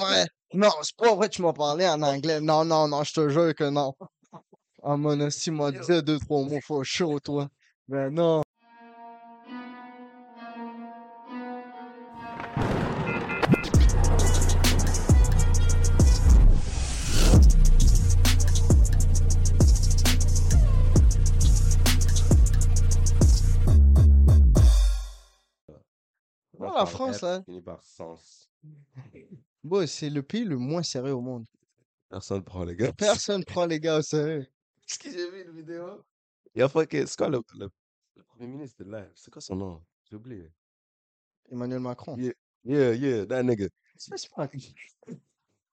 vrai. 0.00 0.26
Non, 0.52 0.70
c'est 0.82 0.96
pas 0.96 1.14
vrai, 1.14 1.28
tu 1.28 1.42
m'as 1.42 1.52
parlé 1.52 1.86
en 1.86 2.02
anglais. 2.02 2.40
Non, 2.40 2.64
non, 2.64 2.88
non, 2.88 3.04
je 3.04 3.12
te 3.12 3.28
jure 3.28 3.54
que 3.54 3.68
non. 3.68 3.94
Ah, 4.82 4.96
mon 4.96 5.20
hostie 5.20 5.50
m'a 5.50 5.70
dit 5.70 5.78
deux, 6.02 6.18
trois 6.18 6.42
mots, 6.42 6.58
faut 6.62 6.82
chaud, 6.84 7.20
toi. 7.20 7.48
Ben 7.86 8.08
non. 8.08 8.40
Je 26.58 26.64
la 26.64 26.86
France, 26.86 27.20
là. 27.20 27.42
finit 27.44 27.60
par 27.60 27.82
sens. 27.82 28.50
Bon, 29.62 29.86
c'est 29.86 30.10
le 30.10 30.22
pays 30.22 30.44
le 30.44 30.56
moins 30.56 30.82
sérieux 30.82 31.12
au 31.14 31.20
monde. 31.20 31.46
Personne 32.08 32.42
prend 32.42 32.64
les 32.64 32.74
gars. 32.76 32.92
Personne 32.92 33.44
prend 33.44 33.66
les 33.66 33.78
gars 33.78 33.98
au 33.98 34.02
sérieux. 34.02 34.46
Qu'est-ce 34.86 34.98
que 34.98 35.10
j'ai 35.10 35.30
vu 35.30 35.44
une 35.44 35.54
vidéo? 35.56 36.02
Il 36.54 36.60
y 36.60 36.62
a 36.62 36.68
fucking, 36.68 37.06
c'est 37.06 37.16
quoi 37.16 37.28
le, 37.28 37.40
le, 37.54 37.68
le 38.16 38.22
premier 38.24 38.48
ministre 38.48 38.82
de 38.82 38.90
là? 38.90 39.06
C'est 39.14 39.30
quoi 39.30 39.40
son 39.40 39.56
nom? 39.56 39.84
J'ai 40.08 40.16
oublié. 40.16 40.50
Emmanuel 41.50 41.80
Macron. 41.80 42.16
Yeah, 42.16 42.32
yeah, 42.64 42.92
yeah, 42.94 43.26
that 43.26 43.42
nigga. 43.42 43.68
Ça, 43.96 44.16
c'est 44.16 44.30
pas- 44.30 44.48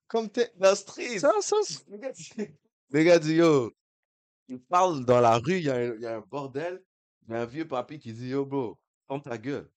Comme 0.07 0.29
t'es. 0.29 0.51
Dans 0.57 0.69
le 0.71 0.75
street. 0.75 1.19
Ça, 1.19 1.31
ça, 1.41 1.55
c'est- 1.63 1.85
Le 2.89 3.03
gars 3.03 3.19
dit, 3.19 3.35
yo, 3.35 3.73
il 4.47 4.59
parle 4.59 5.03
dans 5.05 5.19
la 5.19 5.37
rue, 5.37 5.57
il 5.57 5.63
y, 5.63 5.69
a 5.69 5.75
un- 5.75 5.95
il 5.95 6.01
y 6.01 6.05
a 6.05 6.17
un 6.17 6.21
bordel. 6.21 6.83
Il 7.27 7.31
y 7.33 7.35
a 7.35 7.41
un 7.41 7.45
vieux 7.45 7.67
papy 7.67 7.99
qui 7.99 8.13
dit, 8.13 8.29
yo, 8.29 8.45
bro, 8.45 8.77
ferme 9.07 9.21
ta 9.21 9.37
gueule. 9.37 9.69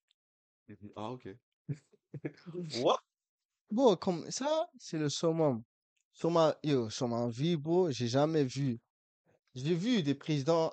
Il 0.69 0.75
dit, 0.77 0.91
ah, 0.95 1.11
ok. 1.11 1.27
What? 2.81 2.99
Bon, 3.71 3.95
comme 3.95 4.29
ça, 4.29 4.67
c'est 4.77 4.97
le 4.97 5.09
summum. 5.09 5.63
Sur 6.13 6.29
ma, 6.29 6.55
yo, 6.63 6.89
sur 6.89 7.07
ma 7.07 7.27
vie, 7.29 7.55
bro, 7.55 7.89
j'ai 7.89 8.07
jamais 8.07 8.43
vu. 8.43 8.79
J'ai 9.55 9.73
vu 9.73 10.03
des 10.03 10.13
présidents, 10.13 10.71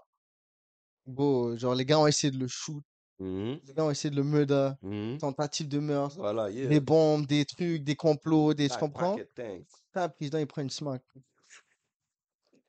bro, 1.07 1.57
genre 1.57 1.75
les 1.75 1.85
gars 1.85 1.99
ont 2.01 2.07
essayé 2.07 2.31
de 2.31 2.39
le 2.39 2.49
shoot, 2.49 2.83
Mhm, 3.21 3.59
les 3.67 3.75
gars 3.75 3.85
ont 3.85 3.91
essayé 3.91 4.11
de 4.11 4.17
le 4.17 4.23
murder, 4.23 4.71
mhm. 4.83 5.19
tentative 5.19 5.69
de 5.69 5.81
meurtre, 5.81 6.17
Voilà, 6.17 6.51
yeah. 6.51 6.69
des 6.69 6.79
bombes, 6.81 7.27
des 7.27 7.45
trucs, 7.45 7.83
des 7.83 7.97
complots, 7.97 8.55
des, 8.55 8.69
tu 8.69 8.79
comprends? 8.79 9.17
packet 9.17 9.35
things. 9.35 9.67
T'as 9.93 10.05
un 10.05 10.09
président, 10.09 10.39
il 10.39 10.47
prend 10.47 10.63
une 10.63 10.71
smack. 10.71 11.03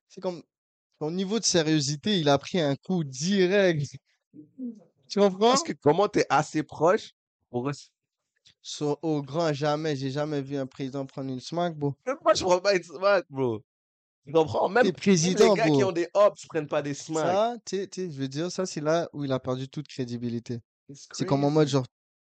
C'est 0.08 0.22
comme, 0.22 0.42
son 1.00 1.12
niveau 1.12 1.38
de 1.40 1.46
sérieuxité, 1.46 2.20
il 2.20 2.30
a 2.30 2.38
pris 2.38 2.60
un 2.60 2.76
coup 2.76 3.04
direct. 3.04 3.96
Tu 5.08 5.20
comprends? 5.20 5.50
Parce 5.50 5.64
que 5.64 5.74
comment 5.74 6.08
t'es 6.08 6.26
assez 6.30 6.62
proche 6.62 7.14
pour... 7.50 7.72
Sur- 8.62 9.00
au 9.04 9.22
grand 9.22 9.54
jamais, 9.54 9.96
j'ai 9.96 10.12
jamais 10.12 10.42
vu 10.42 10.58
un 10.58 10.68
président 10.68 11.06
prendre 11.06 11.30
une 11.32 11.40
smack, 11.40 11.78
bro. 11.78 11.96
Même 12.06 12.18
moi, 12.24 12.34
je 12.34 12.44
prends 12.44 12.60
pas 12.60 12.76
une 12.76 12.84
smack, 12.84 13.26
bro. 13.30 13.64
Tu 14.26 14.34
comprends? 14.34 14.70
Même, 14.70 14.84
T'es 14.84 14.92
même 14.92 14.96
président, 14.96 15.54
les 15.54 15.60
gars 15.60 15.70
qui 15.70 15.84
ont 15.84 15.92
des 15.92 16.08
hops 16.14 16.46
prennent 16.48 16.68
pas 16.68 16.82
des 16.82 16.94
smacks. 16.94 17.26
Ça, 17.26 17.56
tu 17.66 17.78
sais, 17.78 17.88
tu 17.88 18.02
sais, 18.02 18.12
je 18.12 18.20
veux 18.20 18.28
dire, 18.28 18.52
ça, 18.52 18.66
c'est 18.66 18.82
là 18.82 19.10
où 19.14 19.24
il 19.24 19.32
a 19.32 19.40
perdu 19.40 19.68
toute 19.70 19.88
crédibilité. 19.88 20.60
C'est 20.94 21.26
comme 21.26 21.44
en 21.44 21.50
mode, 21.50 21.68
genre, 21.68 21.86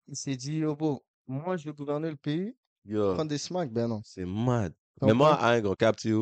il 0.07 0.15
s'est 0.15 0.35
dit, 0.35 0.55
yo, 0.57 0.75
bro, 0.75 1.03
moi, 1.27 1.57
je 1.57 1.65
vais 1.65 1.73
gouverner 1.73 2.09
le 2.09 2.15
pays, 2.15 2.55
Yo, 2.85 3.13
prendre 3.13 3.29
des 3.29 3.37
smacks. 3.37 3.71
Ben 3.71 3.87
non. 3.87 4.01
c'est 4.03 4.25
mad. 4.25 4.73
Mais 5.01 5.13
moi, 5.13 5.43
hein, 5.43 5.59
gros 5.61 5.75
cap, 5.75 5.95
tu 5.97 6.15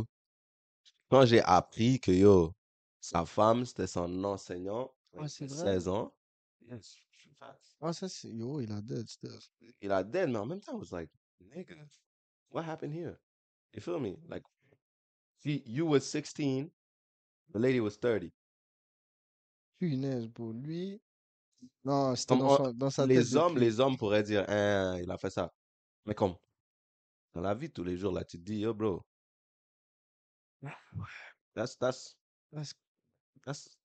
quand 1.09 1.25
j'ai 1.25 1.41
appris 1.41 1.99
que, 1.99 2.11
yo, 2.11 2.53
sa 2.99 3.25
femme, 3.25 3.65
c'était 3.65 3.87
son 3.87 4.23
enseignant, 4.23 4.91
Ah, 5.17 5.27
c'est 5.27 5.45
vrai? 5.45 5.57
16 5.57 5.87
ans, 5.87 6.13
yes, 6.69 6.95
Ah, 7.41 7.91
ça, 7.93 8.07
c'est, 8.07 8.29
yo, 8.29 8.61
il 8.61 8.71
a 8.71 8.81
dead 8.81 9.07
stuff. 9.09 9.49
il 9.81 9.91
a 9.91 10.03
dead, 10.03 10.29
mais 10.29 10.37
en 10.37 10.45
même 10.45 10.61
temps, 10.61 10.73
I 10.73 10.79
was 10.79 10.91
like, 10.91 11.09
nigga, 11.41 11.75
what 12.51 12.63
happened 12.63 12.93
here? 12.93 13.17
You 13.73 13.81
feel 13.81 13.99
me? 13.99 14.17
Like, 14.27 14.43
see, 15.39 15.63
you 15.65 15.85
was 15.87 16.01
16, 16.09 16.69
the 17.51 17.59
lady 17.59 17.79
was 17.79 17.97
30. 17.97 18.31
Punaise, 19.79 20.27
bro. 20.27 20.51
Lui, 20.51 21.01
non, 21.83 22.15
c'était 22.15 22.37
dans, 22.37 22.55
son- 22.57 22.73
dans 22.73 22.89
sa 22.91 23.07
tête 23.07 23.15
les 23.17 23.35
hommes, 23.35 23.55
depuis. 23.55 23.65
les 23.65 23.79
hommes 23.79 23.97
pourraient 23.97 24.23
dire, 24.23 24.45
hein, 24.47 24.99
il 25.01 25.09
a 25.09 25.17
fait 25.17 25.31
ça. 25.31 25.49
Mais 26.05 26.13
comme, 26.13 26.35
dans 27.33 27.41
la 27.41 27.55
vie, 27.55 27.71
tous 27.71 27.83
les 27.83 27.97
jours, 27.97 28.13
là, 28.13 28.23
tu 28.23 28.37
te 28.37 28.43
dis, 28.43 28.59
yo, 28.59 28.73
bro, 28.75 29.01
that's, 31.55 31.75
that's, 31.79 32.15
That's- 32.53 32.73
that's, 33.43 33.80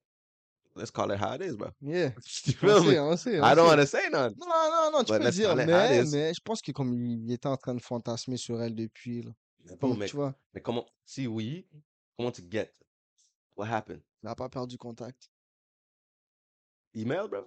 let's 0.76 0.90
call 0.90 1.10
it 1.10 1.18
how 1.18 1.34
it 1.34 1.42
is, 1.42 1.56
bro. 1.56 1.70
Yeah. 1.80 2.10
You 2.46 2.54
On 2.62 2.80
feel 2.80 2.84
me? 2.84 2.90
sait, 2.92 2.98
on 2.98 3.16
sait, 3.16 3.40
on 3.40 3.44
I 3.44 3.54
don't 3.54 3.66
want 3.66 3.80
to 3.80 3.86
say 3.86 4.08
none. 4.10 4.34
Non, 4.38 4.46
non, 4.46 4.90
non, 4.92 5.04
tu 5.04 5.12
But 5.12 5.22
peux 5.22 5.30
dire, 5.30 5.48
call 5.48 5.60
it 5.60 5.68
how 5.70 5.84
it 5.84 5.90
mais, 5.90 6.02
is. 6.04 6.12
mais 6.12 6.34
je 6.34 6.40
pense 6.40 6.62
que 6.62 6.72
comme 6.72 6.94
il, 6.94 7.30
était 7.32 7.48
en 7.48 7.56
train 7.56 7.74
de 7.74 7.80
fantasmer 7.82 8.36
sur 8.36 8.60
elle 8.62 8.74
depuis, 8.74 9.22
là. 9.22 9.32
Mais 9.64 9.76
bon, 9.76 9.88
Donc, 9.90 9.98
mais, 9.98 10.06
tu 10.06 10.16
vois, 10.16 10.34
mais 10.54 10.60
comment, 10.60 10.86
si 11.04 11.26
oui, 11.26 11.66
comment 12.16 12.30
tu 12.30 12.42
get? 12.50 12.70
What 13.56 13.66
happened? 13.68 14.02
il 14.22 14.26
n'a 14.26 14.34
pas 14.34 14.48
perdu 14.48 14.76
contact. 14.78 15.30
Email, 16.94 17.28
bro? 17.28 17.46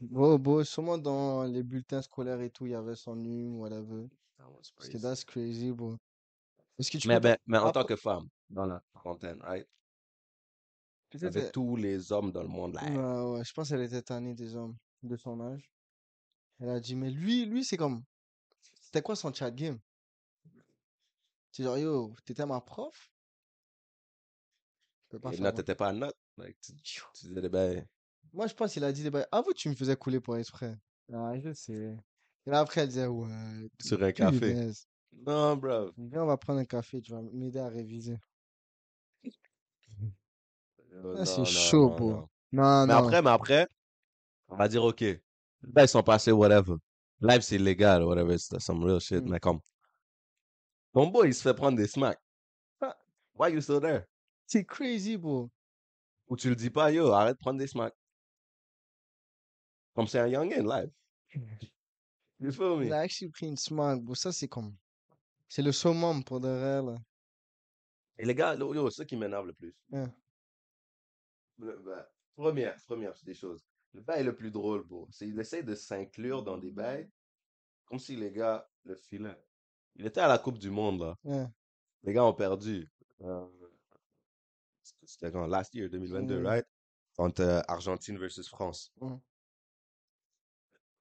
Bro, 0.00 0.38
bro, 0.38 0.64
sûrement 0.64 0.98
dans 0.98 1.44
les 1.44 1.62
bulletins 1.62 2.02
scolaires 2.02 2.40
et 2.40 2.50
tout, 2.50 2.66
il 2.66 2.72
y 2.72 2.74
avait 2.74 2.96
son 2.96 3.14
nom, 3.16 3.60
whatever. 3.60 4.08
Parce 4.76 4.88
que 4.88 4.98
that's 4.98 5.24
crazy, 5.24 5.72
bro. 5.72 5.96
Est-ce 6.78 6.90
que 6.90 6.98
tu 6.98 7.08
Mais, 7.08 7.16
peux... 7.16 7.20
ben, 7.28 7.38
mais 7.46 7.58
en 7.58 7.68
Ah, 7.68 7.72
tant 7.72 7.84
que 7.84 7.96
femme, 7.96 8.28
dans 8.50 8.66
la 8.66 8.82
trentaine, 8.94 9.40
right? 9.42 9.66
Peut-être... 11.10 11.36
Avec 11.36 11.52
tous 11.52 11.76
les 11.76 12.12
hommes 12.12 12.32
dans 12.32 12.42
le 12.42 12.48
monde, 12.48 12.74
là. 12.74 12.84
Ouais, 12.84 13.38
ouais, 13.38 13.44
je 13.44 13.52
pense 13.52 13.70
qu'elle 13.70 13.82
était 13.82 14.02
tannée 14.02 14.34
des 14.34 14.54
hommes 14.56 14.76
de 15.02 15.16
son 15.16 15.40
âge. 15.40 15.72
Elle 16.60 16.70
a 16.70 16.80
dit, 16.80 16.94
mais 16.96 17.10
lui, 17.10 17.46
lui, 17.46 17.64
c'est 17.64 17.76
comme... 17.76 18.02
C'était 18.80 19.02
quoi 19.02 19.16
son 19.16 19.32
chat 19.32 19.50
game? 19.50 19.78
C'est 21.52 21.62
genre, 21.62 21.78
yo, 21.78 22.14
t'étais 22.24 22.46
ma 22.46 22.60
prof? 22.60 23.10
Je 25.04 25.16
peux 25.16 25.20
pas 25.20 25.32
Et 25.32 25.40
moi. 25.40 25.52
t'étais 25.52 25.74
pas 25.74 25.92
note. 25.92 26.16
Like, 26.36 26.60
tu, 26.60 26.72
tu 26.82 27.26
disais, 27.26 27.40
des 27.40 27.48
ben, 27.48 27.86
Moi, 28.32 28.46
je 28.46 28.54
pense 28.54 28.72
qu'il 28.72 28.84
a 28.84 28.92
dit, 28.92 29.02
des 29.02 29.10
bails, 29.10 29.26
ah, 29.32 29.40
vous, 29.40 29.52
tu 29.52 29.68
me 29.68 29.74
faisais 29.74 29.96
couler 29.96 30.20
pour 30.20 30.36
exprès. 30.36 30.76
Ah, 31.12 31.38
je 31.38 31.52
sais. 31.52 31.96
Et 32.46 32.50
là, 32.50 32.60
après, 32.60 32.82
elle 32.82 32.88
disait, 32.88 33.06
ouais, 33.06 33.70
sur 33.80 34.02
un 34.02 34.12
café. 34.12 34.70
Non, 35.12 35.56
bro. 35.56 35.90
Viens, 35.96 36.22
on 36.22 36.26
va 36.26 36.36
prendre 36.36 36.60
un 36.60 36.64
café, 36.64 37.00
tu 37.00 37.12
vas 37.12 37.22
m'aider 37.22 37.58
à 37.58 37.68
réviser. 37.68 38.18
Euh, 40.92 41.16
Ah, 41.18 41.24
c'est 41.26 41.44
chaud, 41.44 41.90
non, 41.90 41.96
bro. 41.96 42.10
non. 42.10 42.28
Non, 42.52 42.86
Mais 42.86 42.94
non. 42.94 42.98
après, 43.00 43.22
mais 43.22 43.30
après, 43.30 43.68
on 44.48 44.56
va 44.56 44.68
dire, 44.68 44.82
OK, 44.84 45.00
là, 45.02 45.84
ils 45.84 45.88
sont 45.88 46.02
passés, 46.02 46.32
whatever. 46.32 46.74
Live, 47.20 47.40
c'est 47.42 47.56
illégal, 47.56 48.04
whatever, 48.04 48.38
c'est 48.38 48.58
some 48.60 48.82
real 48.84 49.00
shit, 49.00 49.22
Mm. 49.24 49.30
mais 49.30 49.40
comme, 49.40 49.60
ton 50.92 51.06
boy, 51.08 51.28
il 51.28 51.34
se 51.34 51.42
fait 51.42 51.54
prendre 51.54 51.76
des 51.76 51.86
smacks. 51.86 52.20
Ah. 52.80 52.96
Why 53.34 53.52
you 53.52 53.60
still 53.60 53.80
there? 53.80 54.04
C'est 54.46 54.64
crazy, 54.64 55.16
bro. 55.16 55.50
Ou 56.28 56.36
tu 56.36 56.48
le 56.48 56.56
dis 56.56 56.70
pas, 56.70 56.90
yo, 56.90 57.10
arrête 57.12 57.34
de 57.34 57.38
prendre 57.38 57.58
des 57.58 57.66
smacks. 57.66 57.94
Comme 59.94 60.06
c'est 60.06 60.18
un 60.20 60.26
youngin, 60.28 60.62
live. 60.64 60.90
You 62.40 62.52
feel 62.52 62.78
Il 62.84 62.88
me? 62.88 62.92
a 62.92 63.00
actually 63.00 63.30
pris 63.30 63.48
une 63.48 63.56
smack, 63.56 64.00
bro. 64.00 64.14
Ça, 64.14 64.30
c'est 64.30 64.46
comme... 64.46 64.76
C'est 65.48 65.60
le 65.62 65.72
summum 65.72 66.22
pour 66.22 66.38
de 66.38 66.46
vrai, 66.48 66.82
là. 66.82 66.96
Et 68.16 68.24
les 68.24 68.34
gars, 68.34 68.54
yo, 68.54 68.88
c'est 68.90 68.98
ça 68.98 69.04
qui 69.04 69.16
m'énerve 69.16 69.46
le 69.46 69.52
plus. 69.54 69.74
Ouais. 69.90 70.06
Le- 71.58 71.76
ben, 71.78 72.06
première, 72.36 72.76
première 72.84 73.14
des 73.24 73.34
choses. 73.34 73.64
Le 73.94 74.00
bail 74.02 74.24
le 74.24 74.34
plus 74.36 74.50
drôle, 74.50 74.84
bro, 74.84 75.08
c'est 75.10 75.26
qu'il 75.26 75.38
essaie 75.40 75.62
de 75.62 75.74
s'inclure 75.74 76.42
dans 76.42 76.58
des 76.58 76.70
bails 76.70 77.10
comme 77.86 77.98
si 77.98 78.16
les 78.16 78.30
gars 78.30 78.68
le 78.84 78.94
filaient. 78.96 79.42
Il 79.96 80.06
était 80.06 80.20
à 80.20 80.28
la 80.28 80.38
Coupe 80.38 80.58
du 80.58 80.70
Monde, 80.70 81.00
là. 81.00 81.16
Ouais. 81.24 81.46
Les 82.04 82.12
gars 82.12 82.24
ont 82.24 82.34
perdu. 82.34 82.88
Euh, 83.22 83.46
C'était 85.04 85.32
quand? 85.32 85.46
Last 85.46 85.74
year, 85.74 85.88
2022, 85.90 86.40
Mm. 86.40 86.46
right? 86.46 86.66
Entre 87.16 87.42
euh, 87.42 87.60
Argentine 87.66 88.18
versus 88.18 88.48
France. 88.48 88.92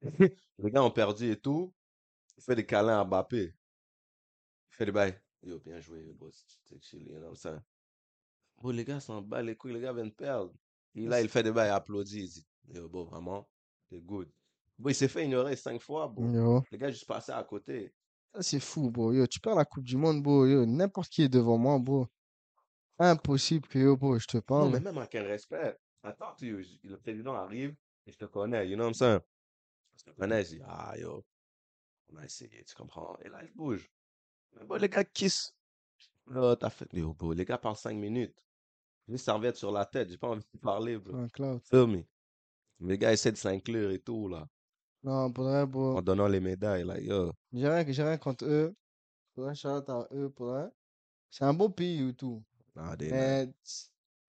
Les 0.60 0.72
gars 0.72 0.84
ont 0.84 0.92
perdu 0.92 1.32
et 1.32 1.40
tout. 1.40 1.74
Il 2.38 2.44
fait 2.44 2.56
des 2.56 2.66
câlins 2.66 3.00
à 3.02 3.04
Mbappé. 3.06 3.44
Il 4.72 4.76
fait 4.76 4.86
des 4.86 4.92
bails. 4.92 5.20
Yo, 5.44 5.60
bien 5.60 5.80
joué, 5.80 6.12
boss. 6.14 6.46
T'es 6.66 6.80
chill, 6.80 7.04
you 7.08 7.16
know 7.18 7.22
what 7.28 7.30
I'm 7.30 7.36
saying? 7.36 7.62
Bro, 8.58 8.72
les 8.72 8.84
gars 8.84 9.00
s'en 9.00 9.22
battent 9.22 9.46
les 9.46 9.56
couilles, 9.56 9.74
les 9.74 9.82
gars 9.82 9.94
viennent 9.94 10.12
perdre. 10.12 10.54
Et 10.96 11.06
là, 11.06 11.22
il 11.22 11.30
fait 11.30 11.44
des 11.44 11.52
bails, 11.52 11.70
il 11.70 11.72
applaudit. 11.72 12.24
Il 12.24 12.30
dit, 12.30 12.48
yo, 12.74 12.90
bro, 12.90 13.06
vraiment, 13.06 13.48
t'es 13.88 14.00
good. 14.02 14.30
Bro, 14.80 14.90
il 14.90 14.96
s'est 14.96 15.08
fait 15.08 15.26
ignorer 15.26 15.56
cinq 15.56 15.82
fois. 15.82 16.14
Yo. 16.18 16.64
Les 16.72 16.78
gars, 16.78 16.90
juste 16.90 17.06
passé 17.06 17.32
à 17.32 17.44
côté. 17.44 17.94
Ça, 18.34 18.42
c'est 18.42 18.60
fou, 18.60 18.90
bro. 18.90 19.14
Yo, 19.14 19.28
tu 19.28 19.40
perds 19.40 19.56
la 19.56 19.66
Coupe 19.66 19.84
du 19.84 19.96
Monde, 19.98 20.24
bro. 20.24 20.46
Yo, 20.48 20.66
n'importe 20.66 21.10
qui 21.10 21.22
est 21.24 21.30
devant 21.30 21.58
moi, 21.58 21.78
bro. 21.78 22.08
Impossible 23.00 23.68
que, 23.68 23.78
yo, 23.78 23.96
bro, 23.96 24.18
je 24.18 24.26
te 24.26 24.38
Non, 24.38 24.42
parle. 24.42 24.72
mais 24.72 24.80
même 24.80 24.98
avec 24.98 25.14
un 25.16 25.24
respect. 25.24 25.78
Attends, 26.04 26.34
tu, 26.36 26.66
le 26.84 26.98
président 26.98 27.36
arrive 27.36 27.76
et 28.06 28.12
je 28.12 28.18
te 28.18 28.26
connais, 28.26 28.68
you 28.68 28.76
know 28.76 28.86
what 28.86 28.90
I'm 28.90 28.94
saying? 28.94 29.20
Je 29.98 30.04
te 30.04 30.10
connais, 30.12 30.44
je 30.44 30.50
dis, 30.56 30.62
ah, 30.66 30.96
yo, 30.98 31.24
on 32.12 32.18
a 32.18 32.26
essayé, 32.26 32.64
tu 32.64 32.74
comprends? 32.76 33.18
Et 33.24 33.30
là, 33.30 33.44
il 33.44 33.52
bouge. 33.54 33.88
Mais 34.56 34.66
bon, 34.66 34.80
les 34.80 34.90
gars 34.90 35.04
kiss. 35.04 35.54
Là, 36.28 36.56
t'as 36.56 36.70
fait, 36.70 36.88
yo, 36.94 37.14
bro, 37.14 37.34
les 37.34 37.46
gars 37.46 37.58
parlent 37.58 37.76
cinq 37.76 37.96
minutes. 37.96 38.36
J'ai 39.08 39.14
une 39.14 39.18
serviette 39.18 39.56
sur 39.56 39.72
la 39.72 39.86
tête, 39.86 40.10
j'ai 40.10 40.18
pas 40.18 40.28
envie 40.28 40.44
de 40.54 40.60
parler, 40.60 40.98
bro. 40.98 41.16
Un 41.16 41.30
cloud. 41.30 41.62
Les 42.80 42.98
gars 42.98 43.14
essaient 43.14 43.32
de 43.32 43.38
s'inclure 43.38 43.92
et 43.92 44.00
tout, 44.00 44.28
là. 44.28 44.48
Non, 45.04 45.32
pour 45.32 45.46
vrai, 45.46 45.62
en 45.62 45.68
bro. 45.68 46.02
donnant 46.02 46.28
les 46.28 46.40
médailles. 46.42 46.84
Like, 46.84 47.06
yo, 47.06 47.32
J'ai 47.54 47.70
rien, 47.70 47.86
j'ai 47.88 48.04
rien 48.04 48.18
contre 48.18 48.46
eux. 48.46 48.76
Pour 49.34 49.46
vrai, 49.46 49.56
shout 49.56 49.70
out 49.70 49.90
à 49.90 50.08
eux, 50.12 50.30
pour 50.30 50.48
vrai. 50.48 50.70
C'est 51.30 51.46
un 51.46 51.54
beau 51.54 51.70
pays 51.70 52.10
et 52.10 52.14
tout. 52.14 52.44
they 52.98 53.10
not. 53.10 53.16
Mais 53.16 53.50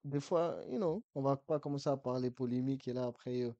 des 0.04 0.20
fois, 0.20 0.60
you 0.70 0.76
know, 0.78 1.02
on 1.14 1.22
va 1.22 1.36
pas 1.36 1.58
commencer 1.58 1.90
à 1.90 1.96
parler 1.96 2.30
polémique 2.30 2.86
et 2.86 2.92
là, 2.92 3.06
après, 3.06 3.38
yo, 3.38 3.54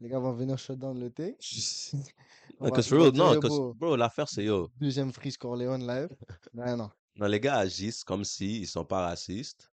les 0.00 0.08
gars 0.08 0.18
vont 0.18 0.32
venir 0.32 0.58
shut 0.58 0.78
down 0.78 0.98
le 0.98 1.10
thé. 1.10 1.36
On 2.58 2.66
Non, 2.66 2.72
real, 2.74 3.12
non, 3.14 3.38
bro, 3.40 3.74
bro, 3.74 3.96
l'affaire 3.96 4.28
c'est 4.28 4.44
yo. 4.44 4.68
deuxième 4.78 5.12
Freeze 5.12 5.36
Corleone 5.36 5.86
live. 5.86 6.08
Non, 6.54 6.76
non. 6.76 6.90
Non, 7.16 7.26
les 7.26 7.40
gars 7.40 7.58
agissent 7.58 8.04
comme 8.04 8.24
si 8.24 8.60
ils 8.62 8.66
sont 8.66 8.84
pas 8.84 9.06
racistes, 9.06 9.69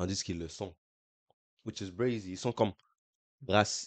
tandis 0.00 0.24
qu'ils 0.24 0.38
le 0.38 0.48
sont. 0.48 0.74
Which 1.66 1.82
is 1.82 1.92
crazy. 1.94 2.30
Ils 2.32 2.38
sont 2.38 2.52
comme 2.52 2.72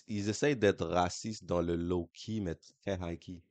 ils 0.07 0.29
essayent 0.29 0.55
d'être 0.55 0.85
racistes 0.85 1.43
dans 1.43 1.61
le 1.61 1.75
low 1.75 2.07
key, 2.13 2.39
mais 2.39 2.53
très 2.81 2.99
high 3.01 3.17
key. 3.17 3.41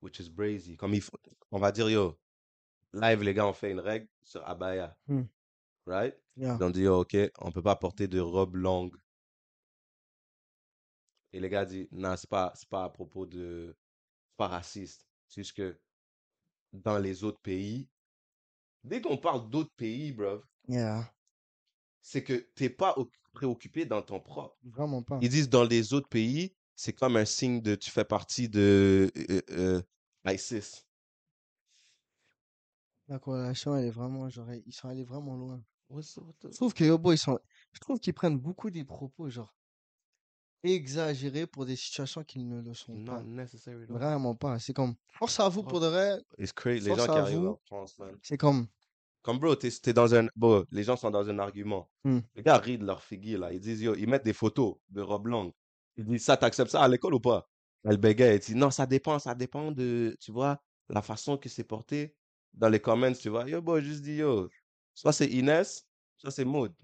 Which 0.00 0.18
is 0.18 0.30
crazy. 0.34 0.76
Comme 0.78 0.94
il 0.94 1.02
faut, 1.02 1.18
on 1.50 1.58
va 1.58 1.70
dire 1.72 1.90
yo, 1.90 2.18
live 2.94 3.22
les 3.22 3.34
gars 3.34 3.46
ont 3.46 3.52
fait 3.52 3.70
une 3.70 3.80
règle 3.80 4.08
sur 4.22 4.46
Abaya, 4.48 4.96
Hmm. 5.08 5.24
right? 5.86 6.14
Yeah. 6.36 6.56
Ils 6.58 6.64
ont 6.64 6.70
dit 6.70 6.82
yo, 6.82 7.00
ok, 7.00 7.16
on 7.38 7.52
peut 7.52 7.62
pas 7.62 7.76
porter 7.76 8.08
de 8.08 8.18
robe 8.18 8.56
longue. 8.56 8.96
Et 11.34 11.40
les 11.40 11.50
gars 11.50 11.66
disent 11.66 11.88
non, 11.92 12.16
c'est 12.16 12.30
pas 12.30 12.52
c'est 12.54 12.68
pas 12.68 12.84
à 12.84 12.88
propos 12.88 13.26
de 13.26 13.76
c'est 14.30 14.36
pas 14.38 14.48
raciste. 14.48 15.06
C'est 15.28 15.42
juste 15.42 15.54
que 15.54 15.78
dans 16.72 16.98
les 16.98 17.24
autres 17.24 17.40
pays, 17.40 17.88
dès 18.84 19.02
qu'on 19.02 19.18
parle 19.18 19.50
d'autres 19.50 19.74
pays, 19.76 20.12
bro, 20.12 20.42
Yeah. 20.66 21.12
C'est 22.02 22.22
que 22.22 22.34
t'es 22.54 22.70
pas 22.70 22.96
préoccupé 23.32 23.84
dans 23.84 24.02
ton 24.02 24.20
propre. 24.20 24.56
Vraiment 24.64 25.02
pas. 25.02 25.18
Ils 25.22 25.28
disent 25.28 25.48
dans 25.48 25.64
les 25.64 25.92
autres 25.94 26.08
pays, 26.08 26.54
c'est 26.74 26.92
comme 26.92 27.16
un 27.16 27.24
signe 27.24 27.60
de 27.60 27.74
tu 27.74 27.90
fais 27.90 28.04
partie 28.04 28.48
de 28.48 29.10
euh, 29.30 29.42
euh, 29.50 29.82
ISIS. 30.26 30.84
La 33.08 33.18
corrélation, 33.18 33.76
elle 33.76 33.86
est 33.86 33.90
vraiment, 33.90 34.28
genre, 34.28 34.52
ils 34.52 34.72
sont 34.72 34.88
allés 34.88 35.04
vraiment 35.04 35.36
loin. 35.36 35.62
Je 35.90 36.48
trouve 36.56 36.72
que 36.72 36.84
Yobo, 36.84 37.12
ils 37.12 37.18
sont, 37.18 37.38
je 37.72 37.80
trouve 37.80 37.98
qu'ils 37.98 38.14
prennent 38.14 38.38
beaucoup 38.38 38.70
des 38.70 38.84
propos, 38.84 39.28
genre, 39.28 39.52
exagérés 40.62 41.46
pour 41.46 41.66
des 41.66 41.76
situations 41.76 42.22
qui 42.22 42.38
ne 42.38 42.60
le 42.60 42.74
sont 42.74 42.94
Not 42.94 43.12
pas. 43.12 43.24
Vraiment 43.88 44.34
pas. 44.34 44.58
C'est 44.58 44.72
comme, 44.72 44.94
force 45.08 45.40
à 45.40 45.48
vous 45.48 45.62
pour 45.64 45.80
de 45.80 45.86
vrai. 45.86 46.20
It's 46.38 46.52
crazy. 46.52 46.88
Les 46.88 46.94
Force 46.94 47.06
gens 47.06 47.12
qui 47.12 47.18
à 47.18 47.22
arrivent 47.22 47.38
vous. 47.38 47.46
en 47.48 47.60
France, 47.64 47.98
man. 47.98 48.16
C'est 48.22 48.38
comme, 48.38 48.68
Comme 49.22 49.38
bro, 49.38 49.54
t'es 49.54 49.70
t'es 49.70 49.92
dans 49.92 50.14
un. 50.14 50.28
Bon, 50.34 50.64
les 50.70 50.82
gens 50.82 50.96
sont 50.96 51.10
dans 51.10 51.28
un 51.28 51.38
argument. 51.38 51.90
Hmm. 52.04 52.20
Les 52.34 52.42
gars 52.42 52.58
rient 52.58 52.78
de 52.78 52.86
leur 52.86 53.02
figure 53.02 53.40
là. 53.40 53.52
Ils 53.52 53.60
disent 53.60 53.82
yo, 53.82 53.94
ils 53.94 54.08
mettent 54.08 54.24
des 54.24 54.32
photos 54.32 54.76
de 54.88 55.02
robe 55.02 55.26
longue. 55.26 55.52
Ils 55.96 56.04
disent 56.06 56.24
ça, 56.24 56.36
t'acceptes 56.36 56.70
ça 56.70 56.82
à 56.82 56.88
l'école 56.88 57.14
ou 57.14 57.20
pas? 57.20 57.48
Elle 57.84 57.98
bégaye, 57.98 58.34
elle 58.34 58.40
dit 58.40 58.54
non, 58.54 58.70
ça 58.70 58.86
dépend, 58.86 59.18
ça 59.18 59.34
dépend 59.34 59.72
de, 59.72 60.16
tu 60.20 60.32
vois, 60.32 60.60
la 60.88 61.02
façon 61.02 61.36
que 61.36 61.48
c'est 61.48 61.64
porté. 61.64 62.14
Dans 62.52 62.68
les 62.68 62.80
comments, 62.80 63.12
tu 63.12 63.28
vois, 63.28 63.48
yo, 63.48 63.62
bon, 63.62 63.80
juste 63.82 64.02
dis 64.02 64.16
yo, 64.16 64.48
soit 64.94 65.12
c'est 65.12 65.28
Inès, 65.28 65.86
soit 66.16 66.30
c'est 66.30 66.44
Maud. 66.44 66.74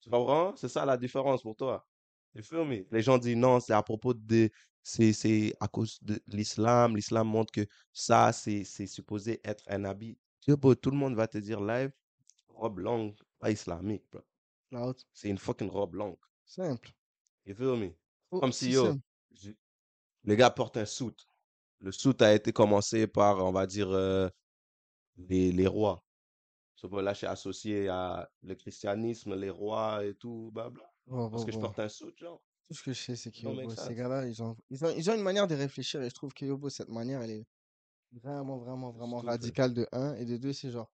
Tu 0.00 0.10
comprends? 0.10 0.54
C'est 0.56 0.68
ça 0.68 0.84
la 0.84 0.96
différence 0.96 1.42
pour 1.42 1.56
toi. 1.56 1.86
Tu 2.34 2.42
feel 2.42 2.64
me? 2.66 2.86
Les 2.90 3.02
gens 3.02 3.18
disent 3.18 3.36
non, 3.36 3.60
c'est 3.60 3.72
à 3.72 3.82
propos 3.82 4.12
de, 4.14 4.50
c'est, 4.82 5.12
c'est 5.12 5.54
à 5.60 5.68
cause 5.68 5.98
de 6.02 6.20
l'islam. 6.26 6.96
L'islam 6.96 7.26
montre 7.28 7.52
que 7.52 7.66
ça, 7.92 8.32
c'est, 8.32 8.64
c'est 8.64 8.86
supposé 8.86 9.40
être 9.44 9.64
un 9.68 9.84
habit. 9.84 10.18
Yo, 10.46 10.56
bro, 10.56 10.74
tout 10.76 10.90
le 10.90 10.96
monde 10.96 11.14
va 11.16 11.26
te 11.26 11.38
dire 11.38 11.60
live, 11.60 11.90
robe 12.48 12.78
longue, 12.78 13.16
pas 13.40 13.50
islamique, 13.50 14.04
bro. 14.12 14.20
là, 14.70 14.92
C'est 15.12 15.28
une 15.28 15.38
fucking 15.38 15.68
robe 15.68 15.94
longue. 15.94 16.18
simple. 16.44 16.90
You 17.46 17.54
feel 17.54 17.76
me? 17.76 17.90
Oh, 18.30 18.40
Comme 18.40 18.52
si, 18.52 18.70
yo, 18.70 18.94
je- 19.32 19.50
les 20.24 20.36
gars 20.36 20.50
portent 20.50 20.76
un 20.76 20.84
suit. 20.84 21.16
Le 21.80 21.92
suit 21.92 22.14
a 22.20 22.32
été 22.34 22.52
commencé 22.52 23.06
par, 23.06 23.44
on 23.44 23.52
va 23.52 23.66
dire, 23.66 23.90
euh, 23.90 24.28
les, 25.16 25.52
les 25.52 25.66
rois. 25.66 26.04
Ce 26.76 26.86
là, 26.86 27.12
je 27.12 27.18
suis 27.18 27.26
associé 27.26 27.88
à 27.88 28.28
le 28.42 28.54
christianisme, 28.54 29.34
les 29.34 29.50
rois 29.50 30.04
et 30.04 30.14
tout, 30.14 30.50
blabla. 30.52 30.92
Oh, 31.08 31.28
Parce 31.30 31.42
oh, 31.42 31.46
que 31.46 31.52
je 31.52 31.58
porte 31.58 31.78
un 31.78 31.88
suit, 31.88 32.14
genre. 32.16 32.40
Tout 32.68 32.74
ce 32.74 32.82
que 32.82 32.92
je 32.92 33.00
sais, 33.02 33.16
c'est 33.16 33.30
que 33.30 33.74
ces 33.74 33.94
gars-là, 33.94 34.26
ils 34.26 34.42
ont, 34.42 34.56
ils 34.70 34.84
ont, 34.84 34.90
ils 34.96 35.10
ont 35.10 35.14
une 35.14 35.22
manière 35.22 35.46
de 35.46 35.54
réfléchir 35.54 36.02
et 36.02 36.10
je 36.10 36.14
trouve 36.14 36.34
que 36.34 36.44
Yobo, 36.44 36.68
cette 36.68 36.88
manière, 36.88 37.22
elle 37.22 37.30
est 37.30 37.46
vraiment, 38.22 38.58
vraiment, 38.58 38.90
vraiment 38.92 39.18
Stupid. 39.18 39.30
radicale 39.30 39.74
de 39.74 39.86
un 39.92 40.14
et 40.14 40.24
de 40.24 40.36
deux, 40.36 40.52
c'est 40.52 40.70
genre, 40.70 40.90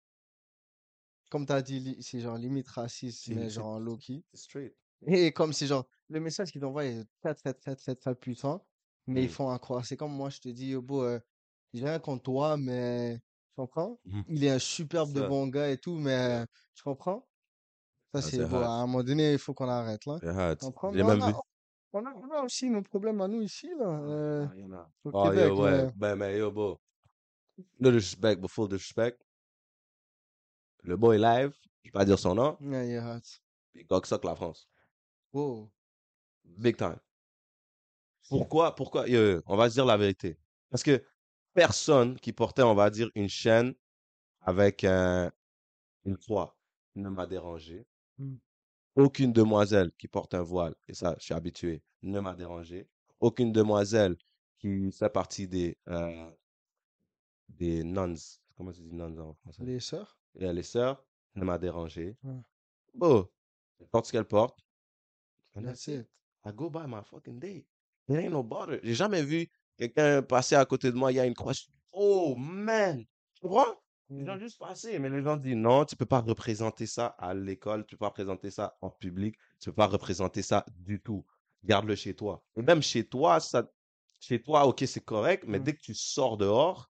comme 1.30 1.46
t'as 1.46 1.62
dit, 1.62 1.80
li- 1.80 1.98
c'est 2.04 2.20
genre 2.22 2.38
limite 2.38 2.68
raciste, 2.68 3.26
C'est- 3.26 3.34
mais 3.34 3.50
c'est- 3.50 3.50
genre 3.50 3.68
en 3.68 3.80
low-key. 3.80 4.24
C'est 4.34 4.42
straight. 4.42 4.76
Et 5.06 5.32
comme 5.32 5.54
c'est 5.54 5.68
genre, 5.68 5.88
le 6.10 6.20
message 6.20 6.52
qu'ils 6.52 6.66
envoient 6.66 6.86
est 6.86 7.06
très, 7.22 7.34
très, 7.36 7.54
très, 7.54 7.76
très, 7.76 7.96
très 7.96 8.16
puissant, 8.16 8.66
mais 9.08 9.24
ils 9.24 9.28
Mm. 9.28 9.30
font 9.30 9.50
à 9.50 9.60
croire. 9.60 9.86
C'est 9.86 9.96
comme 9.98 10.14
moi, 10.14 10.30
je 10.30 10.40
te 10.40 10.50
dis, 10.50 10.68
Yobo, 10.70 11.04
euh, 11.04 11.20
j'ai 11.74 11.86
rien 11.86 12.00
contre 12.00 12.24
toi, 12.24 12.58
mais 12.58 13.18
tu 13.20 13.56
comprends? 13.56 14.00
Mhm. 14.06 14.24
Il 14.28 14.44
est 14.44 14.50
un 14.50 14.60
superbe 14.60 15.14
de 15.14 15.20
Ça. 15.20 15.28
bon 15.30 15.48
gars 15.48 15.70
et 15.70 15.78
tout, 15.78 15.96
mais 15.98 16.46
tu 16.76 16.84
comprends? 16.84 17.28
Ça, 18.14 18.20
Ah, 18.20 18.22
c'est 18.22 18.38
c'est 18.38 18.46
beau. 18.46 18.58
À 18.58 18.68
un 18.70 18.88
moment 18.88 19.04
donné, 19.04 19.34
il 19.34 19.40
faut 19.40 19.54
qu'on 19.54 19.70
arrête, 19.70 20.06
là. 20.06 20.18
C'est. 20.20 20.56
Tu 20.58 20.66
comprends? 20.66 20.92
J'ai 20.92 20.98
Mais 20.98 21.04
on 21.04 21.08
même 21.18 21.22
a, 21.22 21.34
on 21.94 22.06
a, 22.06 22.14
on 22.16 22.32
a 22.32 22.42
aussi 22.44 22.70
nos 22.70 22.82
problèmes 22.84 23.22
à 23.22 23.28
nous 23.28 23.42
ici, 23.42 23.70
là, 23.78 23.86
euh, 24.02 24.48
Ah, 24.48 24.52
il 24.56 24.62
y 24.62 24.66
en 24.66 24.74
a. 24.74 24.92
au 25.06 25.12
Oh, 25.14 25.24
Québec, 25.24 25.48
yo, 25.50 25.62
ouais. 25.64 25.86
mais- 25.86 25.92
Ben, 25.96 26.16
mais 26.16 26.38
yo, 26.38 26.52
bro. 26.52 26.80
No 27.80 27.92
disrespect, 27.92 28.40
but 28.42 28.50
full 28.50 28.68
disrespect. 28.68 29.20
Le 30.84 30.96
boy 30.96 31.18
live, 31.18 31.54
je 31.84 31.90
vais 31.90 31.92
pas 31.92 32.06
dire 32.06 32.20
son 32.20 32.36
nom, 32.36 32.58
Yeah, 32.62 32.86
est 32.86 33.00
hot. 33.00 33.22
il 33.76 33.86
coque 33.86 34.08
la 34.24 34.36
France. 34.36 34.68
Wow. 35.34 35.72
Big 36.44 36.78
time. 36.78 37.00
Pourquoi, 38.30 38.76
pourquoi, 38.76 39.06
on 39.46 39.58
va 39.58 39.70
se 39.70 39.76
dire 39.76 39.86
la 39.86 39.98
vérité. 39.98 40.38
Parce 40.70 40.84
que 40.84 41.04
personne 41.54 42.20
qui 42.20 42.32
portait, 42.32 42.62
on 42.62 42.76
va 42.76 42.90
dire, 42.90 43.10
une 43.16 43.28
chaîne 43.30 43.74
avec 44.42 44.84
un, 44.84 45.32
une 46.06 46.18
croix 46.18 46.58
ne 46.96 47.10
m'a 47.10 47.26
dérangé. 47.26 47.86
Mm. 48.18 48.36
Aucune 48.96 49.34
demoiselle 49.34 49.92
qui 49.98 50.08
porte 50.08 50.34
un 50.34 50.42
voile, 50.42 50.76
et 50.88 50.94
ça, 50.94 51.16
je 51.20 51.26
suis 51.26 51.34
habitué, 51.34 51.82
ne 52.02 52.20
m'a 52.20 52.36
dérangé. 52.36 52.88
Aucune 53.20 53.52
demoiselle 53.52 54.16
qui 54.60 54.92
fait 54.92 55.10
partie 55.10 55.48
des, 55.48 55.78
euh, 55.88 56.30
des 57.50 57.84
nuns. 57.84 58.16
Comment 58.56 58.72
tu 58.72 58.82
dis 58.82 58.94
nuns 58.94 59.18
en 59.20 59.34
français? 59.34 59.64
Les 59.64 59.80
sœurs? 59.80 60.18
Et 60.36 60.52
les 60.52 60.64
sœurs 60.64 61.04
ne 61.36 61.44
m'a 61.44 61.58
dérangé. 61.58 62.18
Ouais. 62.24 62.42
Bon, 62.94 63.28
elle 63.80 63.88
porte 63.88 64.06
ce 64.08 64.12
qu'elle 64.12 64.26
porte. 64.26 64.60
And 65.56 65.64
That's 65.64 65.88
it. 65.88 66.08
I 66.46 66.52
go 66.54 66.70
by 66.70 66.86
my 66.88 67.02
fucking 67.04 67.40
day. 67.40 67.66
It 68.08 68.16
ain't 68.16 68.32
no 68.32 68.44
bother. 68.44 68.80
J'ai 68.84 68.94
jamais 68.96 69.24
vu 69.24 69.50
quelqu'un 69.78 70.22
passer 70.22 70.56
à 70.56 70.66
côté 70.66 70.92
de 70.92 70.96
moi, 70.98 71.12
il 71.12 71.16
y 71.16 71.20
a 71.20 71.26
une 71.26 71.34
croix. 71.34 71.54
Oh 71.92 72.36
man! 72.38 73.06
Tu 73.36 73.42
comprends? 73.42 73.76
Les 74.10 74.26
gens 74.26 74.38
Mm. 74.38 74.40
juste 74.40 74.58
passer, 74.58 74.98
mais 74.98 75.10
les 75.10 75.22
gens 75.22 75.38
disent 75.38 75.56
non, 75.56 75.86
tu 75.86 75.96
peux 75.96 76.06
pas 76.06 76.22
représenter 76.22 76.88
ça 76.88 77.08
à 77.20 77.34
l'école, 77.36 77.86
tu 77.86 77.96
peux 77.96 78.00
pas 78.00 78.08
représenter 78.08 78.50
ça 78.50 78.76
en 78.82 78.90
public, 78.90 79.36
tu 79.60 79.70
peux 79.70 79.76
pas 79.76 79.86
représenter 79.88 80.42
ça 80.42 80.66
du 80.78 81.00
tout. 81.00 81.24
Garde-le 81.64 81.94
chez 81.96 82.16
toi. 82.16 82.44
Et 82.56 82.62
même 82.64 82.82
chez 82.82 83.08
toi, 83.08 83.40
ça, 83.40 83.70
chez 84.20 84.42
toi, 84.42 84.66
ok, 84.66 84.84
c'est 84.88 85.04
correct, 85.06 85.44
mais 85.48 85.60
Mm. 85.60 85.64
dès 85.64 85.74
que 85.74 85.82
tu 85.82 85.94
sors 85.94 86.38
dehors, 86.38 86.89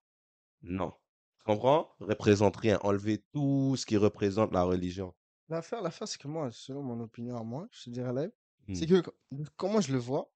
non. 0.62 0.92
Tu 1.38 1.44
comprends? 1.44 1.90
Représente 2.00 2.56
rien. 2.56 2.78
Enlever 2.82 3.24
tout 3.32 3.76
ce 3.76 3.86
qui 3.86 3.96
représente 3.96 4.52
la 4.52 4.62
religion. 4.62 5.14
L'affaire, 5.48 5.82
l'affaire, 5.82 6.06
c'est 6.06 6.20
que 6.20 6.28
moi, 6.28 6.50
selon 6.52 6.82
mon 6.82 7.00
opinion 7.00 7.36
à 7.36 7.42
moi, 7.42 7.66
je 7.72 7.84
te 7.84 7.90
dirais 7.90 8.30
Hmm. 8.68 8.74
c'est 8.74 8.86
que 8.86 9.00
co- 9.00 9.14
comment 9.56 9.80
je 9.80 9.92
le 9.92 9.98
vois, 9.98 10.30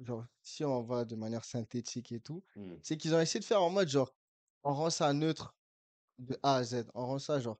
genre, 0.00 0.24
si 0.42 0.64
on 0.64 0.82
va 0.82 1.04
de 1.04 1.14
manière 1.16 1.44
synthétique 1.44 2.12
et 2.12 2.20
tout, 2.20 2.42
Hmm. 2.56 2.74
c'est 2.82 2.96
qu'ils 2.96 3.14
ont 3.14 3.20
essayé 3.20 3.40
de 3.40 3.44
faire 3.44 3.62
en 3.62 3.70
mode 3.70 3.88
genre, 3.88 4.14
on 4.64 4.74
rend 4.74 4.90
ça 4.90 5.12
neutre 5.12 5.54
de 6.18 6.38
A 6.42 6.56
à 6.56 6.64
Z, 6.64 6.86
on 6.94 7.06
rend 7.06 7.18
ça 7.18 7.40
genre 7.40 7.58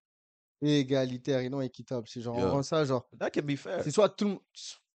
égalitaire 0.62 1.40
et 1.40 1.48
non 1.50 1.60
équitable. 1.62 2.08
C'est 2.08 2.20
genre, 2.22 2.36
on 2.36 2.50
rend 2.52 2.62
ça 2.62 2.84
genre, 2.84 3.08
That 3.18 3.30
can 3.30 3.42
be 3.42 3.56
fair. 3.56 3.82
c'est 3.82 3.90
soit 3.90 4.08
tout 4.10 4.24
le 4.26 4.30
monde, 4.32 4.40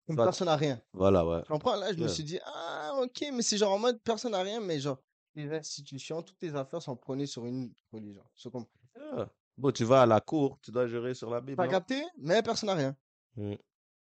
une 0.09 0.16
personne 0.16 0.47
n'a 0.47 0.56
rien. 0.56 0.80
Voilà, 0.92 1.26
ouais. 1.26 1.42
Tu 1.42 1.49
comprends? 1.52 1.76
Là, 1.76 1.92
je 1.92 1.99
me 1.99 2.09
suis 2.09 2.25
dit, 2.25 2.38
ah, 2.45 2.92
ok, 3.02 3.25
mais 3.33 3.42
c'est 3.42 3.59
genre 3.59 3.73
en 3.73 3.78
mode 3.78 4.00
personne 4.02 4.33
n'a 4.33 4.42
rien, 4.42 4.61
mais 4.61 4.80
genre, 4.80 4.99
les 5.37 5.52
institutions, 5.52 6.23
toutes 6.23 6.43
les 6.43 6.55
affaires 6.57 6.83
sont 6.83 6.97
prônées 6.97 7.26
sur 7.26 7.45
une 7.45 7.73
religion. 7.93 8.25
C'est 8.35 8.50
comme, 8.50 8.66
Yeah. 8.97 9.28
Bon, 9.59 9.71
tu 9.71 9.85
vas 9.85 10.02
à 10.02 10.07
la 10.07 10.21
cour, 10.21 10.59
tu 10.62 10.71
dois 10.71 10.87
gérer 10.87 11.14
sur 11.14 11.31
la 11.31 11.40
Bible. 11.40 11.57
t'as 11.57 11.69
capté, 11.69 12.02
mais 12.19 12.43
personne 12.43 12.69
n'a 12.69 12.75
rien. 12.75 12.97
Hmm. 13.37 13.55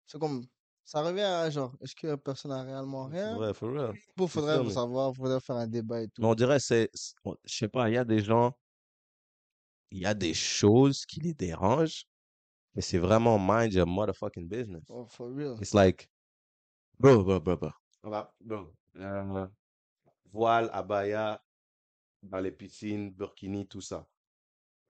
C'est 0.06 0.18
comme, 0.18 0.46
ça 0.84 1.02
revient 1.02 1.20
à 1.22 1.48
genre, 1.50 1.74
est-ce 1.80 1.94
que 1.94 2.14
personne 2.16 2.50
n'a 2.50 2.62
réellement 2.62 3.06
rien? 3.06 3.34
vrai, 3.36 3.54
for 3.54 3.72
real. 3.72 3.94
Bon, 4.16 4.26
faudrait 4.26 4.62
me. 4.62 4.70
savoir, 4.70 5.14
faudrait 5.14 5.40
faire 5.40 5.56
un 5.56 5.66
débat 5.66 6.02
et 6.02 6.08
tout. 6.08 6.22
Mais 6.22 6.28
on 6.28 6.34
dirait, 6.34 6.60
c'est, 6.60 6.90
je 6.94 7.32
sais 7.44 7.68
pas, 7.68 7.88
il 7.88 7.94
y 7.94 7.98
a 7.98 8.04
des 8.04 8.22
gens, 8.22 8.52
il 9.90 10.00
y 10.00 10.06
a 10.06 10.14
des 10.14 10.34
choses 10.34 11.04
qui 11.06 11.20
les 11.20 11.34
dérangent, 11.34 12.06
mais 12.74 12.82
c'est 12.82 12.98
vraiment 12.98 13.38
mind 13.38 13.72
your 13.72 13.86
motherfucking 13.86 14.48
business. 14.48 14.84
Oh, 14.88 15.06
for 15.06 15.30
real. 15.32 15.56
It's 15.60 15.74
like, 15.74 16.08
bro, 16.98 17.22
bro, 17.24 17.40
bro, 17.40 17.56
bro. 17.56 17.70
Va, 18.02 18.32
bro. 18.40 18.72
euh, 18.96 19.46
voile, 20.36 20.68
abaya, 20.72 21.42
dans 22.22 22.40
les 22.40 22.52
piscines, 22.52 23.10
burkini, 23.10 23.66
tout 23.66 23.80
ça. 23.80 24.06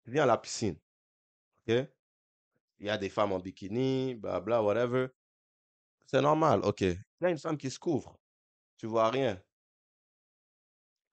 Tu 0.04 0.10
viens 0.10 0.24
à 0.24 0.26
la 0.26 0.38
piscine, 0.38 0.76
ok? 1.66 1.86
Il 2.78 2.86
y 2.86 2.90
a 2.90 2.98
des 2.98 3.08
femmes 3.08 3.32
en 3.32 3.38
bikini, 3.38 4.14
bla, 4.14 4.40
bla, 4.40 4.62
whatever. 4.62 5.08
C'est 6.06 6.20
normal, 6.20 6.60
ok. 6.64 6.80
Il 6.82 6.98
y 7.22 7.24
a 7.24 7.30
une 7.30 7.38
femme 7.38 7.56
qui 7.56 7.70
se 7.70 7.78
couvre. 7.78 8.18
Tu 8.76 8.86
vois 8.86 9.08
rien. 9.10 9.40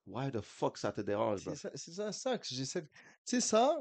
Why 0.06 0.32
the 0.32 0.42
fuck 0.42 0.78
ça 0.78 0.92
te 0.92 1.02
dérange, 1.02 1.46
bro? 1.46 1.56
C'est 1.56 1.62
ça, 1.62 1.72
c'est 1.75 1.94
ça, 1.94 2.12
ça 2.12 2.38
que 2.38 2.46
j'essaie 2.48 2.82
de... 2.82 2.88
Tu 2.88 3.40
sais 3.40 3.42
ça, 3.42 3.80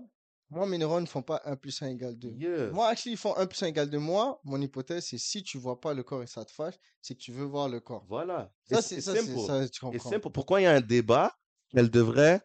moi 0.53 0.67
mes 0.67 0.79
neurones 0.79 1.05
ne 1.05 1.09
font 1.09 1.23
pas 1.23 1.41
1 1.45 1.57
plus 1.57 1.81
1 1.83 1.89
égale 1.89 2.19
2. 2.19 2.29
Yeah. 2.31 2.71
Moi, 2.71 2.87
actually, 2.89 3.15
ils 3.15 3.19
font 3.19 3.35
1 3.37 3.47
plus 3.47 3.63
1 3.63 3.69
égale 3.69 3.89
2. 3.91 3.99
Moi, 3.99 4.41
mon 4.45 4.61
hypothèse, 4.61 5.07
c'est 5.07 5.19
si 5.19 5.43
tu 5.43 5.59
vois 5.59 5.81
pas 5.81 5.95
le 5.95 6.03
corps 6.03 6.23
et 6.23 6.27
ça 6.27 6.45
te 6.45 6.53
fâche, 6.53 6.75
c'est 7.01 7.15
que 7.15 7.21
tu 7.21 7.33
veux 7.33 7.45
voir 7.45 7.69
le 7.69 7.81
corps. 7.81 8.05
Voilà. 8.09 8.53
Ça, 8.71 8.83
c'est 8.83 8.97
c'est 8.97 9.01
ça, 9.01 9.15
c'est 9.15 9.27
simple. 9.27 9.41
ça, 9.47 9.69
tu 9.69 9.81
comprends. 9.81 10.11
simple. 10.11 10.31
Pourquoi 10.31 10.61
il 10.61 10.65
y 10.65 10.67
a 10.67 10.73
un 10.75 10.81
débat 10.81 11.35
qu'elle 11.71 11.91
devrait 11.91 12.41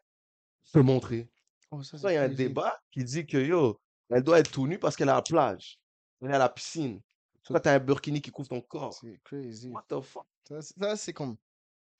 se 0.64 0.80
montrer? 0.80 1.30
Oh, 1.70 1.84
ça, 1.84 1.98
il 2.12 2.16
y 2.16 2.18
a 2.18 2.24
un 2.24 2.30
débat 2.30 2.80
qui 2.92 3.04
dit 3.04 3.26
que 3.28 3.38
yo, 3.38 3.80
elle 4.10 4.24
doit 4.24 4.40
être 4.40 4.52
tout 4.52 4.68
nue 4.68 4.80
parce 4.80 4.96
qu'elle 4.96 5.10
est 5.10 5.12
à 5.12 5.16
la 5.16 5.22
plage. 5.22 5.80
Elle 6.22 6.32
est 6.32 6.36
à 6.36 6.40
la 6.40 6.50
piscine. 6.50 7.02
Pourquoi 7.44 7.60
t'as 7.60 7.74
un 7.76 7.80
burkini 7.80 8.22
qui 8.22 8.32
couvre 8.32 8.48
ton 8.48 8.62
corps? 8.62 8.94
C'est 8.94 9.20
crazy. 9.24 9.70
What 9.70 9.86
the 9.90 10.02
fuck? 10.02 10.26
Ça, 10.48 10.96
c'est- 10.96 11.14
comme. 11.14 11.36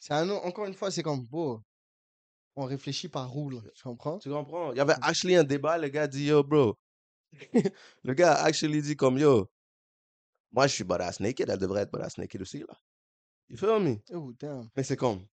Un 0.10 0.30
Encore 0.30 0.66
une 0.66 0.74
fois, 0.74 0.90
c'est 0.90 1.04
comme. 1.04 1.26
Beau. 1.26 1.62
On 2.60 2.66
réfléchit 2.66 3.08
par 3.08 3.30
roue, 3.30 3.52
là, 3.52 3.60
Tu 3.76 3.84
comprends? 3.84 4.18
Tu 4.18 4.30
comprends? 4.30 4.72
Il 4.72 4.78
y 4.78 4.82
avait 4.82 4.96
actually 5.02 5.36
un 5.36 5.44
débat, 5.44 5.78
le 5.78 5.90
gars 5.90 6.08
dit 6.08 6.26
yo, 6.26 6.44
bro. 6.44 6.76
le 8.04 8.14
gars 8.16 8.34
a 8.34 8.46
actually 8.46 8.82
dit 8.82 8.96
comme 8.96 9.20
yo, 9.20 9.48
moi 10.52 10.66
je 10.66 10.74
suis 10.74 10.84
badass 10.84 11.20
naked, 11.20 11.48
elle 11.50 11.60
devrait 11.60 11.84
être 11.84 11.92
badass 11.92 12.18
naked 12.18 12.42
aussi 12.42 12.60
là. 12.60 12.76
You 13.48 13.58
feel 13.58 13.80
me? 13.80 13.98
Oh, 14.12 14.34
damn. 14.40 14.68
Mais 14.76 14.84
c'est 14.84 14.98
comme, 14.98 15.26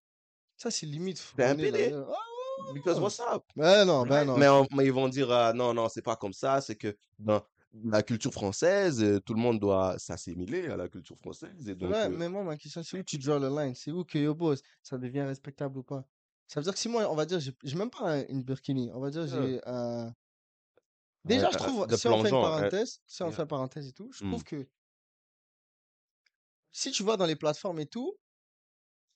Ça, 0.56 0.70
c'est 0.70 0.84
limite. 0.86 1.32
T'es 1.34 1.44
un 1.44 1.54
là- 1.54 2.06
Ah, 2.10 2.72
because 2.74 3.00
what's 3.00 3.18
up? 3.20 3.42
Ben 3.56 3.86
non, 3.86 4.04
ben 4.06 4.24
non. 4.26 4.36
Mais, 4.36 4.48
on- 4.48 4.66
mais 4.76 4.84
ils 4.84 4.92
vont 4.92 5.08
dire, 5.08 5.30
ah, 5.30 5.52
non, 5.54 5.72
non, 5.72 5.88
c'est 5.88 6.02
pas 6.02 6.16
comme 6.16 6.32
ça, 6.34 6.60
c'est 6.60 6.76
que 6.76 6.94
dans 7.18 7.42
la 7.72 8.02
culture 8.02 8.32
française, 8.32 9.02
euh, 9.02 9.18
tout 9.18 9.34
le 9.34 9.40
monde 9.40 9.58
doit 9.58 9.98
s'assimiler 9.98 10.66
à 10.68 10.76
la 10.76 10.88
culture 10.88 11.16
française. 11.18 11.68
Et 11.68 11.74
donc, 11.74 11.90
Ouais, 11.90 12.06
euh, 12.06 12.08
mais 12.10 12.28
moi, 12.28 12.44
ma 12.44 12.56
question, 12.56 12.82
c'est 12.82 12.98
où 13.00 13.02
tu 13.02 13.18
draw 13.18 13.38
le 13.38 13.48
line? 13.48 13.74
C'est 13.74 13.90
où 13.90 14.04
que 14.04 14.18
yo 14.18 14.34
boss, 14.34 14.60
ça 14.82 14.98
devient 14.98 15.22
respectable 15.22 15.78
ou 15.78 15.82
pas? 15.82 16.04
Ça 16.46 16.60
veut 16.60 16.64
dire 16.64 16.74
que 16.74 16.78
si 16.78 16.88
moi, 16.88 17.10
on 17.10 17.14
va 17.14 17.26
dire, 17.26 17.40
j'ai 17.40 17.52
j'ai 17.62 17.76
même 17.76 17.90
pas 17.90 18.10
un- 18.18 18.26
une 18.28 18.42
burkini, 18.42 18.90
on 18.92 19.00
va 19.00 19.10
dire, 19.10 19.26
Yeah. 19.26 19.42
j'ai 19.46 19.60
un. 19.66 20.14
Déjà, 21.24 21.50
je 21.50 21.56
trouve, 21.56 21.86
de 21.86 21.96
si 21.96 22.06
on 22.06 22.10
fait 22.22 22.28
une 22.28 22.28
plongeon, 22.28 22.42
parenthèse, 22.42 23.00
si 23.06 23.22
on 23.22 23.26
Yeah. 23.26 23.36
fait 23.36 23.42
une 23.42 23.48
parenthèse 23.48 23.88
et 23.88 23.92
tout, 23.92 24.12
je 24.12 24.24
trouve 24.24 24.44
que 24.44 24.68
si 26.72 26.90
tu 26.90 27.02
vois 27.02 27.16
dans 27.16 27.26
les 27.26 27.36
plateformes 27.36 27.78
et 27.80 27.86
tout, 27.86 28.14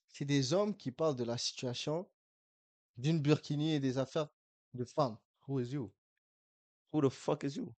c'est 0.08 0.24
des 0.24 0.52
hommes 0.52 0.74
qui 0.76 0.90
parlent 0.90 1.16
de 1.16 1.24
la 1.24 1.36
situation 1.36 2.08
d'une 2.96 3.20
burkini 3.20 3.74
et 3.74 3.80
des 3.80 3.98
affaires 3.98 4.28
de 4.74 4.84
femmes. 4.84 5.18
Who 5.46 5.60
is 5.60 5.72
you? 5.72 5.92
Who 6.92 7.02
the 7.06 7.10
fuck 7.12 7.44
is 7.44 7.56
you? 7.56 7.72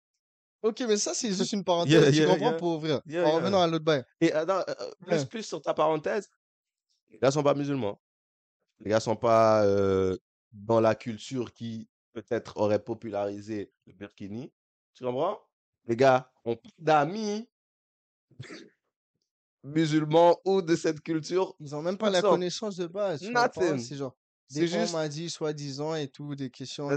Ok, 0.62 0.80
mais 0.87 0.97
ça, 0.99 1.14
c'est 1.14 1.33
juste 1.33 1.52
une 1.52 1.64
parenthèse, 1.64 1.90
Yeah, 1.90 2.11
tu 2.12 2.16
yeah, 2.19 2.26
comprends, 2.26 2.50
yeah. 2.50 2.57
pour 2.59 2.76
ouvrir. 2.76 3.00
Yeah, 3.07 3.25
en 3.25 3.28
yeah. 3.28 3.37
revenant 3.37 3.62
à 3.62 3.66
l'autre 3.66 3.85
bail. 3.85 4.04
Et 4.21 4.33
attends, 4.33 4.59
euh, 4.69 4.75
euh, 4.80 4.90
plus, 5.00 5.16
Ouais. 5.16 5.26
plus 5.26 5.42
sur 5.42 5.61
ta 5.61 5.75
parenthèse, 5.75 6.30
les 7.09 7.19
gars 7.19 7.30
sont 7.30 7.42
pas 7.42 7.54
musulmans. 7.54 8.00
Les 8.80 8.90
gars 8.90 9.00
sont 9.00 9.16
pas 9.16 9.64
euh, 9.64 10.16
dans 10.52 10.80
la 10.80 10.94
culture 10.94 11.52
qui 11.52 11.88
peut-être 12.12 12.56
aurait 12.56 12.82
popularisé 12.82 13.72
le 13.87 13.92
burkini. 13.92 14.52
Tu 14.94 15.04
comprends? 15.04 15.38
Les 15.87 15.96
gars 15.96 16.30
ont 16.44 16.56
pas 16.56 16.68
d'amis 16.78 17.49
musulmans 19.62 20.38
ou 20.44 20.62
de 20.62 20.75
cette 20.76 21.00
culture. 21.02 21.54
Ils 21.60 21.75
ont 21.75 21.82
même 21.82 21.99
pas 21.99 22.10
la 22.10 22.22
connaissance 22.22 22.76
de 22.76 22.87
base. 22.87 23.20
C'est 23.20 23.96
genre, 23.96 24.16
des 24.50 24.66
juste. 24.66 24.94
on 24.94 24.99
m'a 24.99 25.08
dit 25.08 25.30
soi-disant 25.30 25.94
et 25.94 26.08
tout, 26.08 26.34
des 26.34 26.50
questions. 26.50 26.88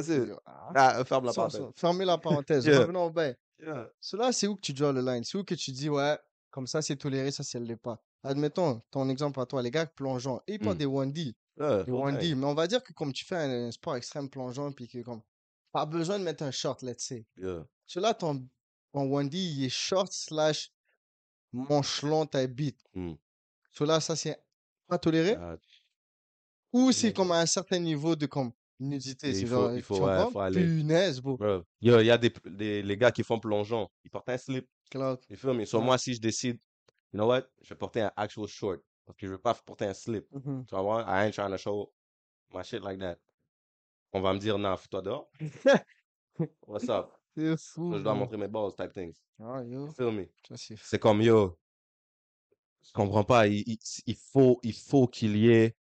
Ah, 0.46 0.72
Ah, 0.76 1.06
ferme 1.06 1.26
la 1.26 1.34
sans- 1.34 1.42
parenthèse. 1.42 1.60
sans- 1.62 1.72
fermez 1.76 2.06
la 2.06 2.18
parenthèse. 2.18 2.66
Yeah. 2.66 2.80
Revenons 2.80 3.06
au. 3.14 3.14
Yeah. 3.60 3.90
Cela, 4.00 4.32
c'est 4.32 4.48
où 4.48 4.56
que 4.56 4.62
tu 4.62 4.74
draw 4.74 4.92
le 4.92 5.02
line? 5.02 5.24
C'est 5.24 5.38
où 5.38 5.44
que 5.44 5.54
tu 5.56 5.72
dis, 5.72 5.90
ouais, 5.90 6.18
comme 6.50 6.66
ça, 6.68 6.82
c'est 6.82 6.96
toléré, 6.96 7.32
ça, 7.32 7.44
c'est 7.44 7.60
l'est 7.60 7.76
pas. 7.76 8.02
Admettons, 8.24 8.82
ton 8.90 9.08
exemple 9.10 9.40
à 9.40 9.46
toi, 9.46 9.62
les 9.62 9.70
gars 9.72 9.86
plongeants, 9.86 10.42
et 10.48 10.54
ils 10.54 10.60
portent 10.60 10.76
Mm. 10.76 10.80
des 10.80 10.86
1D. 10.88 11.36
Yeah, 11.60 11.84
Des 11.84 11.92
full 11.92 12.02
1D. 12.14 12.20
time. 12.20 12.40
Mais 12.40 12.46
on 12.48 12.54
va 12.56 12.68
dire 12.68 12.84
que 12.84 12.94
comme 12.94 13.14
tu 13.14 13.26
fais 13.26 13.36
un, 13.36 13.68
un 13.68 13.72
sport 13.72 13.96
extrême 13.96 14.30
plongeant, 14.30 14.72
puis 14.72 14.88
que 14.88 15.00
comme, 15.02 15.22
pas 15.72 15.86
besoin 15.86 16.20
de 16.20 16.24
mettre 16.24 16.44
un 16.44 16.52
short, 16.52 16.82
let's 16.82 17.04
say. 17.06 17.26
Yeah. 17.38 17.66
Cela, 17.86 18.14
ton, 18.14 18.48
ton 18.92 19.06
1D, 19.06 19.36
il 19.36 19.66
est 19.66 19.70
short 19.70 20.12
slash 20.12 20.72
manche 21.52 22.02
long, 22.02 22.26
ta 22.26 22.46
bite. 22.48 22.82
Mm. 22.96 23.14
Cela, 23.72 24.00
ça, 24.00 24.16
c'est 24.16 24.38
pas 24.88 24.98
toléré? 24.98 25.36
Ah, 25.40 25.58
Ou 26.72 26.92
c'est 26.92 27.08
Yeah. 27.08 27.14
comme 27.14 27.32
à 27.32 27.40
un 27.40 27.46
certain 27.46 27.80
niveau 27.80 28.16
de 28.16 28.26
comme 28.26 28.52
nudité. 28.80 29.30
Il 29.30 29.48
faut- 29.48 29.54
genre, 29.56 29.74
il 29.76 29.82
faut- 29.84 30.00
ouais, 30.06 30.32
faut 30.32 30.40
aller. 30.40 30.62
Punaise, 30.64 31.22
bro. 31.22 31.38
il 31.82 31.92
y 31.92 32.12
a 32.12 32.18
des, 32.18 32.34
des- 32.46 32.82
les 32.82 32.98
gars 32.98 33.12
qui 33.12 33.24
font 33.24 33.40
plongeon. 33.40 33.88
Ils 34.04 34.10
portent 34.10 34.30
un 34.30 34.38
slip. 34.38 34.68
Cloud. 34.90 35.20
So 35.66 35.78
Ouais. 35.80 35.84
moi, 35.86 35.98
si 35.98 36.14
je 36.16 36.20
décide, 36.22 36.60
you 37.14 37.20
know 37.20 37.28
what? 37.28 37.44
Je 37.62 37.70
vais 37.70 37.76
porter 37.76 38.02
un 38.02 38.12
actual 38.16 38.48
short. 38.48 38.82
Parce 39.06 39.18
que 39.18 39.28
je 39.28 39.32
veux 39.32 39.38
pas 39.38 39.54
porter 39.54 39.86
un 39.86 39.94
slip. 39.94 40.28
Mhm. 40.32 40.66
Tu 40.66 40.76
vas 40.76 40.82
voir? 40.82 41.08
I 41.08 41.26
ain't 41.26 41.34
trying 41.34 41.52
to 41.52 41.58
show 41.58 41.92
my 42.54 42.64
shit 42.64 42.82
like 42.84 43.00
that. 43.00 43.18
On 44.14 44.22
va 44.22 44.34
me 44.34 44.40
dire, 44.40 44.58
non, 44.58 44.78
fous-toi 44.78 45.02
dehors. 45.02 45.30
What's 46.68 46.90
up? 46.90 47.12
C'est 47.36 47.58
fou. 47.58 47.92
So, 47.92 47.98
je 47.98 48.04
dois 48.04 48.14
montrer 48.14 48.38
mes 48.38 48.48
balls 48.48 48.76
type 48.76 48.94
things. 48.94 49.16
Ah, 49.40 49.64
yo. 49.64 49.88
You 49.88 49.92
feel 49.92 50.12
me? 50.12 50.26
C'est 50.56 51.00
comme, 51.00 51.22
yo, 51.22 51.58
je 52.84 52.92
comprends 52.92 53.24
pas. 53.24 53.48
Il, 53.48 53.64
il, 53.66 53.78
il 54.06 54.16
faut, 54.16 54.60
il 54.62 54.74
faut 54.74 55.08
qu'il 55.08 55.36
y 55.38 55.50
ait 55.50 55.76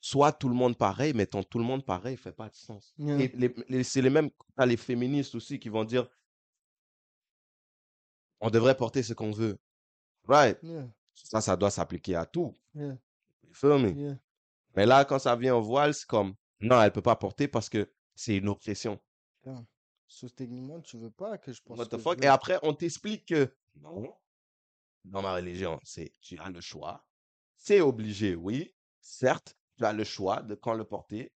soit 0.00 0.32
tout 0.32 0.48
le 0.48 0.54
monde 0.54 0.76
pareil, 0.76 1.12
mais 1.14 1.26
ton 1.26 1.42
tout 1.44 1.58
le 1.58 1.64
monde 1.64 1.86
pareil 1.86 2.16
fait 2.16 2.32
pas 2.32 2.48
de 2.48 2.54
sens. 2.56 2.92
Yeah. 2.98 3.28
C'est 3.84 4.02
les 4.02 4.10
mêmes, 4.10 4.30
t'as 4.56 4.66
les 4.66 4.76
féministes 4.76 5.34
aussi 5.36 5.60
qui 5.60 5.68
vont 5.68 5.84
dire, 5.84 6.08
on 8.40 8.50
devrait 8.50 8.76
porter 8.76 9.04
ce 9.04 9.14
qu'on 9.14 9.30
veut. 9.30 9.56
Right? 10.26 10.58
Yeah. 10.62 10.88
Ça, 11.14 11.40
ça 11.40 11.56
doit 11.56 11.70
s'appliquer 11.70 12.16
à 12.16 12.26
tout. 12.26 12.56
Yeah. 12.74 12.98
You 13.44 13.52
feel 13.54 13.78
me? 13.78 13.90
Yeah. 13.92 14.18
Mais 14.74 14.86
là, 14.86 15.04
quand 15.04 15.18
ça 15.18 15.36
vient 15.36 15.54
au 15.56 15.62
voile, 15.62 15.94
c'est 15.94 16.06
comme, 16.06 16.34
non, 16.60 16.80
elle 16.80 16.92
peut 16.92 17.02
pas 17.02 17.16
porter 17.16 17.48
parce 17.48 17.68
que 17.68 17.90
c'est 18.14 18.36
une 18.36 18.48
oppression. 18.48 18.98
Damn. 19.44 19.64
Sous 20.06 20.28
techniquement, 20.30 20.80
tu 20.80 20.98
veux 20.98 21.10
pas 21.10 21.38
que 21.38 21.52
je 21.52 21.62
pense 21.62 21.78
What 21.78 21.86
que 21.86 21.90
the 21.96 21.98
je 21.98 22.02
fuck? 22.02 22.18
veux. 22.18 22.24
Et 22.24 22.28
après, 22.28 22.58
on 22.62 22.74
t'explique 22.74 23.26
que 23.26 23.54
non, 23.80 24.14
dans 25.04 25.22
ma 25.22 25.34
religion, 25.34 25.80
c'est 25.82 26.14
tu 26.20 26.38
as 26.38 26.50
le 26.50 26.60
choix. 26.60 27.04
C'est 27.56 27.80
obligé, 27.80 28.34
oui. 28.34 28.74
Certes, 29.00 29.56
tu 29.78 29.84
as 29.84 29.92
le 29.92 30.04
choix 30.04 30.42
de 30.42 30.54
quand 30.54 30.74
le 30.74 30.84
porter 30.84 31.32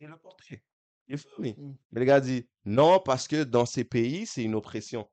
et 0.00 0.06
le 0.06 0.16
porter. 0.16 0.62
You 1.06 1.16
feel 1.18 1.32
me? 1.38 1.50
Mm. 1.50 1.76
Mais 1.92 2.00
le 2.00 2.06
gars 2.06 2.20
dit 2.20 2.48
non, 2.64 3.00
parce 3.00 3.28
que 3.28 3.44
dans 3.44 3.66
ces 3.66 3.84
pays, 3.84 4.26
c'est 4.26 4.42
une 4.42 4.54
oppression. 4.54 5.08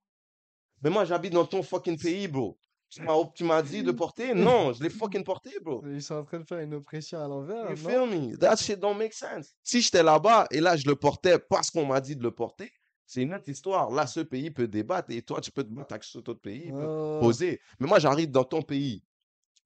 Mais 0.81 0.89
moi, 0.89 1.05
j'habite 1.05 1.33
dans 1.33 1.45
ton 1.45 1.63
fucking 1.63 1.97
pays, 1.99 2.27
bro. 2.27 2.59
Tu 2.89 3.01
m'as 3.01 3.13
tu 3.33 3.43
m'as 3.43 3.61
dit 3.61 3.83
de 3.83 3.91
porter? 3.91 4.33
Non, 4.35 4.71
je 4.73 4.81
l'ai 4.83 4.89
fucking 4.89 5.23
porté, 5.23 5.51
bro. 5.61 5.83
Ils 5.87 6.01
sont 6.01 6.15
en 6.15 6.23
train 6.23 6.39
de 6.39 6.45
faire 6.45 6.59
une 6.59 6.73
oppression 6.75 7.19
à 7.23 7.27
l'envers, 7.27 7.69
You 7.71 7.75
feel 7.75 8.07
me? 8.07 8.37
That 8.37 8.55
shit 8.57 8.79
don't 8.79 8.97
make 8.97 9.13
sense. 9.13 9.53
Si 9.63 9.81
j'étais 9.81 10.03
là-bas 10.03 10.47
et 10.51 10.61
là, 10.61 10.75
je 10.77 10.87
le 10.87 10.95
portais 10.95 11.37
parce 11.39 11.69
qu'on 11.71 11.85
m'a 11.85 11.99
dit 11.99 12.15
de 12.15 12.23
le 12.23 12.31
porter, 12.31 12.71
c'est 13.05 13.21
une 13.23 13.33
autre 13.33 13.49
histoire. 13.49 13.89
Là, 13.91 14.07
ce 14.07 14.19
pays 14.21 14.49
peut 14.51 14.67
débattre 14.67 15.11
et 15.11 15.21
toi, 15.21 15.41
tu 15.41 15.51
peux 15.51 15.63
te 15.63 15.69
battre 15.73 15.93
avec 15.93 16.03
cet 16.03 16.27
autre 16.29 16.39
pays, 16.41 16.63
il 16.67 16.71
peut 16.73 16.85
Oh, 16.87 17.19
poser. 17.21 17.59
Mais 17.79 17.87
moi, 17.87 17.99
j'arrive 17.99 18.31
dans 18.31 18.43
ton 18.45 18.61
pays. 18.61 19.03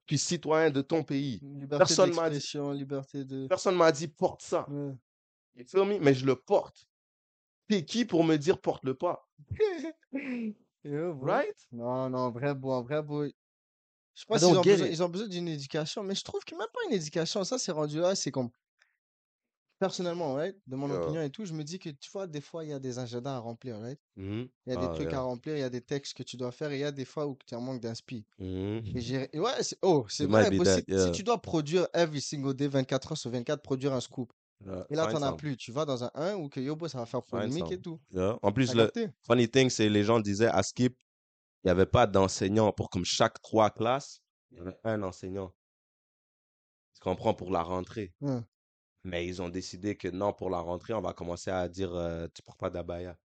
Je 0.07 0.17
suis 0.17 0.25
citoyen 0.27 0.71
de 0.71 0.81
ton 0.81 1.03
pays. 1.03 1.39
liberté 1.43 1.77
Personne 1.77 2.13
m'a 2.15 2.29
dit- 2.31 2.43
liberté 2.73 3.23
de. 3.25 3.47
Personne 3.47 3.75
m'a 3.75 3.91
dit 3.91 4.07
porte 4.07 4.41
ça. 4.41 4.67
Ouais. 4.69 4.93
You 5.55 5.65
feel 5.67 5.83
me? 5.85 5.99
Mais 5.99 6.13
je 6.15 6.25
le 6.25 6.35
porte. 6.35 6.87
T'es 7.67 7.85
qui 7.85 8.05
pour 8.05 8.23
me 8.23 8.35
dire 8.37 8.59
porte-le 8.59 8.95
pas? 8.95 9.29
Right? 11.21 11.55
Non, 11.71 12.09
non, 12.09 12.31
vrai 12.31 12.53
beau, 12.55 12.81
vrai 12.83 13.01
beau. 13.03 13.25
Je 14.15 14.25
I 14.31 14.39
s'ils 14.39 14.39
don't 14.39 14.59
ont 14.59 14.65
besoin, 14.65 14.87
ils 14.87 15.01
ont 15.03 15.09
besoin 15.09 15.27
d'une 15.27 15.47
éducation, 15.47 16.03
mais 16.03 16.15
je 16.15 16.23
trouve 16.23 16.43
que 16.45 16.55
même 16.55 16.67
pas 16.73 16.81
une 16.87 16.93
éducation, 16.95 17.43
ça 17.43 17.57
c'est 17.59 17.71
rendu 17.71 17.99
là, 17.99 18.15
c'est 18.15 18.31
comme. 18.31 18.51
Personnellement, 19.79 20.33
right, 20.33 20.57
de 20.67 20.75
mon 20.75 20.89
Yeah. 20.89 20.91
opinion 20.91 21.21
et 21.21 21.29
tout, 21.29 21.45
je 21.45 21.53
me 21.53 21.63
dis 21.63 21.79
que 21.79 21.89
tu 21.89 22.11
vois, 22.11 22.27
des 22.27 22.41
fois, 22.41 22.65
il 22.65 22.69
y 22.69 22.73
a 22.73 22.79
des 22.79 22.99
agendas 22.99 23.35
à 23.35 23.39
remplir, 23.39 23.79
right? 23.79 23.99
Mhm. 24.15 24.51
Il 24.67 24.71
y 24.71 24.73
a 24.73 24.77
des 24.77 24.89
Ah, 24.89 24.91
trucs 24.91 25.13
à 25.13 25.21
remplir, 25.21 25.55
il 25.57 25.59
y 25.61 25.63
a 25.63 25.69
des 25.71 25.81
textes 25.81 26.15
que 26.15 26.23
tu 26.23 26.37
dois 26.37 26.51
faire, 26.51 26.71
et 26.71 26.77
il 26.77 26.81
y 26.81 26.85
a 26.85 26.91
des 26.93 27.05
fois 27.05 27.27
où 27.27 27.37
tu 27.47 27.55
en 27.55 27.61
manque 27.61 27.81
d'inspi. 27.81 28.27
Et 28.95 29.01
j'ai. 29.01 29.29
et 29.35 29.39
Ouais, 29.39 29.63
c'est 29.63 29.77
oh, 29.83 30.05
c'est 30.09 30.27
vrai, 30.27 30.51
si, 30.65 30.85
si 30.95 31.11
tu 31.11 31.23
dois 31.23 31.41
produire 31.41 31.87
every 31.93 32.21
single 32.21 32.55
day, 32.55 32.67
24 32.69 33.13
heures 33.13 33.17
sur 33.19 33.31
24, 33.31 33.63
produire 33.63 33.93
un 33.93 34.01
scoop, 34.01 34.33
Yeah, 34.65 34.85
et 34.89 34.95
là, 34.95 35.07
find 35.07 35.19
t'en 35.19 35.21
as 35.27 35.33
plus, 35.33 35.55
tu 35.55 35.71
vas 35.71 35.85
dans 35.85 36.03
un 36.03 36.11
1 36.13 36.35
ou 36.35 36.49
que 36.49 36.59
yo, 36.59 36.77
ça 36.87 36.97
va 36.97 37.05
faire 37.05 37.23
polémique 37.23 37.71
et 37.71 37.79
tout. 37.79 37.99
Yeah. 38.11 38.37
En 38.41 38.51
plus, 38.51 38.73
le 38.73 38.91
funny 39.21 39.49
thing, 39.49 39.69
c'est 39.69 39.87
les 39.87 40.03
gens 40.03 40.19
disaient 40.19 40.47
à 40.47 40.61
Skip, 40.63 40.97
il 41.63 41.67
n'y 41.67 41.71
avait 41.71 41.85
pas 41.85 42.07
d'enseignant 42.07 42.71
pour 42.73 42.89
comme 42.89 43.05
chaque 43.05 43.41
trois 43.41 43.69
classes, 43.69 44.21
il 44.51 44.57
y 44.57 44.61
avait 44.61 44.77
un 44.83 45.01
enseignant. 45.03 45.53
Tu 46.93 46.99
comprends? 46.99 47.33
Pour 47.33 47.51
la 47.51 47.63
rentrée. 47.63 48.13
Ouais. 48.19 48.41
Mais 49.05 49.25
ils 49.25 49.41
ont 49.41 49.47
décidé 49.47 49.95
que 49.95 50.09
non, 50.09 50.33
pour 50.33 50.49
la 50.49 50.59
rentrée, 50.59 50.93
on 50.93 51.01
va 51.01 51.13
commencer 51.13 51.51
à 51.51 51.69
dire 51.69 51.93
euh, 51.95 52.27
tu 52.33 52.41
portes 52.41 52.59
pas 52.59 52.69
d'abaya. 52.69 53.17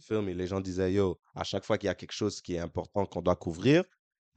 Feel 0.00 0.20
me? 0.20 0.32
Les 0.32 0.46
gens 0.46 0.60
disaient 0.60 0.92
yo, 0.92 1.18
à 1.34 1.44
chaque 1.44 1.64
fois 1.64 1.78
qu'il 1.78 1.86
y 1.86 1.90
a 1.90 1.94
quelque 1.94 2.12
chose 2.12 2.42
qui 2.42 2.54
est 2.54 2.58
important 2.58 3.06
qu'on 3.06 3.22
doit 3.22 3.36
couvrir, 3.36 3.84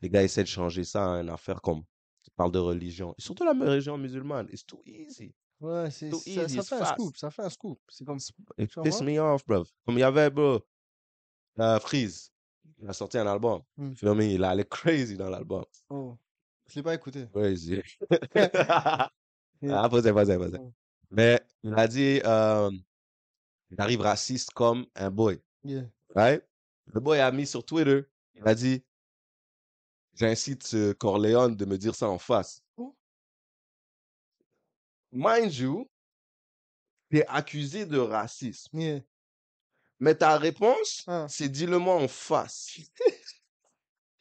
les 0.01 0.09
gars 0.09 0.23
essaient 0.23 0.43
de 0.43 0.47
changer 0.47 0.85
ça 0.85 1.15
à 1.15 1.21
une 1.21 1.29
affaire 1.29 1.61
comme 1.61 1.83
tu 2.23 2.31
parles 2.37 2.51
de 2.51 2.59
religion. 2.59 3.13
Et 3.17 3.21
surtout 3.21 3.43
la 3.43 3.51
religion 3.51 3.97
musulmane. 3.97 4.47
It's 4.51 4.65
too 4.65 4.81
easy. 4.85 5.33
Ouais, 5.59 5.89
c'est, 5.91 6.09
Too 6.09 6.19
ça, 6.19 6.43
easy, 6.43 6.55
ça 6.55 6.63
fait 6.63 6.75
un 6.75 6.79
fast. 6.79 6.93
scoop, 6.93 7.17
ça 7.17 7.31
fait 7.31 7.41
un 7.41 7.49
scoop. 7.49 7.79
C'est 7.87 8.05
comme. 8.05 8.19
It 8.57 8.69
Tu 8.69 8.81
piss 8.81 9.01
me 9.01 9.17
off, 9.19 9.45
bro. 9.45 9.63
Comme 9.85 9.95
il 9.95 10.01
y 10.01 10.03
avait, 10.03 10.29
bro, 10.29 10.61
euh, 11.59 11.79
Freeze. 11.79 12.31
Il 12.81 12.89
a 12.89 12.93
sorti 12.93 13.17
un 13.17 13.27
album. 13.27 13.61
Mm. 13.77 13.93
Me? 14.13 14.23
Il 14.25 14.43
allait 14.43 14.65
crazy 14.65 15.15
dans 15.15 15.29
l'album. 15.29 15.63
Oh. 15.89 16.17
Je 16.67 16.75
l'ai 16.75 16.83
pas 16.83 16.93
écouté. 16.93 17.27
Crazy. 17.33 17.81
Ah, 19.69 19.87
posez, 19.87 20.11
posez, 20.11 20.37
posez. 20.37 20.57
Ouais. 20.57 20.71
Mais 21.09 21.41
il 21.63 21.73
a 21.73 21.87
dit, 21.87 22.19
euh, 22.25 22.69
il 23.71 23.79
arrive 23.79 24.01
raciste 24.01 24.51
comme 24.51 24.85
un 24.95 25.09
boy. 25.09 25.39
Yeah. 25.63 25.83
Right? 26.15 26.43
Le 26.87 26.99
boy 26.99 27.19
a 27.19 27.31
mis 27.31 27.47
sur 27.47 27.63
Twitter, 27.63 28.01
il 28.35 28.47
a 28.47 28.53
dit, 28.55 28.83
j'incite 30.15 30.75
Corleone 30.99 31.55
de 31.55 31.65
me 31.65 31.77
dire 31.77 31.95
ça 31.95 32.09
en 32.09 32.17
face. 32.17 32.62
Mind 35.13 35.53
you, 35.53 35.89
t'es 37.11 37.25
accusé 37.27 37.85
de 37.85 37.99
racisme. 37.99 38.79
Yeah. 38.79 38.99
Mais 39.99 40.15
ta 40.15 40.37
réponse, 40.37 41.03
Ah. 41.07 41.27
c'est 41.29 41.47
dis-le-moi 41.49 41.95
en 41.95 42.07
face. 42.07 42.77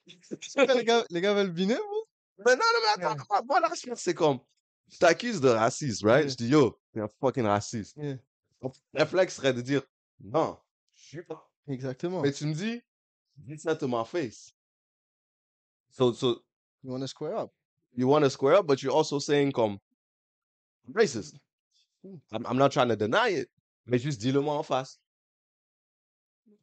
Les 0.07 0.85
gars, 0.85 1.05
les 1.11 1.21
gars 1.21 1.33
veulent 1.35 1.51
biner, 1.53 1.77
vous? 1.77 2.05
Mais 2.45 2.57
non, 2.57 2.63
non, 2.75 2.81
mais 2.99 3.05
attends, 3.05 3.61
la 3.61 3.69
réponse, 3.69 4.01
c'est 4.01 4.15
comme, 4.15 4.41
je 4.91 4.99
t'accuse 4.99 5.41
de 5.41 5.49
racisme, 5.49 6.07
right? 6.07 6.23
Yeah. 6.25 6.29
Je 6.31 6.37
dis, 6.37 6.49
yo, 6.49 6.79
t'es 6.93 7.01
un 7.01 7.09
fucking 7.21 7.45
raciste. 7.47 7.97
Yeah. 7.97 8.17
Mon 8.61 8.73
réflexe 8.95 9.37
serait 9.37 9.53
de 9.55 9.61
dire, 9.61 9.83
non, 10.21 10.59
je 10.95 11.03
suis 11.03 11.23
pas. 11.23 11.49
Exactement. 11.69 12.21
Mais 12.21 12.33
tu 12.33 12.47
me 12.47 12.55
dis, 12.55 12.83
dis 13.37 13.59
ça 13.59 13.77
to 13.77 13.87
my 13.89 14.05
face. 14.05 14.53
So, 15.91 16.13
so 16.13 16.43
You 16.83 16.91
wanna 16.93 17.07
square 17.07 17.37
up? 17.37 17.53
you 17.95 18.09
want 18.09 18.23
to 18.23 18.31
square 18.31 18.57
up, 18.57 18.67
but 18.67 18.83
you're 18.83 18.95
also 18.95 19.19
saying 19.21 19.53
comme 19.53 19.79
racist. 20.95 21.37
Mm. 22.05 22.19
I'm, 22.33 22.47
I'm 22.47 22.57
not 22.57 22.71
trying 22.71 22.89
to 22.89 22.97
deny 22.97 23.29
it, 23.31 23.49
mais 23.87 23.99
juste 23.99 24.21
dis-le-moi 24.21 24.55
en 24.55 24.63
face. 24.63 24.99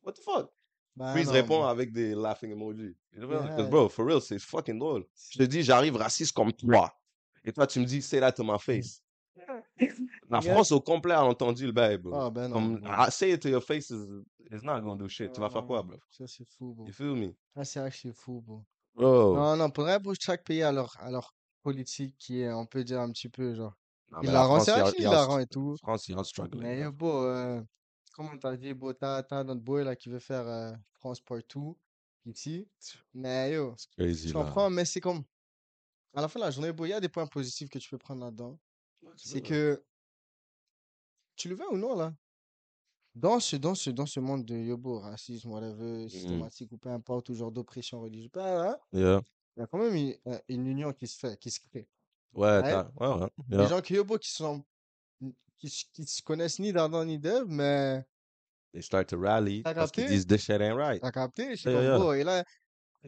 What 0.04 0.14
the 0.14 0.22
fuck? 0.24 0.50
Bah, 0.96 1.14
Puis 1.14 1.22
il 1.24 1.28
non, 1.28 1.34
répond 1.34 1.64
mais- 1.64 1.70
avec 1.70 1.92
des 1.94 2.14
laughing 2.16 2.52
emojis. 2.52 2.96
Yeah. 3.16 3.64
bro, 3.70 3.88
for 3.90 4.06
real, 4.06 4.22
c'est 4.22 4.40
fucking 4.40 4.78
drôle. 4.80 5.06
Je 5.32 5.38
te 5.40 5.44
dis, 5.44 5.64
j'arrive 5.64 5.96
raciste 5.96 6.34
comme 6.34 6.52
toi. 6.52 6.94
Et 7.46 7.54
toi, 7.54 7.66
tu 7.68 7.80
me 7.80 7.86
dis, 7.86 8.02
say 8.02 8.20
that 8.20 8.34
to 8.34 8.44
my 8.44 8.60
face. 8.60 9.02
La 10.30 10.40
Yeah. 10.42 10.54
France 10.54 10.72
au 10.72 10.82
complet 10.82 11.14
a 11.14 11.24
entendu 11.24 11.66
le 11.66 11.72
bail, 11.72 11.98
bro. 11.98 12.14
Ah, 12.14 12.30
ben 12.30 12.50
non. 12.50 12.54
Comme, 12.54 12.82
ah, 12.86 13.10
say 13.10 13.32
it 13.32 13.42
to 13.42 13.50
your 13.50 13.64
face 13.64 13.90
is, 13.90 14.04
is 14.52 14.62
not 14.64 14.82
gonna 14.82 14.98
do 14.98 15.08
shit. 15.08 15.32
Tu 15.32 15.40
vas 15.40 15.50
faire 15.50 15.66
quoi, 15.66 15.78
non. 15.78 15.86
bro? 15.86 15.98
Ça, 16.12 16.28
c'est 16.28 16.46
fou, 16.46 16.74
bro. 16.74 16.86
You 16.86 16.92
feel 16.94 17.16
me? 17.16 17.34
Ah, 17.56 17.64
c'est 17.64 17.80
vrai 17.80 17.90
que 17.90 17.98
c'est 17.98 18.14
fou, 18.14 18.42
bro. 18.42 18.64
Bro. 18.96 19.36
Non, 19.36 19.56
non, 19.56 19.70
pour 19.70 19.86
vrai, 19.86 20.02
pour 20.02 20.14
chaque 20.20 20.44
pays 20.44 20.62
a 20.64 20.72
leur, 20.72 20.96
a 21.00 21.10
leur 21.10 21.34
politique 21.64 22.16
qui 22.20 22.42
est, 22.42 22.52
on 22.52 22.66
peut 22.66 22.84
dire, 22.84 23.00
un 23.00 23.10
petit 23.12 23.30
peu, 23.30 23.54
genre. 23.56 23.76
Non, 24.12 24.20
Il 24.24 24.28
la 24.28 24.34
la 24.34 24.44
rend, 24.46 24.60
c'est 24.60 24.72
il 24.98 25.04
la 25.04 25.26
rend 25.26 25.40
et 25.40 25.48
tout. 25.48 25.76
France, 25.78 26.08
il 26.08 26.18
un 26.18 26.24
struggle. 26.24 26.58
Mais 26.60 26.80
yo, 26.80 26.92
bro, 26.92 27.24
euh, 27.26 27.62
comment 28.14 28.38
t'as 28.38 28.58
dit, 28.58 28.74
bro, 28.74 28.94
t'as, 28.94 29.24
t'as 29.24 29.44
notre 29.44 29.62
boy 29.62 29.84
là 29.84 29.96
qui 29.96 30.10
veut 30.10 30.20
faire 30.20 30.48
euh, 30.48 30.74
France 30.94 31.22
partout, 31.22 31.78
ici. 32.26 32.68
Mais 33.14 33.54
yo, 33.54 33.74
C'est 33.78 33.92
crazy, 33.92 34.30
je 34.30 34.34
là. 34.34 34.44
comprends, 34.44 34.70
mais 34.70 34.86
c'est 34.86 35.02
comme. 35.02 35.24
À 36.16 36.22
la 36.22 36.28
fin 36.28 36.40
de 36.40 36.46
la 36.46 36.52
journée, 36.52 36.72
il 36.78 36.88
y 36.88 36.94
a 36.94 37.00
des 37.00 37.10
points 37.10 37.28
positifs 37.28 37.70
que 37.70 37.78
tu 37.78 37.90
peux 37.90 38.00
prendre 38.00 38.24
là-dedans. 38.26 38.60
C'est 39.16 39.42
que. 39.42 39.84
Tu 41.36 41.50
le 41.50 41.56
veux 41.56 41.72
ou 41.72 41.78
non, 41.78 41.96
là? 41.96 42.14
Dans 43.16 43.40
ce, 43.40 43.56
dans 43.56 43.76
ce, 43.76 43.90
dans 43.90 44.06
ce 44.06 44.20
monde 44.20 44.46
de 44.46 44.56
yobo, 44.56 45.00
racisme, 45.00 45.52
whatever, 45.52 46.06
Mm. 46.06 46.10
systématique 46.10 46.72
ou 46.72 46.78
peu 46.78 46.90
importe, 46.90 47.30
ou 47.30 47.34
genre 47.36 47.52
d'oppression 47.52 48.02
religieuse, 48.02 48.30
bah, 48.32 48.64
là, 48.64 48.80
Yeah. 48.94 49.22
il 49.58 49.60
y 49.62 49.64
a 49.64 49.68
quand 49.68 49.78
même 49.80 49.96
une, 49.96 50.16
euh, 50.28 50.40
une 50.50 50.68
union 50.68 50.94
qui 50.94 51.08
se 51.08 51.18
fait, 51.20 51.38
qui 51.38 51.52
se 51.52 51.60
crée. 51.60 51.88
Ouais, 52.34 52.48
Ouais. 52.48 52.62
t'as- 52.62 52.92
ouais, 53.00 53.22
ouais. 53.24 53.30
Les 53.50 53.68
gens 53.68 53.82
qui 53.82 53.96
qui 54.22 54.32
sont. 54.32 54.64
qui, 55.58 55.70
qui 55.94 56.06
se 56.06 56.22
connaissent 56.22 56.60
ni 56.60 56.72
d'Adam 56.72 57.04
ni 57.06 57.20
d'Ève, 57.20 57.46
mais. 57.48 58.06
They 58.74 58.84
start 58.84 59.08
to 59.10 59.20
rally 59.20 59.64
parce 59.64 59.92
qu'ils 59.92 60.08
disent 60.08 60.28
this 60.28 60.42
shit 60.44 60.62
ain't 60.62 60.76
right. 60.76 61.02
T'as 61.02 61.12
capté? 61.12 61.56
Je 61.56 61.62
sais 61.64 61.72
Yeah, 61.72 61.80
comme, 61.80 61.88
yeah. 61.88 61.98
bro, 61.98 62.14
et 62.14 62.24
là, 62.24 62.46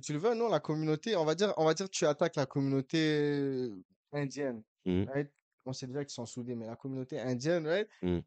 tu 0.04 0.12
le 0.12 0.18
veux, 0.20 0.34
non, 0.34 0.50
la 0.50 0.60
communauté, 0.60 1.16
on 1.16 1.24
va 1.24 1.36
dire, 1.36 1.54
on 1.58 1.66
va 1.66 1.74
dire 1.76 1.88
tu 1.90 2.06
attaques 2.06 2.36
la 2.36 2.46
communauté 2.48 3.70
indienne, 4.12 4.64
right? 4.86 5.32
On 5.66 5.74
sait 5.74 5.86
déjà 5.86 6.04
qu'ils 6.04 6.14
sont 6.14 6.26
soudés, 6.26 6.56
mais 6.56 6.66
la 6.66 6.76
communauté 6.76 7.20
indienne, 7.20 7.68
right? 7.68 7.88
Mhm. 8.02 8.24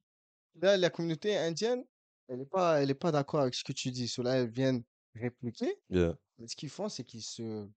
Là, 0.62 0.76
la 0.76 0.88
communauté 0.90 1.36
indienne, 1.36 1.84
elle 2.28 2.40
est 2.42 2.46
pas, 2.46 2.80
elle 2.80 2.90
est 2.90 2.94
pas 2.94 3.10
d'accord 3.10 3.40
avec 3.40 3.54
ce 3.56 3.64
que 3.64 3.72
tu 3.72 3.90
dis. 3.90 4.06
Ceux-là, 4.06 4.36
elles 4.36 4.48
viennent 4.50 4.84
répliquer. 5.16 5.76
Yeah. 5.90 6.16
Mais 6.38 6.46
ce 6.46 6.54
qu'ils 6.54 6.70
font, 6.70 6.88
c'est 6.88 7.02
qu'ils 7.04 7.22
se 7.24 7.68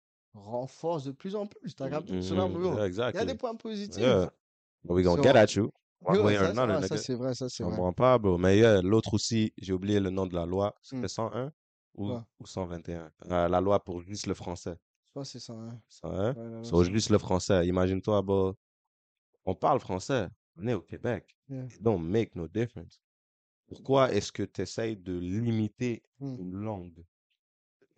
renforcent 0.46 1.06
de 1.06 1.12
plus 1.12 1.36
en 1.36 1.46
plus. 1.48 1.76
T'as 1.76 1.90
capté? 1.90 2.14
Mhm, 2.14 2.20
mhm. 2.20 2.78
Yeah, 2.78 2.88
Il 3.12 3.16
y 3.16 3.18
a 3.20 3.26
des 3.26 3.36
points 3.36 3.56
positifs. 3.56 4.02
Yeah. 4.02 4.30
But 4.84 4.94
we 4.96 5.04
gonna 5.04 5.18
So- 5.22 5.24
get 5.24 5.36
at 5.38 5.54
you. 5.56 5.72
One 6.06 6.20
way 6.22 6.38
or 6.38 6.44
another, 6.46 6.76
ah, 6.84 6.88
ça, 6.88 6.96
c'est 6.98 7.16
vrai, 7.16 7.34
ça, 7.34 7.50
c'est 7.50 7.64
On 7.64 7.68
vrai. 7.70 7.76
comprend 7.78 7.94
pas, 7.94 8.18
bro. 8.20 8.38
Mais 8.38 8.58
yeah, 8.60 8.82
l'autre 8.84 9.14
aussi, 9.16 9.52
j'ai 9.58 9.74
oublié 9.74 10.00
le 10.00 10.12
nom 10.12 10.28
de 10.28 10.36
la 10.36 10.46
loi. 10.46 10.76
C'était 10.82 11.02
Hmm. 11.04 11.08
101 11.08 11.52
ou, 11.96 12.06
Quoi? 12.08 12.28
ou 12.40 12.46
121? 12.46 13.12
Euh, 13.32 13.48
la 13.48 13.60
loi 13.62 13.84
pour 13.84 14.02
juste 14.02 14.28
le 14.28 14.36
français. 14.36 14.78
Je 15.08 15.12
pense 15.14 15.34
que 15.34 15.40
c'est 15.40 15.46
ça, 15.46 15.54
hein. 15.54 15.82
101? 15.90 16.34
Ouais, 16.36 16.50
là, 16.50 16.62
là, 16.62 16.84
juste 16.92 17.10
le 17.10 17.18
français. 17.18 17.66
Imagine-toi, 17.68 18.22
bro. 18.22 18.54
On 19.46 19.56
parle 19.56 19.80
français. 19.80 20.28
On 20.56 20.68
est 20.68 20.74
au 20.76 20.82
Québec. 20.82 21.36
Yeah. 21.50 21.64
It 21.66 21.82
don't 21.82 22.02
make 22.04 22.36
no 22.36 22.48
difference. 22.48 23.02
Pourquoi 23.68 24.14
est-ce 24.14 24.32
que 24.32 24.44
tu 24.44 24.62
essayes 24.62 24.98
de 24.98 25.18
limiter 25.18 26.04
Hmm. 26.20 26.36
une 26.40 26.54
langue? 26.64 27.04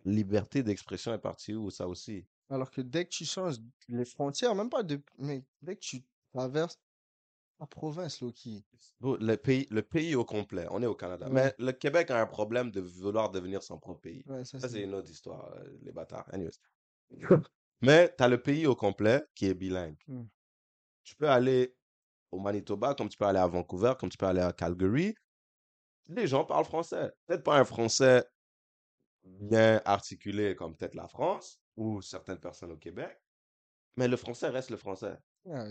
Liberté 0.06 0.64
d'expression 0.64 1.14
est 1.14 1.20
partie 1.20 1.54
où, 1.54 1.70
ça 1.70 1.88
aussi? 1.88 2.26
Alors 2.50 2.72
que 2.72 2.82
dès 2.82 3.06
que 3.06 3.10
tu 3.10 3.26
changes 3.26 3.58
les 3.88 4.06
frontières, 4.06 4.56
même 4.56 4.70
pas 4.70 4.84
de, 4.84 5.02
mais 5.18 5.44
dès 5.62 5.76
que 5.76 5.82
tu 5.82 6.04
traverses 6.34 6.80
la 7.60 7.68
province, 7.68 8.22
Loki. 8.22 8.64
Le 9.02 9.36
pays, 9.36 9.68
le 9.70 9.82
pays 9.82 10.16
au 10.16 10.24
complet, 10.24 10.66
on 10.72 10.82
est 10.82 10.86
au 10.86 10.96
Canada. 10.96 11.28
Ouais. 11.28 11.34
Mais 11.34 11.56
le 11.60 11.72
Québec 11.74 12.10
a 12.10 12.22
un 12.22 12.26
problème 12.26 12.72
de 12.72 12.80
vouloir 12.80 13.30
devenir 13.30 13.62
son 13.62 13.78
propre 13.78 14.00
pays. 14.00 14.24
Ouais, 14.28 14.46
ça, 14.46 14.60
Ça, 14.60 14.70
c'est 14.70 14.82
une 14.82 14.94
autre 14.94 15.10
histoire, 15.10 15.52
euh, 15.56 15.78
les 15.82 15.92
bâtards. 15.92 16.26
Anyways. 16.34 16.58
Mais 17.82 18.14
tu 18.18 18.24
as 18.24 18.28
le 18.28 18.42
pays 18.42 18.66
au 18.66 18.76
complet 18.76 19.24
qui 19.36 19.48
est 19.48 19.54
bilingue. 19.54 19.98
Hmm. 20.08 20.26
Tu 21.04 21.16
peux 21.16 21.30
aller 21.30 21.76
au 22.32 22.40
Manitoba, 22.40 22.94
comme 22.94 23.10
tu 23.10 23.18
peux 23.18 23.26
aller 23.26 23.40
à 23.40 23.48
Vancouver, 23.48 23.94
comme 24.00 24.10
tu 24.10 24.18
peux 24.18 24.28
aller 24.28 24.42
à 24.42 24.54
Calgary. 24.54 25.16
Les 26.08 26.28
gens 26.28 26.46
parlent 26.46 26.66
français. 26.66 27.12
Peut-être 27.26 27.44
pas 27.44 27.58
un 27.58 27.66
français 27.66 28.24
bien 29.24 29.82
articulé 29.86 30.56
comme 30.56 30.76
peut-être 30.76 30.96
la 30.96 31.08
France 31.08 31.62
ou 31.78 32.02
certaines 32.02 32.40
personnes 32.40 32.72
au 32.72 32.78
Québec, 32.78 33.18
mais 33.98 34.08
le 34.08 34.18
français 34.18 34.50
reste 34.50 34.70
le 34.72 34.78
français. 34.78 35.18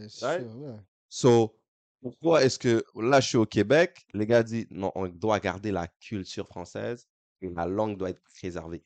C'est 0.09 0.25
Right? 0.25 0.43
sûr, 0.43 0.57
ouais. 0.59 0.77
So, 1.09 1.57
pourquoi 2.01 2.45
est-ce 2.45 2.59
que 2.59 2.85
là, 2.95 3.21
je 3.21 3.29
suis 3.29 3.37
au 3.39 3.47
Québec, 3.47 4.07
les 4.15 4.27
gars 4.27 4.43
disent 4.43 4.67
non, 4.71 4.93
on 4.95 5.09
doit 5.09 5.41
garder 5.41 5.71
la 5.73 5.89
culture 5.89 6.47
française 6.47 7.09
et 7.41 7.49
la 7.51 7.67
langue 7.67 7.97
doit 7.97 8.11
être 8.11 8.23
préservée. 8.23 8.81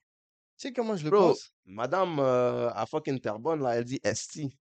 Tu 0.56 0.68
sais 0.68 0.72
comment 0.72 0.96
je 0.96 1.04
le 1.04 1.10
Bro, 1.10 1.28
pense? 1.28 1.52
madame 1.66 2.18
euh, 2.20 2.70
à 2.70 2.86
fucking 2.86 3.18
Terrebonne, 3.20 3.62
là, 3.62 3.76
elle 3.76 3.84
dit 3.84 4.00
esti. 4.04 4.56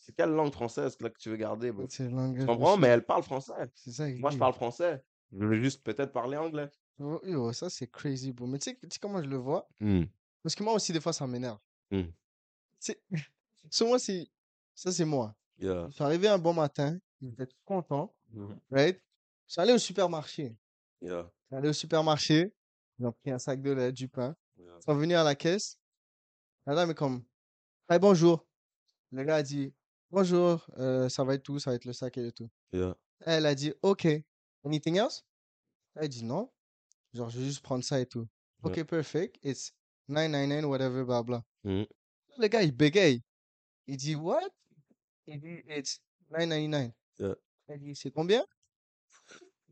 C'est 0.00 0.14
quelle 0.14 0.30
langue 0.30 0.52
française 0.52 0.96
là, 1.00 1.10
que 1.10 1.18
tu 1.18 1.30
veux 1.30 1.36
garder, 1.36 1.72
bro? 1.72 1.86
Tu 1.86 2.08
comprends? 2.46 2.76
Mais 2.76 2.88
elle 2.88 3.04
parle 3.04 3.24
français. 3.24 3.52
C'est 3.74 3.90
ça 3.90 4.06
Moi, 4.08 4.30
je 4.30 4.38
parle 4.38 4.52
français. 4.52 5.02
Je 5.32 5.44
veux 5.44 5.60
juste 5.60 5.82
peut-être 5.82 6.12
parler 6.12 6.36
anglais. 6.36 6.68
Yo, 6.98 7.52
ça, 7.52 7.68
c'est 7.68 7.86
crazy, 7.88 8.32
bro. 8.32 8.46
Mais 8.46 8.58
tu 8.58 8.70
sais, 8.70 8.76
tu 8.76 8.88
sais 8.90 8.98
comment 8.98 9.22
je 9.22 9.28
le 9.28 9.36
vois? 9.36 9.68
Hmm, 9.80 10.04
Parce 10.42 10.54
que 10.54 10.62
moi 10.62 10.72
aussi, 10.74 10.92
des 10.92 11.00
fois, 11.00 11.12
ça 11.12 11.26
m'énerve. 11.26 11.58
hmm, 11.90 12.04
C'est... 12.78 13.00
Sur 13.70 13.88
moi, 13.88 13.98
c'est... 13.98 14.26
Ça, 14.74 14.92
c'est 14.92 15.04
moi. 15.04 15.34
yeah, 15.58 15.86
Je 15.88 15.94
suis 15.94 16.04
arrivé 16.04 16.28
un 16.28 16.38
bon 16.38 16.52
matin, 16.54 16.98
j'étais 17.20 17.48
content, 17.64 18.14
mhm, 18.30 18.58
right? 18.70 19.00
Je 19.46 19.52
suis 19.52 19.60
allé 19.60 19.72
au 19.72 19.78
supermarché. 19.78 20.56
yeah, 21.00 21.22
Je 21.22 21.46
suis 21.46 21.56
allé 21.56 21.68
au 21.68 21.72
supermarché, 21.72 22.54
j'ai 22.98 23.06
pris 23.22 23.30
un 23.30 23.38
sac 23.38 23.60
de 23.62 23.70
lait, 23.72 23.92
du 23.92 24.06
pain. 24.08 24.36
yeah. 24.58 24.66
Ils 24.78 24.82
sont 24.84 24.94
venus 24.94 25.16
à 25.16 25.24
la 25.24 25.34
caisse. 25.34 25.78
La 26.66 26.74
dame 26.74 26.90
est 26.90 26.94
comme, 26.94 27.24
hey, 27.88 27.98
bonjour. 27.98 28.46
Le 29.12 29.22
gars 29.24 29.36
a 29.36 29.42
dit, 29.42 29.72
bonjour, 30.10 30.66
euh, 30.78 31.08
ça 31.08 31.24
va 31.24 31.34
être 31.34 31.42
tout, 31.42 31.58
ça 31.58 31.70
va 31.70 31.76
être 31.76 31.84
le 31.86 31.92
sac 31.92 32.16
et 32.18 32.32
tout. 32.32 32.50
yeah. 32.72 32.94
Elle 33.20 33.46
a 33.46 33.54
dit, 33.54 33.72
OK. 33.82 34.06
Anything 34.64 34.96
else? 34.96 35.24
Elle 35.94 36.08
dit 36.10 36.24
non. 36.24 36.50
Genre, 37.16 37.30
je 37.30 37.38
vais 37.38 37.44
juste 37.46 37.62
prendre 37.62 37.82
ça 37.84 37.98
et 38.00 38.06
tout. 38.06 38.26
OK, 38.62 38.82
perfect. 38.84 39.38
It's 39.42 39.72
999, 40.08 40.64
whatever, 40.68 41.04
blah, 41.04 41.22
blah. 41.22 41.44
Hmm, 41.64 41.84
Le 42.38 42.48
gars, 42.48 42.62
il 42.62 42.72
bégaye. 42.72 43.22
Il 43.86 43.96
dit, 43.96 44.14
what? 44.14 44.40
Il 45.26 45.40
dit, 45.40 45.62
it's 45.68 46.00
999. 46.30 46.92
Yeah. 47.18 47.34
Elle 47.68 47.80
dit, 47.80 47.94
c'est 47.96 48.10
combien? 48.10 48.44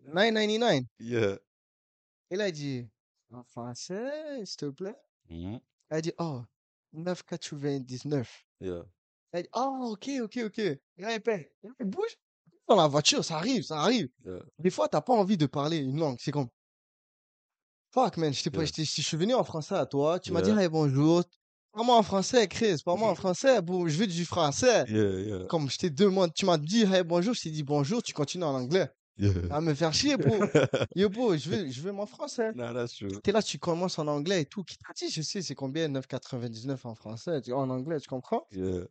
999. 0.07 0.85
yeah. 1.00 1.38
Et 2.30 2.37
là, 2.37 2.48
il 2.48 2.52
dit, 2.52 2.88
en 3.33 3.42
français, 3.44 4.44
s'il 4.44 4.57
te 4.57 4.66
plaît? 4.70 4.96
mhm, 5.30 5.61
Elle 5.90 6.02
dit, 6.02 6.12
oh, 6.18 6.42
9,99. 6.94 8.26
yeah. 8.61 8.85
Elle 9.33 9.42
dit, 9.42 9.48
oh, 9.54 9.90
ok, 9.92 10.09
ok, 10.22 10.38
ok. 10.46 10.59
Là, 10.98 11.14
il 11.14 11.20
paye. 11.20 11.50
Il 11.80 11.87
bouge. 11.87 12.16
Dans 12.66 12.76
la 12.76 12.87
voiture, 12.87 13.22
ça 13.24 13.37
arrive, 13.37 13.62
ça 13.62 13.80
arrive. 13.80 14.09
Yeah. 14.24 14.42
Des 14.59 14.70
fois, 14.70 14.88
t'as 14.88 15.00
pas 15.02 15.12
envie 15.12 15.37
de 15.37 15.46
parler 15.46 15.78
une 15.78 15.98
langue. 15.98 16.16
C'est 16.20 16.33
comme, 16.33 16.48
fuck, 17.94 18.16
man, 18.16 18.33
j'étais 18.33 18.50
pas, 18.50 18.64
je 18.64 18.83
suis 18.83 19.16
venu 19.16 19.35
en 19.35 19.44
français 19.44 19.76
à 19.76 19.87
toi. 19.87 20.18
Tu 20.18 20.33
m'as 20.33 20.42
dit, 20.42 20.50
hey, 20.50 20.68
bonjour. 20.68 21.22
Parle-moi 21.72 21.96
en 21.96 22.02
français, 22.02 22.46
Chris. 22.48 22.83
Parle-moi 22.85 23.09
en 23.11 23.14
français. 23.24 23.62
Bon, 23.62 23.87
je 23.87 23.96
veux 23.96 24.07
du 24.09 24.24
français. 24.24 24.85
Yeah, 24.88 25.20
yeah, 25.20 25.46
Comme 25.46 25.70
je 25.70 25.78
t'ai 25.78 25.90
demandé, 25.90 26.33
tu 26.35 26.44
m'as 26.44 26.59
dit, 26.59 26.83
hey, 26.83 27.04
bonjour. 27.04 27.35
Je 27.35 27.42
t'ai 27.42 27.50
dit 27.50 27.62
bonjour. 27.62 28.02
Tu 28.02 28.12
continues 28.12 28.44
en 28.44 28.54
anglais. 28.54 28.90
À 29.50 29.61
me 29.61 29.74
faire 29.74 29.94
chier, 29.94 30.16
bro. 30.16 30.37
Yo, 30.96 31.09
bro, 31.09 31.37
je 31.37 31.48
veux, 31.48 31.70
je 31.70 31.80
veux 31.83 31.92
mon 31.92 32.04
français. 32.07 32.52
Nah. 32.54 32.72
T'es 33.22 33.30
là, 33.30 33.42
tu 33.42 33.59
commences 33.61 33.96
en 34.00 34.09
anglais 34.09 34.42
et 34.42 34.44
tout. 34.44 34.64
Qui 34.64 34.76
t'a 34.76 34.92
dit, 34.92 35.09
je 35.09 35.22
sais, 35.22 35.40
c'est 35.40 35.54
combien? 35.54 35.88
9,99 35.88 36.78
en 36.85 36.94
français, 36.96 37.40
tu- 37.42 37.52
en 37.52 37.70
anglais, 37.70 38.00
tu 38.00 38.09
comprends? 38.09 38.44
Yeah. 38.50 38.87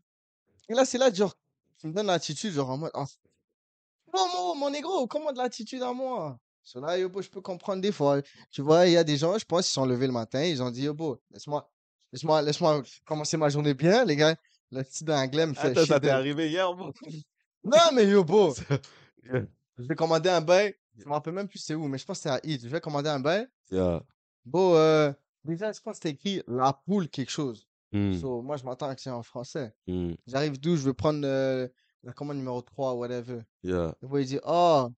Et 0.70 0.74
là, 0.74 0.86
c'est 0.86 0.98
là, 0.98 1.12
genre, 1.14 1.36
tu 1.78 1.88
me 1.88 1.94
donnes 1.94 2.08
l'attitude, 2.08 2.54
genre, 2.54 2.70
en 2.70 2.78
mode, 2.78 2.92
bon, 2.94 4.28
mon, 4.34 4.56
mon 4.56 4.70
négro, 4.70 5.08
comment 5.08 5.34
de 5.34 5.38
l'attitude 5.38 5.82
à 5.82 5.92
moi? 5.92 6.40
So 6.64 6.80
yo, 6.96 7.10
bro, 7.10 7.22
je 7.22 7.30
peux 7.30 7.42
comprendre 7.42 7.82
des 7.82 7.92
fois. 7.92 8.22
Tu 8.52 8.62
vois, 8.62 8.88
il 8.88 8.94
y 8.94 8.98
a 8.98 9.04
des 9.04 9.18
gens, 9.18 9.38
je 9.38 9.46
pense, 9.46 9.68
ils 9.70 9.74
sont 9.74 9.86
levés 9.86 10.08
le 10.08 10.14
matin, 10.14 10.44
ils 10.44 10.62
ont 10.64 10.72
dit, 10.72 10.84
yo, 10.84 10.94
bro, 10.94 11.20
laisse-moi, 11.32 11.70
laisse-moi, 12.12 12.42
laisse-moi 12.42 12.82
commencer 13.06 13.36
ma 13.38 13.50
journée 13.50 13.74
bien, 13.74 14.06
les 14.06 14.16
gars. 14.16 14.36
Le 14.72 14.82
petit 14.84 15.04
d'anglais 15.04 15.46
me 15.46 15.54
fait 15.54 15.68
Attends, 15.68 15.82
chier. 15.82 15.86
ça 15.94 16.00
t'est 16.00 16.10
arrivé 16.10 16.50
hier, 16.50 16.74
bro? 16.74 16.92
Non, 17.66 17.78
mais 17.94 18.06
yo, 18.08 18.26
je 19.24 19.88
vais 19.88 19.96
commander 19.96 20.30
un 20.30 20.42
bail. 20.42 20.74
Je 20.98 21.06
me 21.06 21.12
rappelle 21.12 21.34
même 21.34 21.48
plus 21.48 21.60
c'est 21.60 21.76
où, 21.76 21.88
mais 21.88 21.98
je 21.98 22.06
pense 22.06 22.18
que 22.20 22.24
c'était 22.30 22.36
à 22.36 22.40
Eat. 22.44 22.62
Je 22.64 22.68
vais 22.68 22.82
commander 22.82 23.10
un 23.10 23.20
bail. 23.20 23.48
Yeah. 23.72 24.04
Bon, 24.46 24.76
euh, 24.76 25.12
déjà, 25.44 25.72
je 25.72 25.80
pense 25.80 25.94
que 26.00 26.04
c'était 26.04 26.10
écrit 26.12 26.44
la 26.48 26.74
poule 26.74 27.08
quelque 27.10 27.32
chose. 27.32 27.68
Hmm, 27.92 28.14
So, 28.20 28.42
moi, 28.42 28.58
je 28.58 28.64
m'attends 28.66 28.90
à 28.90 28.96
que 28.96 29.02
c'est 29.02 29.10
en 29.10 29.24
français. 29.24 29.74
hmm, 29.88 30.14
J'arrive 30.28 30.60
d'où? 30.60 30.76
Je 30.76 30.82
veux 30.84 30.94
prendre 30.94 31.22
euh, 31.26 31.68
la 32.04 32.12
commande 32.14 32.38
numéro 32.38 32.62
3, 32.62 32.94
whatever. 32.96 33.42
yeah. 33.64 33.96
Le 34.02 34.08
boy, 34.08 34.24
il 34.24 34.28
dit, 34.28 34.40
oh, 34.44 34.90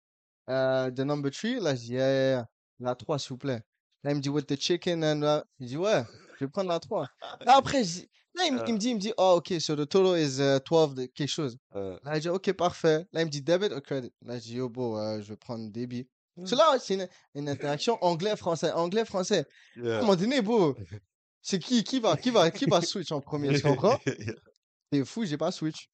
euh, 0.48 0.90
the 0.90 1.00
number 1.00 1.30
3? 1.30 1.60
Là, 1.60 1.74
je 1.74 1.80
dis, 1.80 1.92
yeah, 1.92 2.06
yeah, 2.12 2.28
yeah. 2.30 2.46
La 2.80 2.94
3, 2.94 3.18
s'il 3.18 3.30
vous 3.30 3.38
plaît. 3.38 3.62
Là, 4.02 4.10
il 4.10 4.16
me 4.16 4.20
dit, 4.20 4.28
with 4.28 4.46
the 4.46 4.60
chicken 4.60 5.02
and... 5.04 5.22
uh, 5.22 5.42
Il 5.58 5.66
dit, 5.68 5.76
ouais, 5.76 6.02
je 6.38 6.44
vais 6.44 6.50
prendre 6.50 6.68
la 6.68 6.80
3. 6.80 7.06
Là, 7.46 7.56
après, 7.56 7.84
je 7.84 7.88
dis- 8.00 8.08
là, 8.34 8.44
il, 8.46 8.54
me- 8.54 8.68
il 8.68 8.74
me 8.74 8.78
dit, 8.78 8.88
il 8.90 8.94
me 8.96 9.00
dit, 9.00 9.12
oh, 9.16 9.36
ok, 9.38 9.54
so 9.60 9.74
the 9.76 9.88
total 9.88 10.18
is 10.18 10.38
uh, 10.40 10.58
12 10.60 10.94
de 10.94 11.06
quelque 11.06 11.28
chose. 11.30 11.56
Euh, 11.76 11.98
Là, 12.04 12.14
je 12.16 12.20
dis, 12.20 12.28
ok, 12.28 12.52
parfait. 12.52 13.06
Là, 13.12 13.22
il 13.22 13.26
me 13.26 13.30
dit, 13.30 13.42
debit 13.42 13.72
or 13.72 13.80
credit? 13.82 14.12
Là, 14.22 14.38
je 14.38 14.44
dis, 14.44 14.58
bro, 14.60 14.98
euh, 14.98 15.22
je 15.22 15.28
vais 15.28 15.36
prendre 15.36 15.70
débit. 15.70 16.06
Hmm. 16.36 16.46
So 16.46 16.56
là, 16.56 16.76
c'est 16.80 16.94
une, 16.94 17.08
une 17.36 17.48
interaction 17.48 17.96
anglais-français, 18.04 18.72
anglais-français. 18.72 19.46
À 19.76 19.80
un 19.80 19.84
yeah. 19.84 20.00
moment 20.00 20.16
donné, 20.16 20.42
bro, 20.42 20.74
c'est 21.42 21.60
qui, 21.60 21.84
qui 21.84 22.00
va, 22.00 22.16
qui 22.16 22.30
va, 22.30 22.50
qui 22.50 22.64
va 22.64 22.80
switch 22.82 23.12
en 23.12 23.20
premier, 23.20 23.54
tu 23.54 23.62
comprends? 23.62 23.98
T'es 24.90 25.04
fou, 25.04 25.24
j'ai 25.24 25.38
pas 25.38 25.52
switch. 25.52 25.88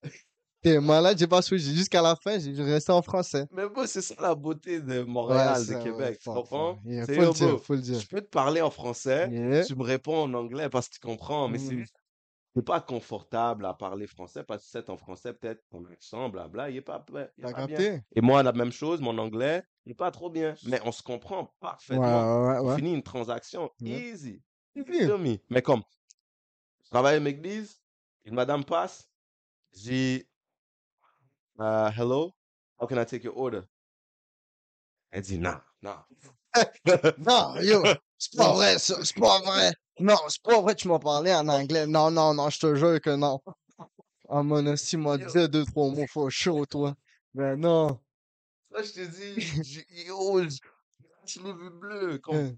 T'es 0.63 0.79
malade, 0.79 1.17
j'ai 1.19 1.27
pas 1.27 1.41
switch. 1.43 1.63
Jusqu'à 1.63 2.03
la 2.03 2.17
fin, 2.17 2.39
j'ai 2.39 2.53
resté 2.63 2.93
en 2.93 3.01
français. 3.03 3.47
Mais 3.53 3.69
bon, 3.69 3.87
c'est 3.87 4.03
ça 4.03 4.15
la 4.21 4.35
beauté 4.35 4.81
de 4.81 5.01
Ouais, 5.01 5.07
Montréal, 5.07 5.67
de 5.67 5.75
Québec, 5.75 6.19
tu 6.23 6.29
comprends? 6.29 6.79
Yeah, 6.85 7.07
faut 7.07 7.21
le 7.23 7.29
dire, 7.31 7.49
bro, 7.49 7.59
faut 7.59 7.75
le 7.75 7.81
dire. 7.81 8.01
je 8.01 8.07
peux 8.07 8.21
te 8.21 8.29
parler 8.29 8.61
en 8.61 8.71
français, 8.71 9.33
Yeah. 9.33 9.65
tu 9.65 9.75
me 9.75 9.83
réponds 9.83 10.23
en 10.25 10.35
anglais 10.35 10.69
parce 10.69 10.89
que 10.89 10.95
tu 10.95 11.01
comprends, 11.01 11.49
mais 11.49 11.59
c'est 11.59 11.77
Mm. 11.77 12.63
pas 12.63 12.81
confortable 12.81 13.65
à 13.67 13.75
parler 13.75 14.07
français 14.07 14.45
parce 14.45 14.65
que 14.65 14.71
c'est 14.71 14.91
en 14.91 14.97
français, 14.97 15.33
peut-être 15.33 15.63
ton 15.71 15.85
accent, 15.87 16.29
blabla, 16.29 16.71
il 16.71 16.77
est 16.77 16.81
pas, 16.83 17.05
il 17.39 17.45
est 17.45 17.53
pas 17.53 17.67
bien. 17.67 18.03
Et 18.15 18.21
moi, 18.21 18.43
la 18.43 18.53
même 18.53 18.73
chose, 18.73 19.01
mon 19.01 19.17
anglais, 19.19 19.63
il 19.87 19.93
est 19.93 19.95
pas 19.95 20.11
trop 20.11 20.31
bien, 20.31 20.55
mais 20.67 20.81
on 20.85 20.93
se 20.93 21.03
comprend 21.03 21.45
Ouais, 21.45 21.51
parfaitement. 21.61 22.25
ouais, 22.27 22.59
On 22.63 22.77
finit 22.77 22.93
une 22.95 23.03
transaction 23.03 23.71
easy. 23.85 24.43
me? 24.77 25.39
Mais 25.49 25.63
comme, 25.63 25.83
je 26.85 26.91
travaille 26.91 27.17
à 27.17 27.21
McDee's, 27.21 27.83
une 28.25 28.35
madame 28.35 28.65
passe, 28.65 29.09
j'ai 29.75 30.30
uh, 31.61 31.91
hello, 31.93 32.33
how 32.81 32.87
can 32.87 32.99
I 32.99 33.05
take 33.05 33.23
your 33.25 33.37
order? 33.37 33.63
Elle 35.13 35.23
dit 35.23 35.39
non, 35.39 35.61
non. 35.83 35.97
Non, 37.19 37.57
yo, 37.61 37.83
c'est 38.19 38.37
pas 38.37 38.53
vrai, 38.55 38.79
ça, 38.79 39.05
c'est 39.05 39.17
pas 39.19 39.41
vrai. 39.41 39.73
Non, 39.99 40.17
c'est 40.29 40.43
pas 40.43 40.61
vrai, 40.61 40.75
tu 40.75 40.89
m'as 40.89 40.99
parlé 40.99 41.33
en 41.35 41.47
anglais. 41.49 41.87
Non, 41.87 42.11
non, 42.11 42.35
non, 42.35 42.49
je 42.51 42.59
te 42.59 42.75
jure 42.75 43.01
que 43.01 43.15
non. 43.17 43.41
Ah, 44.33 44.45
mon 44.45 44.65
hostie 44.65 44.97
m'a 44.97 45.19
dit 45.19 45.49
deux, 45.49 45.65
trois 45.65 45.91
mots, 45.91 46.07
faut 46.09 46.31
chaud, 46.31 46.65
toi. 46.65 46.95
Ben 47.35 47.57
non. 47.57 47.99
Ça, 48.73 48.81
je 48.85 48.93
te 48.93 49.05
dis, 49.05 49.85
yo, 50.07 50.41
je 51.27 51.41
l'ai 51.41 51.53
vu 51.53 51.71
bleu. 51.71 52.19
Comme, 52.19 52.37
Euh, 52.37 52.53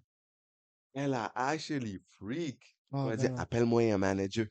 elle 0.92 1.14
a 1.14 1.32
actually 1.34 1.98
freak. 2.18 2.76
oh, 2.92 2.98
Elle 2.98 3.06
m'a 3.08 3.16
dit, 3.16 3.28
ben 3.28 3.38
appelle-moi 3.38 3.90
un 3.90 3.96
manager. 3.96 4.46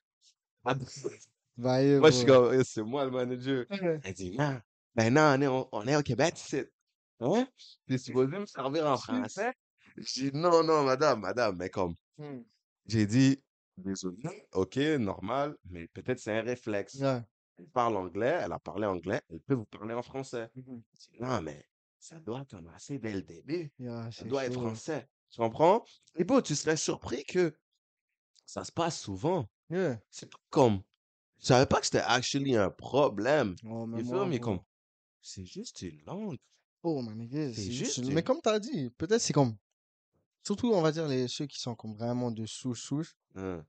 Moi, 1.57 2.09
je 2.09 2.15
suis 2.15 2.25
comme, 2.25 2.53
Eh, 2.59 2.63
c'est 2.63 2.83
moi 2.83 3.05
le 3.05 3.11
manager. 3.11 3.65
Elle 4.03 4.13
dit, 4.13 4.31
non, 4.37 4.59
ben 4.95 5.13
non, 5.13 5.21
on 5.37 5.41
est, 5.41 5.47
au- 5.47 5.69
on 5.71 5.87
est 5.87 5.95
au 5.95 6.01
Québec, 6.01 6.39
ici. 6.39 6.61
Hein? 7.19 7.47
T'es 7.87 7.97
supposé 7.97 8.37
me 8.39 8.45
servir 8.45 8.87
en 8.87 8.97
français? 8.97 9.53
J'ai 9.97 10.31
dit, 10.31 10.37
non, 10.37 10.63
non, 10.63 10.83
madame, 10.83 11.19
madame, 11.21 11.57
mais 11.57 11.69
comme, 11.69 11.95
Hmm. 12.17 12.41
j'ai 12.87 13.05
dit, 13.05 13.41
désolé, 13.77 14.47
ok, 14.53 14.77
normal, 14.99 15.55
mais 15.65 15.87
peut-être 15.87 16.19
c'est 16.19 16.37
un 16.37 16.41
réflexe. 16.41 16.95
Ouais. 16.95 17.21
Elle 17.57 17.67
parle 17.67 17.95
anglais, 17.97 18.39
elle 18.43 18.51
a 18.53 18.59
parlé 18.59 18.87
anglais, 18.87 19.21
elle 19.29 19.39
peut 19.41 19.53
vous 19.53 19.65
parler 19.65 19.93
en 19.93 20.01
français. 20.01 20.49
Mhm. 20.55 20.81
Dis, 20.93 21.09
non, 21.19 21.41
mais 21.41 21.63
ça 21.99 22.19
doit 22.19 22.45
commencer 22.45 22.97
dès 22.97 23.11
le 23.13 23.21
début. 23.21 23.71
Yeah, 23.77 24.03
Ça 24.05 24.23
c'est 24.23 24.27
doit 24.27 24.45
être 24.45 24.53
chaud. 24.53 24.61
français. 24.61 25.07
Tu 25.29 25.39
comprends? 25.39 25.83
Et 26.15 26.23
bon, 26.23 26.41
tu 26.41 26.55
serais 26.55 26.77
surpris 26.77 27.23
que 27.23 27.53
ça 28.45 28.63
se 28.63 28.71
passe 28.71 28.99
souvent. 28.99 29.47
Yeah. 29.69 29.99
C'est 30.09 30.29
comme, 30.49 30.81
je 31.41 31.47
savais 31.47 31.65
pas 31.65 31.79
que 31.79 31.85
c'était 31.85 31.99
actually 31.99 32.55
un 32.55 32.69
problème. 32.69 33.55
Oh, 33.65 33.85
mais 33.85 34.03
moi, 34.03 34.25
bro. 34.25 34.39
Comme, 34.39 34.59
c'est 35.21 35.45
juste 35.45 35.81
une 35.81 36.01
langue. 36.05 36.37
Oh, 36.83 37.01
my 37.01 37.15
nigga, 37.15 37.53
C'est 37.53 37.71
juste 37.71 37.97
une- 37.97 38.13
Mais 38.13 38.23
comme 38.23 38.41
t'as 38.41 38.59
dit, 38.59 38.89
peut-être 38.97 39.21
c'est 39.21 39.33
comme. 39.33 39.55
Surtout, 40.43 40.71
on 40.73 40.81
va 40.81 40.91
dire, 40.91 41.07
les, 41.07 41.27
ceux 41.27 41.45
qui 41.45 41.59
sont 41.59 41.75
comme 41.75 41.93
vraiment 41.93 42.31
de 42.31 42.45
souche-souche. 42.45 43.15
Hein. 43.35 43.63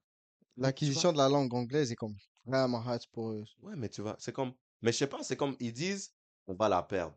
L'acquisition 0.57 1.13
de 1.13 1.19
la 1.19 1.29
langue 1.29 1.53
anglaise 1.53 1.93
est 1.93 1.97
comme 1.97 2.15
vraiment 2.45 2.79
hard 2.81 3.03
pour 3.13 3.33
eux. 3.33 3.45
Ouais, 3.63 3.75
mais 3.77 3.89
tu 3.89 4.01
vois, 4.03 4.17
c'est 4.19 4.33
comme, 4.33 4.53
mais 4.81 4.93
je 4.93 4.99
sais 4.99 5.07
pas, 5.07 5.23
c'est 5.23 5.37
comme, 5.37 5.57
ils 5.61 5.73
disent, 5.73 6.15
on 6.47 6.55
va 6.55 6.69
la 6.69 6.83
perdre. 6.83 7.17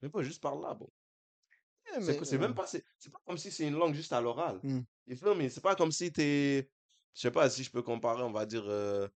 Mais 0.00 0.08
pas 0.08 0.22
juste 0.22 0.42
par 0.42 0.56
là, 0.56 0.74
bon. 0.74 0.88
Yeah, 1.86 2.00
C'est 2.00 2.18
mais, 2.18 2.24
c'est 2.24 2.36
euh, 2.36 2.38
même 2.38 2.54
pas, 2.54 2.66
c'est 2.66 2.84
c'est 2.98 3.10
pas 3.12 3.20
comme 3.26 3.38
si 3.38 3.50
c'est 3.50 3.66
une 3.66 3.74
langue 3.74 3.94
juste 3.94 4.12
à 4.12 4.20
l'oral. 4.20 4.60
You 5.06 5.16
feel 5.16 5.34
me? 5.36 5.48
C'est 5.48 5.60
pas 5.60 5.74
comme 5.74 5.90
si 5.92 6.12
t'es, 6.12 6.70
je 7.14 7.20
sais 7.20 7.30
pas 7.30 7.50
si 7.50 7.64
je 7.64 7.70
peux 7.70 7.82
comparer, 7.82 8.22
on 8.22 8.32
va 8.32 8.46
dire, 8.46 8.64
euh, 8.66 9.08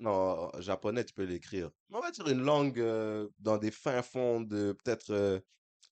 non, 0.00 0.50
japonais, 0.58 1.04
tu 1.04 1.14
peux 1.14 1.24
l'écrire. 1.24 1.70
On 1.92 2.00
va 2.00 2.10
dire 2.10 2.26
une 2.28 2.42
langue 2.42 2.78
euh, 2.80 3.28
dans 3.38 3.58
des 3.58 3.70
fins 3.70 4.02
fonds 4.02 4.40
de 4.40 4.72
peut-être 4.72 5.10
euh, 5.10 5.40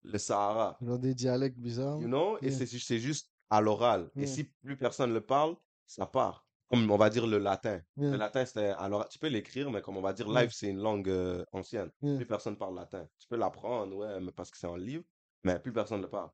le 0.03 0.19
Sahara. 0.19 0.77
Genre 0.83 0.99
des 0.99 1.15
dialectes 1.15 1.59
bizarres. 1.59 2.01
You 2.01 2.09
know? 2.09 2.37
Et 2.43 2.47
Yeah. 2.49 2.57
c'est 2.59 2.67
ju- 2.67 2.81
c'est 2.81 2.99
juste 2.99 3.31
à 3.51 3.61
l'oral. 3.61 4.11
Et 4.17 4.21
Yeah. 4.23 4.27
si 4.29 4.45
plus 4.45 4.77
personne 4.77 5.13
le 5.15 5.21
parle, 5.21 5.57
ça 5.87 6.07
part. 6.07 6.47
Comme 6.71 6.91
on 6.91 6.97
va 6.97 7.11
dire 7.11 7.27
le 7.27 7.39
latin. 7.39 7.81
Le 7.97 8.09
Yeah. 8.09 8.17
latin, 8.17 8.45
c'est 8.47 8.71
à 8.71 8.89
l'oral. 8.89 9.07
Tu 9.11 9.19
peux 9.19 9.29
l'écrire, 9.29 9.71
mais 9.71 9.81
comme 9.83 9.97
on 9.97 10.01
va 10.03 10.13
dire 10.13 10.29
live, 10.29 10.51
c'est 10.53 10.69
une 10.69 10.81
langue 10.81 11.09
euh, 11.09 11.45
ancienne. 11.53 11.91
Yeah. 12.03 12.17
Plus 12.17 12.27
personne 12.27 12.57
parle 12.57 12.75
latin. 12.75 13.07
Tu 13.19 13.29
peux 13.29 13.37
l'apprendre, 13.37 13.95
ouais, 13.97 14.21
mais 14.21 14.33
parce 14.33 14.51
que 14.51 14.57
c'est 14.59 14.67
en 14.67 14.77
livre, 14.77 15.05
mais 15.45 15.59
plus 15.61 15.73
personne 15.73 15.99
ne 15.99 16.05
le 16.05 16.11
parle. 16.11 16.31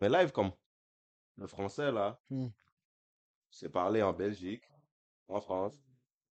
Mais 0.00 0.08
live, 0.08 0.30
comme 0.30 0.52
le 1.36 1.46
français, 1.48 1.90
là, 1.90 2.20
c'est 3.50 3.70
parlé 3.70 4.02
en 4.02 4.12
Belgique, 4.12 4.62
en 5.28 5.40
France, 5.40 5.74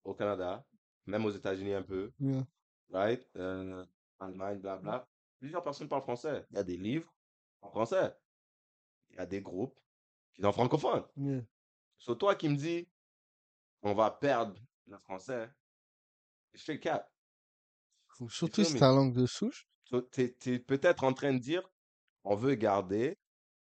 au 0.04 0.14
Canada, 0.14 0.66
même 1.08 1.26
aux 1.26 1.32
États-Unis 1.32 1.74
un 1.74 1.84
peu, 1.84 2.12
Yeah. 2.20 2.46
right? 2.92 3.28
Euh, 3.36 3.86
Allemagne, 4.20 4.60
blabla. 4.60 5.08
Plusieurs 5.40 5.64
personnes 5.64 5.88
parlent 5.88 6.02
français. 6.02 6.46
Il 6.52 6.56
y 6.56 6.60
a 6.60 6.64
des 6.64 6.78
livres 6.78 7.14
en 7.62 7.70
français. 7.70 8.14
Il 9.12 9.16
y 9.18 9.20
a 9.20 9.26
des 9.26 9.42
groupes 9.42 9.80
qui 10.34 10.42
sont 10.42 10.52
francophones. 10.52 11.06
Yeah. 11.16 11.44
Toi 12.20 12.36
qui 12.36 12.50
me 12.50 12.56
dis, 12.56 12.88
on 13.82 13.94
va 13.94 14.12
perdre 14.12 14.60
le 14.88 14.98
français, 14.98 15.50
je 16.54 16.64
fais 16.64 16.74
le 16.74 16.80
cap. 16.80 17.12
Surtout 18.30 18.64
si 18.64 18.74
me? 18.74 18.80
ta 18.80 18.92
langue 18.92 19.14
de 19.14 19.26
souche. 19.26 19.68
So, 19.84 20.02
t'es, 20.02 20.32
t'es 20.34 20.60
peut-être 20.60 21.04
en 21.04 21.14
train 21.14 21.34
de 21.34 21.40
dire, 21.40 21.70
on 22.24 22.36
veut 22.36 22.56
garder 22.56 23.18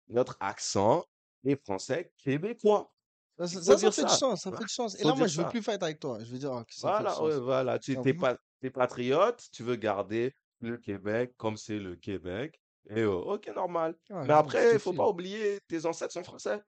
notre 0.08 0.36
accent 0.40 1.04
et 1.44 1.54
français 1.56 2.12
québécois. 2.16 2.92
Ça, 3.38 3.46
ça, 3.46 3.60
faut 3.60 3.62
ça, 3.62 3.78
ça 3.78 3.92
fait 3.92 4.04
du 4.04 4.14
sens, 4.14 4.42
ça 4.42 4.50
fait 4.50 4.64
du 4.64 4.68
sens. 4.68 4.94
Et 4.96 5.02
Faut 5.02 5.08
là, 5.08 5.14
moi, 5.14 5.26
je 5.28 5.36
veux 5.36 5.44
ça. 5.44 5.50
plus 5.50 5.62
fight 5.62 5.82
avec 5.82 6.00
toi. 6.00 6.18
Je 6.22 6.30
veux 6.30 6.38
dire, 6.38 6.52
fait 6.68 6.80
Voilà, 6.80 7.22
ouais, 7.22 7.38
voilà. 7.38 7.78
Tu 7.78 7.94
va. 7.94 8.02
pas, 8.14 8.36
patriote, 8.74 9.48
tu 9.52 9.62
veux 9.62 9.76
garder 9.76 10.34
le 10.60 10.76
Québec 10.76 11.34
comme 11.36 11.56
c'est 11.56 11.78
le 11.78 11.94
Québec. 11.94 12.60
Et 12.90 13.04
oh, 13.04 13.34
ok, 13.34 13.48
normal. 13.54 13.94
Ah, 14.10 14.24
Mais 14.26 14.32
après, 14.32 14.74
il 14.74 14.78
faut 14.80 14.92
te 14.92 14.96
pas 14.96 15.06
oublier, 15.08 15.60
tes 15.68 15.86
ancêtres 15.86 16.12
sont 16.12 16.24
français. 16.24 16.60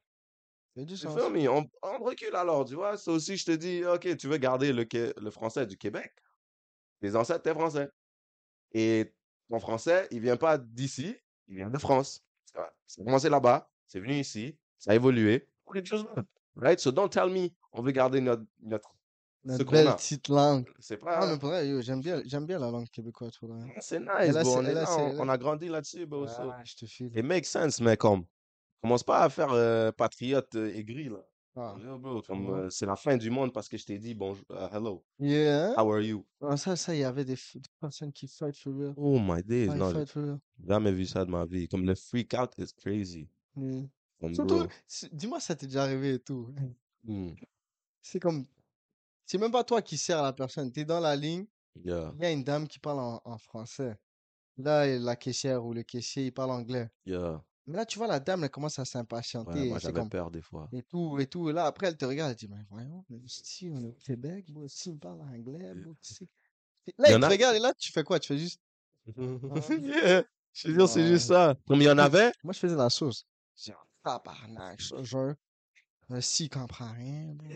Du 0.76 0.96
sens. 0.96 1.14
me? 1.30 1.48
On, 1.48 1.68
on 1.83 1.98
recule 2.04 2.35
alors, 2.37 2.64
tu 2.64 2.74
vois? 2.74 2.96
Ça 2.96 3.11
aussi, 3.11 3.37
je 3.37 3.44
te 3.44 3.50
dis, 3.50 3.85
ok, 3.85 4.16
tu 4.16 4.28
veux 4.28 4.37
garder 4.37 4.72
le, 4.72 4.87
le 5.20 5.30
français 5.30 5.66
du 5.66 5.76
Québec. 5.76 6.12
Tes 7.00 7.16
ancêtres, 7.16 7.42
t'es 7.42 7.52
français. 7.52 7.88
Et 8.72 9.12
ton 9.48 9.59
français, 9.59 10.06
il 10.12 10.20
vient 10.20 10.37
pas 10.37 10.56
d'ici, 10.59 11.16
il 11.48 11.56
vient 11.56 11.70
de 11.70 11.78
France. 11.78 12.24
C'est 12.87 13.04
commencé 13.04 13.28
là-bas, 13.28 13.68
c'est 13.87 14.00
venu 14.00 14.14
ici, 14.14 14.56
ça 14.78 14.92
a 14.92 14.94
évolué. 14.94 15.48
Pour 15.64 15.74
quelque 15.74 15.87
chose 15.87 16.04
d'autre. 16.04 16.22
Right? 16.56 16.78
So 16.80 16.90
don't 16.90 17.08
tell 17.08 17.28
me, 17.30 17.48
on 17.72 17.82
veut 17.82 17.92
garder 17.92 18.20
notre, 18.20 18.44
notre, 18.62 18.90
belle 19.44 19.88
a. 19.88 19.94
petite 19.94 20.28
langue. 20.28 20.68
C'est 20.78 20.98
Ah, 21.06 21.20
mais 21.26 21.32
pas, 21.32 21.38
pour 21.38 21.48
vrai, 21.50 21.82
j'aime 21.82 22.00
bien, 22.00 22.20
j'aime 22.26 22.46
bien 22.46 22.58
la 22.58 22.70
langue 22.70 22.88
québécoise. 22.88 23.36
pour 23.38 23.48
vrai. 23.48 23.74
c'est 23.80 24.00
nice, 24.00 24.32
bro. 24.32 24.44
ses- 24.44 24.58
On 24.58 24.62
là, 24.62 24.86
ses- 24.86 25.20
on, 25.20 25.28
a- 25.28 25.38
grandi 25.38 25.68
là-dessus, 25.68 26.06
bro. 26.06 26.26
so. 26.26 26.42
Ouais, 26.42 26.54
je 26.64 26.76
te 26.76 26.86
file. 26.86 27.10
It 27.16 27.24
makes 27.24 27.46
sense, 27.46 27.80
mais 27.80 27.96
comme, 27.96 28.24
commence 28.82 29.02
pas 29.02 29.22
à 29.22 29.28
faire 29.28 29.52
euh, 29.52 29.92
patriote 29.92 30.54
euh, 30.56 30.74
aigri, 30.74 31.08
là. 31.08 31.24
Ah, 31.56 31.74
euh, 31.82 32.70
c'est 32.70 32.86
la 32.86 32.94
fin 32.94 33.16
du 33.16 33.28
monde 33.28 33.52
parce 33.52 33.68
que 33.68 33.76
je 33.76 33.84
t'ai 33.84 33.98
dit 33.98 34.14
bonjour, 34.14 34.44
hello, 34.72 35.04
Yeah. 35.18 35.72
how 35.76 35.92
are 35.92 36.00
you? 36.00 36.24
Ah, 36.40 36.56
ça, 36.56 36.76
ça, 36.76 36.94
il 36.94 37.00
y 37.00 37.04
avait 37.04 37.24
des, 37.24 37.36
personnes 37.80 38.12
qui 38.12 38.28
fight 38.28 38.56
for 38.56 38.72
real. 38.72 38.94
Oh 38.96 39.18
my 39.18 39.42
days, 39.42 39.68
Ah, 39.72 39.74
non, 39.74 40.04
jamais 40.64 40.92
vu 40.92 41.06
ça 41.06 41.24
de 41.24 41.30
ma 41.30 41.44
vie. 41.44 41.66
Comme 41.66 41.84
le 41.84 41.96
freak 41.96 42.34
out 42.34 42.52
is 42.56 42.72
crazy. 42.72 43.28
Yeah. 43.56 43.82
Surtout, 44.33 44.66
dis-moi, 45.12 45.40
ça 45.40 45.56
t'est 45.56 45.66
déjà 45.66 45.85
arrivé 45.85 46.14
et 46.14 46.18
tout. 46.20 46.52
Hmm. 47.04 47.30
C'est 48.02 48.20
comme, 48.20 48.46
c'est 49.26 49.38
même 49.38 49.52
pas 49.52 49.64
toi 49.64 49.83
qui 49.83 49.98
sers 49.98 50.22
la 50.22 50.33
personne. 50.33 50.72
T'es 50.72 50.85
dans 50.85 51.00
la 51.00 51.16
ligne, 51.16 51.46
Yeah, 51.85 52.12
Il 52.16 52.22
y 52.22 52.26
a 52.26 52.30
une 52.33 52.44
dame 52.44 52.68
qui 52.68 52.78
parle 52.78 53.00
en, 53.00 53.22
en 53.24 53.38
français. 53.38 53.96
Là, 54.59 54.87
la 54.98 55.16
caissière 55.16 55.64
ou 55.64 55.72
le 55.74 55.83
caissier, 55.85 56.26
il 56.26 56.33
parle 56.33 56.50
anglais. 56.52 56.90
yeah. 57.04 57.42
Mais 57.66 57.76
là, 57.76 57.87
tu 57.87 57.98
vois, 57.98 58.06
la 58.09 58.20
dame, 58.20 58.44
elle 58.44 58.50
commence 58.50 58.78
à 58.78 58.83
Ouais, 58.83 58.87
s'impatienter. 58.87 59.68
moi 59.68 59.78
C'est 59.78 59.87
j'avais 59.87 60.00
comme, 60.00 60.11
peur 60.11 60.30
des 60.30 60.42
fois. 60.42 60.68
et 60.72 60.83
tout, 60.83 61.18
et 61.20 61.26
tout. 61.26 61.50
Et 61.50 61.52
là, 61.52 61.66
après, 61.66 61.88
elle 61.88 61.96
te 61.96 62.04
regarde, 62.04 62.30
elle 62.30 62.37
dit, 62.37 62.48
mais 62.48 62.64
voyons, 62.70 63.04
mais 63.11 63.20
si 63.26 63.70
on 63.72 63.83
est 63.85 63.88
au 63.88 63.92
Québec, 64.04 64.46
moi 64.50 64.64
aussi, 64.64 64.90
on 64.90 64.98
parle 64.98 65.20
anglais, 65.22 65.74
moi 65.74 65.94
aussi. 66.02 66.28
Et 66.87 66.94
Là, 66.98 67.11
Il 67.11 67.20
te 67.20 67.24
a. 67.26 67.28
regarde, 67.28 67.56
et 67.56 67.61
là, 67.61 67.72
tu 67.78 67.92
fais 67.92 68.04
quoi? 68.04 68.18
Tu 68.20 68.28
fais 68.28 68.38
juste, 68.38 68.61
ah, 69.50 69.74
Yeah, 69.80 70.24
je 70.52 70.62
te 70.68 70.72
jure, 70.72 70.88
c'est 70.88 71.06
juste 71.06 71.28
ouais. 71.30 71.37
ça. 71.37 71.56
Comme 71.66 71.80
il 71.80 71.85
y 71.85 71.90
en 71.90 71.98
avait? 71.98 72.33
Moi, 72.42 72.52
je 72.52 72.59
faisais 72.59 72.76
la 72.76 72.90
sauce. 72.90 73.26
Dis, 73.56 73.72
tabarnak, 74.02 74.80
je 74.80 74.94
te 74.94 75.02
jure. 75.02 75.34
Euh, 76.10 76.20
Si, 76.20 76.44
il 76.46 76.48
comprend 76.48 76.92
rien. 76.92 77.26
bro. 77.34 77.48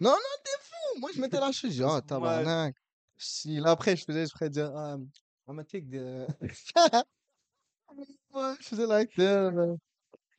Non, 0.00 0.10
non, 0.10 0.36
t'es 0.44 0.50
fou! 0.60 1.00
Moi, 1.00 1.10
je 1.14 1.20
mettais 1.20 1.38
la 1.40 1.52
chose, 1.52 1.70
je 1.70 1.76
dis, 1.76 1.82
oh, 1.84 2.00
tabarnak. 2.00 2.74
Si, 3.16 3.60
là, 3.60 3.70
après, 3.70 3.96
je 3.96 4.04
faisais 4.04 4.22
exprès 4.22 4.48
de 4.48 4.54
dire, 4.54 4.72
ah, 4.74 4.96
I'm 4.96 5.08
gonna 5.46 5.64
take 5.64 5.88
the. 5.88 6.26
Je 8.34 8.68
faisais 8.68 8.86
like 8.86 9.14
that. 9.16 9.50
là. 9.52 9.76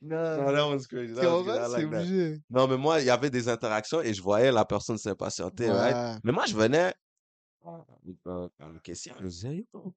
no, 0.02 0.36
Non, 0.36 0.52
that 0.52 0.68
one's 0.68 0.86
crazy. 0.86 1.14
That 1.14 1.24
was 1.24 1.44
good. 1.44 1.56
I 1.56 1.84
that. 1.90 2.40
Non, 2.50 2.68
mais 2.68 2.76
moi, 2.76 3.00
il 3.00 3.06
y 3.06 3.10
avait 3.10 3.30
des 3.30 3.48
interactions 3.48 4.02
et 4.02 4.12
je 4.12 4.22
voyais 4.22 4.52
la 4.52 4.64
personne 4.64 4.98
s'impatienter, 4.98 5.70
right? 5.70 5.94
Ouais. 5.94 6.20
Mais 6.22 6.32
moi, 6.32 6.44
je 6.46 6.54
venais 6.54 6.92
euh, 8.26 8.48
le 8.60 8.78
caissier, 8.80 9.12
je 9.20 9.26
disais, 9.26 9.56
Yo, 9.56 9.94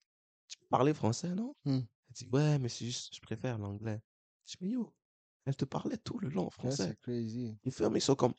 tu 0.47 0.57
peux 0.57 0.67
parler 0.69 0.93
français, 0.93 1.29
non? 1.29 1.53
Hmm. 1.65 1.79
Elle 1.81 2.13
dit, 2.13 2.27
ouais, 2.31 2.57
mais 2.59 2.69
c'est 2.69 2.85
juste, 2.85 3.13
je 3.15 3.21
préfère 3.21 3.57
l'anglais. 3.57 3.99
Je 4.47 4.55
dis, 4.62 4.69
yo, 4.71 4.91
elle 5.49 5.55
te 5.55 5.65
parlait 5.65 5.97
tout 5.97 6.19
le 6.19 6.29
long 6.29 6.45
en 6.45 6.49
français. 6.51 6.89
c'est 6.89 6.99
crazy. 7.01 7.57
You 7.65 7.71
feel 7.71 7.89
me? 7.89 7.99
So, 7.99 8.15
comme, 8.15 8.33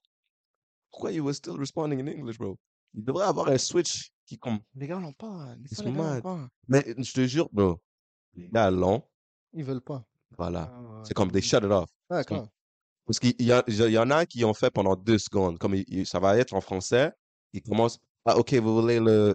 pourquoi 0.93 1.11
you 1.11 1.25
were 1.25 1.35
still 1.35 1.57
responding 1.59 1.99
in 2.01 2.07
English, 2.07 2.39
bro? 2.39 2.57
Il 2.95 3.05
devrait 3.05 3.27
avoir 3.27 3.49
un 3.49 3.59
switch 3.59 4.13
qui, 4.25 4.39
comme, 4.39 4.61
Les 4.77 4.87
gars 4.87 5.01
l'ont 5.01 5.13
pas. 5.13 5.57
Des 5.57 5.65
it's 5.65 5.75
fois, 5.75 5.85
les 5.87 5.93
gars 5.93 6.15
l'ont 6.15 6.21
pas. 6.23 6.49
Mais 6.69 6.85
je 6.87 7.13
te 7.13 7.27
jure, 7.27 7.49
bro, 7.53 7.81
les 8.35 8.49
gars 8.49 8.71
longs, 8.71 9.03
Ils 9.53 9.65
veulent 9.65 9.81
pas. 9.81 10.05
voilà. 10.39 10.73
Ah 10.73 10.81
ouais. 10.83 11.03
C'est 11.05 11.15
comme, 11.15 11.33
they 11.33 11.43
shut 11.43 11.65
it 11.65 11.71
off. 11.71 11.91
C'est 12.11 12.25
comme-? 12.27 12.49
Parce 13.07 13.19
qu'il 13.19 13.35
y, 13.43 13.51
a- 13.51 13.65
il 13.67 13.75
y 13.91 13.99
en 13.99 14.11
a 14.11 14.25
qui 14.25 14.45
ont 14.45 14.55
fait 14.55 14.71
pendant 14.71 14.95
deux 14.95 15.19
secondes. 15.19 15.59
Comme 15.59 15.75
il- 15.75 16.07
ça 16.07 16.21
va 16.21 16.37
être 16.39 16.55
en 16.55 16.61
français, 16.61 17.11
ils 17.53 17.61
commencent. 17.63 17.99
Ah, 18.25 18.37
ok, 18.39 18.55
vous 18.55 18.81
voulez 18.81 19.01
le 19.01 19.35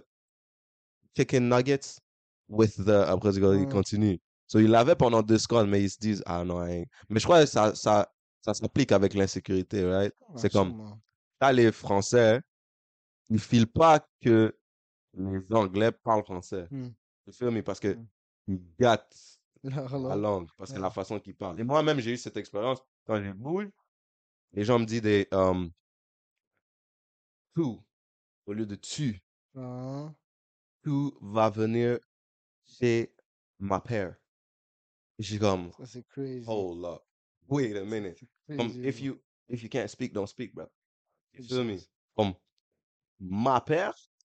chicken 1.14 1.46
nuggets 1.48 1.98
with 2.48 2.76
the. 2.76 2.88
Après, 3.06 3.34
ils 3.34 3.68
continuent. 3.68 4.16
So, 4.46 4.58
ils 4.60 4.68
l'avaient 4.70 4.94
pendant 4.96 5.22
deux 5.22 5.38
secondes, 5.38 5.68
mais 5.68 5.82
ils 5.82 5.90
se 5.90 5.98
disent, 5.98 6.22
ah 6.26 6.44
non, 6.44 6.60
hein. 6.60 6.84
Mais 7.08 7.18
je 7.20 7.24
crois 7.24 7.40
que 7.40 7.46
ça, 7.46 7.74
ça, 7.74 8.12
ça 8.40 8.54
s'applique 8.54 8.92
avec 8.92 9.14
l'insécurité, 9.14 9.84
right? 9.84 10.14
C'est 10.36 10.52
comme, 10.52 10.98
là, 11.40 11.52
les 11.52 11.72
Français, 11.72 12.40
ils 13.28 13.40
filent 13.40 13.66
pas 13.66 14.06
que 14.20 14.56
les 15.14 15.52
Anglais 15.52 15.90
parlent 15.90 16.24
français. 16.24 16.68
Tu 17.24 17.32
feel 17.32 17.50
me? 17.50 17.62
Parce 17.62 17.80
que 17.80 17.94
Hmm. 17.94 18.06
ils 18.46 18.60
gâtent 18.78 19.40
la 19.64 19.88
langue. 19.88 20.20
langue, 20.22 20.48
parce 20.56 20.72
que 20.72 20.78
la 20.78 20.90
façon 20.90 21.18
qu'ils 21.18 21.34
parlent. 21.34 21.58
Et 21.58 21.64
moi-même, 21.64 21.98
j'ai 21.98 22.12
eu 22.12 22.16
cette 22.16 22.36
expérience 22.36 22.78
quand 23.04 23.20
je 23.22 23.32
bouge. 23.32 23.68
Les 24.52 24.62
gens 24.62 24.78
me 24.78 24.84
disent 24.84 25.02
des 25.02 25.26
um, 25.32 25.70
tout 27.54 27.82
au 28.46 28.52
lieu 28.52 28.66
de 28.66 28.76
tu. 28.76 29.20
Ah, 29.56 30.12
Tout 30.82 31.16
va 31.20 31.50
venir 31.50 31.98
chez 32.64 33.12
ma 33.58 33.80
père. 33.80 34.14
Suis 35.20 35.38
comme, 35.38 35.70
ça, 35.72 35.86
c'est 35.86 36.06
crazy. 36.08 36.44
hold 36.46 36.84
up, 36.84 37.02
wait 37.48 37.76
a 37.76 37.84
minute. 37.84 38.18
Crazy, 38.46 38.86
if 38.86 38.96
bro. 38.96 39.04
you, 39.06 39.20
if 39.48 39.62
you 39.62 39.68
can't 39.68 39.88
speak, 39.88 40.12
don't 40.12 40.26
speak, 40.28 40.54
bro. 40.54 40.66
You 41.32 41.42
feel 41.44 41.64
me? 41.64 41.78
Comme, 42.16 42.34
ma 43.20 43.62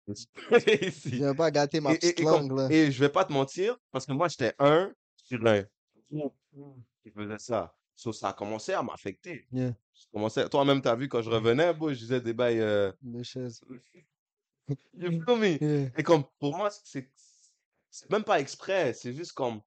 Je 0.08 0.26
crazy. 0.36 1.10
viens 1.18 1.34
pas 1.36 1.50
gâter 1.52 1.80
ma 1.80 1.92
Et, 1.94 1.96
et, 1.96 2.00
petite 2.00 2.20
et, 2.20 2.24
comme- 2.24 2.50
langue, 2.50 2.58
là. 2.58 2.68
et 2.72 2.92
je 2.92 3.00
vais 3.00 3.10
pas 3.10 3.24
te 3.24 3.32
mentir, 3.32 3.78
parce 3.92 4.06
que 4.06 4.12
moi, 4.12 4.28
j'étais 4.28 4.54
un 4.60 4.94
sur 5.16 5.46
un 5.46 5.64
qui 7.04 7.12
faisait 7.12 7.40
ça. 7.40 7.74
So, 7.96 8.12
ça 8.12 8.30
a 8.30 8.34
commencé 8.34 8.74
à 8.74 8.82
m'affecter. 8.82 9.48
Yeah. 9.52 9.76
Je 9.94 10.06
commençais, 10.12 10.50
toi-même, 10.50 10.82
t'as 10.82 10.96
vu, 10.96 11.08
quand 11.08 11.22
je 11.22 11.30
revenais, 11.30 11.74
boy, 11.74 11.94
je 11.94 12.00
disais 12.00 12.20
des 12.20 12.34
bails, 12.34 12.60
euh, 12.60 12.92
chaises. 13.24 13.62
you 14.94 15.22
feel 15.24 15.38
me? 15.38 15.58
Yeah. 15.62 15.92
Et 15.98 16.04
comme, 16.04 16.24
pour 16.40 16.58
moi, 16.58 16.70
c'est, 16.72 17.10
c'est 17.90 18.10
même 18.10 18.24
pas 18.24 18.40
exprès, 18.40 18.94
c'est 18.94 19.14
juste 19.14 19.34
comme, 19.34 19.62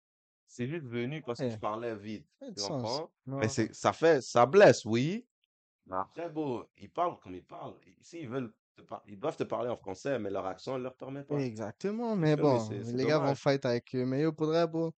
c'est 0.54 0.68
juste 0.68 0.86
venu 0.86 1.22
parce 1.22 1.42
que 1.42 1.50
je 1.50 1.58
parlais 1.58 1.94
vite, 1.96 2.26
tu 2.40 2.60
comprends? 2.60 3.10
Mais 3.40 3.48
ça 3.48 3.92
fait, 3.92 4.22
ça 4.22 4.46
blesse, 4.46 4.84
oui. 4.84 5.26
Mais 5.86 5.96
après, 5.96 6.28
bon, 6.30 6.66
ils 6.78 6.90
parlent 6.90 7.18
comme 7.20 7.34
ils 7.34 7.44
parlent. 7.44 7.74
Ici, 8.00 8.20
ils 8.20 8.28
veulent 8.28 8.52
ils 9.06 9.18
doivent 9.18 9.36
te 9.36 9.44
parler 9.44 9.70
en 9.70 9.76
français, 9.76 10.18
mais 10.18 10.30
leur 10.30 10.46
accent 10.46 10.78
ne 10.78 10.82
leur 10.82 10.96
permet 10.96 11.24
pas. 11.24 11.38
Exactement, 11.38 12.16
mais 12.16 12.36
bon, 12.36 12.68
les 12.70 13.06
gars 13.06 13.18
vont 13.18 13.34
fight 13.34 13.64
avec 13.66 13.94
eux. 13.94 14.04
Mais 14.04 14.22
yo, 14.22 14.32
faudrait, 14.36 14.66
bon, 14.66 14.92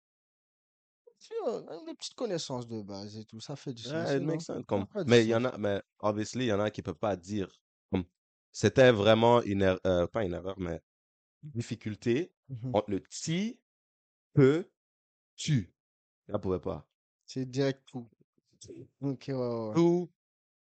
tu 1.18 1.34
vois, 1.42 1.62
des 1.86 1.94
petites 1.94 2.14
connaissances 2.14 2.68
de 2.68 2.82
base 2.82 3.16
et 3.18 3.24
tout, 3.24 3.40
ça 3.40 3.56
fait 3.56 3.72
du 3.72 3.82
sens. 3.82 4.08
Ouais, 4.08 4.20
non? 4.20 4.38
sense. 4.38 4.64
Comme, 4.66 4.86
mais 5.06 5.24
il 5.24 5.28
y 5.28 5.34
en 5.34 5.44
a, 5.44 5.56
mais 5.58 5.82
obviously, 6.00 6.44
il 6.46 6.48
y 6.48 6.52
en 6.52 6.60
a 6.60 6.70
qui 6.70 6.82
peuvent 6.82 6.94
pas 6.98 7.16
dire. 7.16 7.48
Comme, 7.90 8.04
c'était 8.52 8.90
vraiment 8.90 9.42
une 9.42 9.62
erreur, 9.62 9.80
euh, 9.86 10.06
pas 10.06 10.24
une 10.24 10.34
erreur, 10.34 10.58
mais 10.58 10.80
une 11.44 11.50
difficulté 11.52 12.32
Mhm. 12.48 12.72
entre 12.72 12.90
le 12.90 13.02
ti, 13.02 13.60
peu, 14.34 14.70
tu. 15.36 15.72
Là, 16.28 16.38
pouvait 16.38 16.58
pas. 16.58 16.86
C'est 17.26 17.48
direct 17.48 17.82
tout. 17.86 18.08
Ok, 19.00 19.24
ouais, 19.28 19.34
ouais. 19.34 19.68
ouais. 19.68 19.74
Tu, 19.74 20.08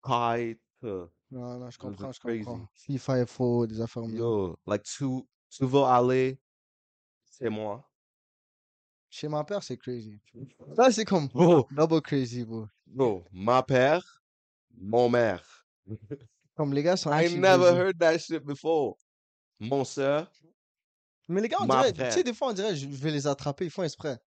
kai, 0.03 0.59
te. 0.81 1.07
Non, 1.31 1.59
non, 1.59 1.69
je 1.69 1.77
comprends, 1.77 2.11
je 2.11 2.19
crazy. 2.19 2.43
comprends. 2.45 2.67
FIFA, 2.73 3.25
FO, 3.25 3.67
des 3.67 3.81
affaires 3.81 4.03
ça. 4.03 4.09
Yo, 4.11 4.57
like, 4.65 4.83
tu, 4.83 5.05
tu 5.49 5.65
vas 5.65 5.95
aller, 5.95 6.39
c'est 7.25 7.49
moi. 7.49 7.89
Chez 9.09 9.27
ma 9.27 9.43
père, 9.43 9.63
c'est 9.63 9.77
crazy. 9.77 10.19
Là, 10.75 10.91
c'est 10.91 11.05
comme 11.05 11.27
Bro, 11.27 11.67
double 11.71 12.01
crazy, 12.01 12.43
bro. 12.45 12.67
bro, 12.85 13.23
ma 13.31 13.63
père, 13.63 14.21
mon 14.77 15.09
mère. 15.09 15.65
Comme 16.55 16.73
les 16.73 16.83
gars 16.83 16.97
sont 16.97 17.11
I 17.11 17.29
never 17.35 17.57
brisés. 17.57 17.77
heard 17.77 17.99
that 17.99 18.17
shit 18.19 18.43
before. 18.43 18.97
Mon 19.59 19.83
soeur, 19.85 20.29
Mais 21.27 21.41
les 21.41 21.49
gars, 21.49 21.57
on 21.61 21.65
ma 21.65 21.89
dirait, 21.91 22.09
tu 22.09 22.11
sais, 22.15 22.23
des 22.23 22.33
fois, 22.33 22.49
on 22.49 22.53
dirait, 22.53 22.75
je 22.75 22.87
vais 22.87 23.11
les 23.11 23.25
attraper, 23.27 23.65
ils 23.65 23.71
font 23.71 23.83
exprès. 23.83 24.19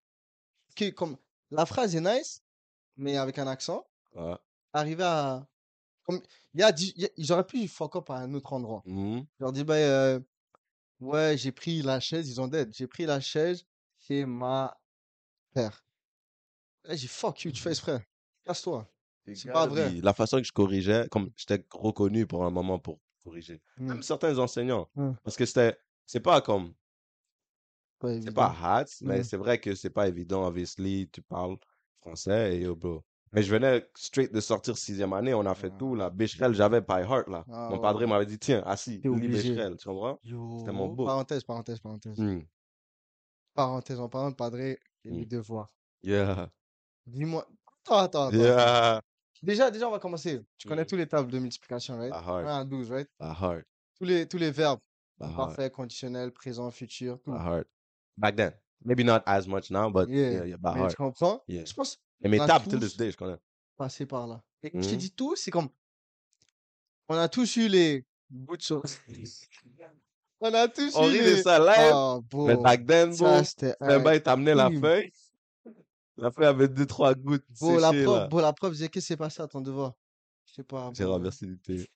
Que, 0.76 0.90
comme, 0.90 1.16
la 1.50 1.66
phrase 1.66 1.94
est 1.96 2.00
nice, 2.00 2.42
mais 2.96 3.16
avec 3.16 3.38
un 3.38 3.46
accent. 3.46 3.86
Ouais. 4.14 4.36
Arriver 4.72 5.04
à. 5.04 5.46
Comme, 6.04 6.20
il 6.54 6.60
y 6.60 6.62
a, 6.62 6.70
y 6.96 7.04
a- 7.04 7.08
j'aurais 7.18 7.46
pu 7.46 7.66
fuck 7.68 7.96
up 7.96 8.10
à 8.10 8.16
un 8.16 8.34
autre 8.34 8.52
endroit. 8.52 8.82
Mhm. 8.86 9.26
Je 9.38 9.44
leur 9.44 9.52
dis, 9.52 9.64
bah, 9.64 9.74
euh, 9.74 10.20
ouais, 11.00 11.36
j'ai 11.36 11.52
pris 11.52 11.82
la 11.82 12.00
chaise, 12.00 12.28
ils 12.28 12.40
ont 12.40 12.48
dead. 12.48 12.72
J'ai 12.74 12.86
pris 12.86 13.06
la 13.06 13.20
chaise 13.20 13.64
chez 13.98 14.24
ma 14.24 14.76
père. 15.54 15.84
Là, 16.84 16.96
j'ai 16.96 17.08
fuck 17.08 17.42
you, 17.44 17.52
tu 17.52 17.60
fais 17.62 17.70
exprès. 17.70 18.06
Casse-toi. 18.44 18.88
C'est 19.34 19.52
pas 19.52 19.66
vrai. 19.66 19.92
La 20.02 20.14
façon 20.14 20.38
que 20.38 20.44
je 20.44 20.52
corrigeais, 20.52 21.06
comme 21.10 21.30
j'étais 21.36 21.64
reconnu 21.70 22.26
pour 22.26 22.44
un 22.44 22.50
moment 22.50 22.78
pour 22.78 22.98
corriger. 23.22 23.60
Mm, 23.76 23.86
Même 23.88 24.02
certains 24.02 24.38
enseignants. 24.38 24.88
Mm. 24.96 25.12
Parce 25.22 25.36
que 25.36 25.44
c'était, 25.46 25.76
c'est 26.06 26.20
pas 26.20 26.40
comme, 26.40 26.74
c'est 28.08 28.16
évident. 28.16 28.32
pas 28.32 28.54
hard, 28.62 28.88
mais 29.02 29.20
Mm. 29.20 29.24
c'est 29.24 29.36
vrai 29.36 29.58
que 29.58 29.74
c'est 29.74 29.90
pas 29.90 30.08
évident, 30.08 30.46
obviously, 30.46 31.08
tu 31.10 31.22
parles 31.22 31.56
français 32.00 32.56
et 32.56 32.60
yo, 32.62 32.74
bro. 32.76 33.04
Mais 33.32 33.42
je 33.42 33.52
venais 33.52 33.86
straight 33.94 34.32
de 34.32 34.40
sortir 34.40 34.76
sixième 34.76 35.12
année, 35.12 35.32
on 35.34 35.46
a 35.46 35.54
fait 35.54 35.70
Ah. 35.72 35.76
tout, 35.78 35.94
là. 35.94 36.10
Becherel, 36.10 36.52
j'avais 36.54 36.80
by 36.80 37.02
heart, 37.08 37.28
là. 37.28 37.44
Ah, 37.48 37.68
Mon 37.70 37.76
ouais, 37.76 37.80
padre 37.82 38.04
m'avait 38.06 38.26
dit, 38.26 38.38
tiens, 38.38 38.62
assis, 38.66 38.98
lis 39.04 39.08
obligé. 39.08 39.50
Becherel, 39.50 39.76
tu 39.76 39.86
comprends? 39.88 40.18
C'était 40.24 40.72
mon 40.72 40.88
book. 40.88 41.06
parenthèse, 41.06 41.44
parenthèse, 41.44 41.78
parenthèse. 41.78 42.18
Mm. 42.18 42.40
Parenthèse, 43.54 44.00
en 44.00 44.08
parlant 44.08 44.30
de 44.30 44.36
padre 44.36 44.58
et 44.60 44.78
Mm. 45.04 45.10
les 45.18 45.26
devoirs. 45.26 45.72
Yeah. 46.02 46.50
Dis-moi. 47.06 47.46
Attends, 47.86 47.98
attends, 47.98 48.26
attends. 48.28 48.36
Yeah. 48.36 49.00
Déjà, 49.42 49.70
déjà, 49.70 49.88
on 49.88 49.92
va 49.92 49.98
commencer. 49.98 50.40
Tu 50.58 50.68
connais 50.68 50.82
Mm. 50.82 50.86
tous 50.86 50.96
les 50.96 51.06
tables 51.06 51.30
de 51.30 51.38
multiplication, 51.38 51.98
right? 51.98 52.12
By 52.12 52.18
1 52.18 52.22
heart, 52.22 52.46
à 52.48 52.64
12, 52.64 52.90
right? 52.90 53.08
by 53.18 53.26
heart, 53.40 53.64
Tous 53.98 54.04
les, 54.04 54.26
tous 54.26 54.38
les 54.38 54.50
verbes. 54.50 54.80
by 55.18 55.26
heart, 55.26 55.36
Parfait, 55.36 55.70
conditionnel, 55.70 56.32
présent, 56.32 56.70
futur, 56.70 57.20
tout. 57.22 57.32
by 57.32 57.38
heart. 57.38 57.66
Back 58.16 58.36
then. 58.36 58.52
Maybe 58.84 59.04
not 59.04 59.22
as 59.26 59.46
much 59.46 59.70
now, 59.70 59.90
but 59.90 60.08
Yeah. 60.08 60.30
yeah, 60.32 60.44
yeah, 60.46 60.56
by 60.56 60.72
Mais 60.74 60.80
heart. 60.80 60.90
tu 60.92 60.96
comprends? 60.96 61.42
Yeah. 61.46 61.64
Je 61.66 61.74
pense 61.74 61.98
Et 62.22 62.28
mes 62.28 62.38
tables, 62.38 62.66
till 62.66 62.80
this 62.80 62.96
day, 62.96 63.10
je 63.10 63.16
connais. 63.16 63.36
passer 63.76 64.06
par 64.06 64.26
là. 64.26 64.42
Et 64.62 64.70
quand 64.70 64.80
je 64.82 64.88
te 64.88 64.94
Mhm. 64.94 64.98
dis 64.98 65.10
tout, 65.12 65.36
c'est 65.36 65.50
comme. 65.50 65.68
On 67.08 67.16
a 67.16 67.28
tous 67.28 67.56
eu 67.56 67.68
les 67.68 68.04
bouts 68.28 68.56
de 68.56 68.62
choses. 68.62 68.98
On 70.42 70.54
a 70.54 70.68
tous 70.68 70.94
On 70.96 71.08
eu 71.08 71.12
rit 71.12 71.18
de 71.18 71.22
les. 71.36 71.42
ça 71.42 71.58
live, 71.58 71.92
Oh, 71.94 72.22
mais 72.46 72.56
back 72.56 72.86
then, 72.86 73.12
Ça, 73.12 73.44
c'était 73.44 73.74
le 73.80 73.98
bail 73.98 74.22
t'amenait 74.22 74.54
la 74.54 74.70
feuille. 74.70 75.12
La 76.16 76.30
feuille 76.30 76.46
avait 76.46 76.68
deux, 76.68 76.86
trois 76.86 77.14
gouttes 77.14 77.44
la 77.60 77.90
séchées, 77.90 78.04
prof, 78.04 78.16
là. 78.20 78.26
beau, 78.28 78.40
la 78.40 78.52
prof 78.54 78.72
disait, 78.72 78.88
qu'est-ce 78.88 79.06
qui 79.06 79.08
s'est 79.08 79.16
passé 79.18 79.42
à 79.42 79.48
ton 79.48 79.60
devoir? 79.60 79.94
Je 80.46 80.54
sais 80.54 80.64
pas. 80.64 80.90
J'ai 80.94 81.04
renversé 81.04 81.46
du 81.46 81.58
thé. 81.58 81.90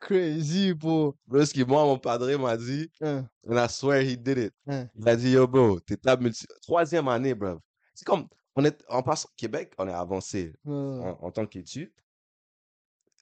Crazy, 0.00 0.74
bro. 0.74 1.16
Bro, 1.26 1.44
ce 1.44 1.52
qui, 1.52 1.64
moi, 1.64 1.84
mon 1.84 1.98
padre 1.98 2.32
m'a 2.36 2.56
dit, 2.56 2.90
Hein, 3.00 3.28
and 3.48 3.56
I 3.56 3.68
swear 3.68 4.00
he 4.02 4.16
did 4.16 4.38
it. 4.38 4.54
hein. 4.66 4.88
Il 4.94 5.08
a 5.08 5.16
dit, 5.16 5.30
yo, 5.30 5.46
bro, 5.46 5.80
t'es 5.80 5.96
table 5.96 6.24
multi... 6.24 6.46
Troisième 6.62 7.08
année, 7.08 7.34
bro. 7.34 7.58
C'est 7.94 8.04
comme, 8.04 8.28
on 8.54 8.64
est, 8.64 8.82
en 8.88 9.02
passant 9.02 9.28
au 9.28 9.32
Québec, 9.36 9.72
on 9.78 9.88
est 9.88 9.92
avancé 9.92 10.52
en, 10.64 11.18
en 11.20 11.30
tant 11.32 11.46
qu'étude. 11.46 11.92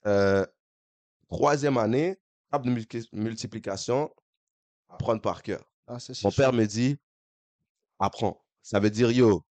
Euh, 0.06 0.44
troisième 1.28 1.78
année, 1.78 2.18
table 2.50 2.66
de 2.66 2.70
multi- 2.70 3.08
multiplication, 3.12 4.14
apprendre 4.88 5.20
par 5.22 5.42
cœur. 5.42 5.64
Ah, 5.86 5.96
Mon 6.24 6.30
père 6.30 6.52
me 6.52 6.64
dit, 6.66 6.98
apprends. 7.98 8.44
Ça 8.62 8.80
veut 8.80 8.90
dire, 8.90 9.10
yo, 9.10 9.44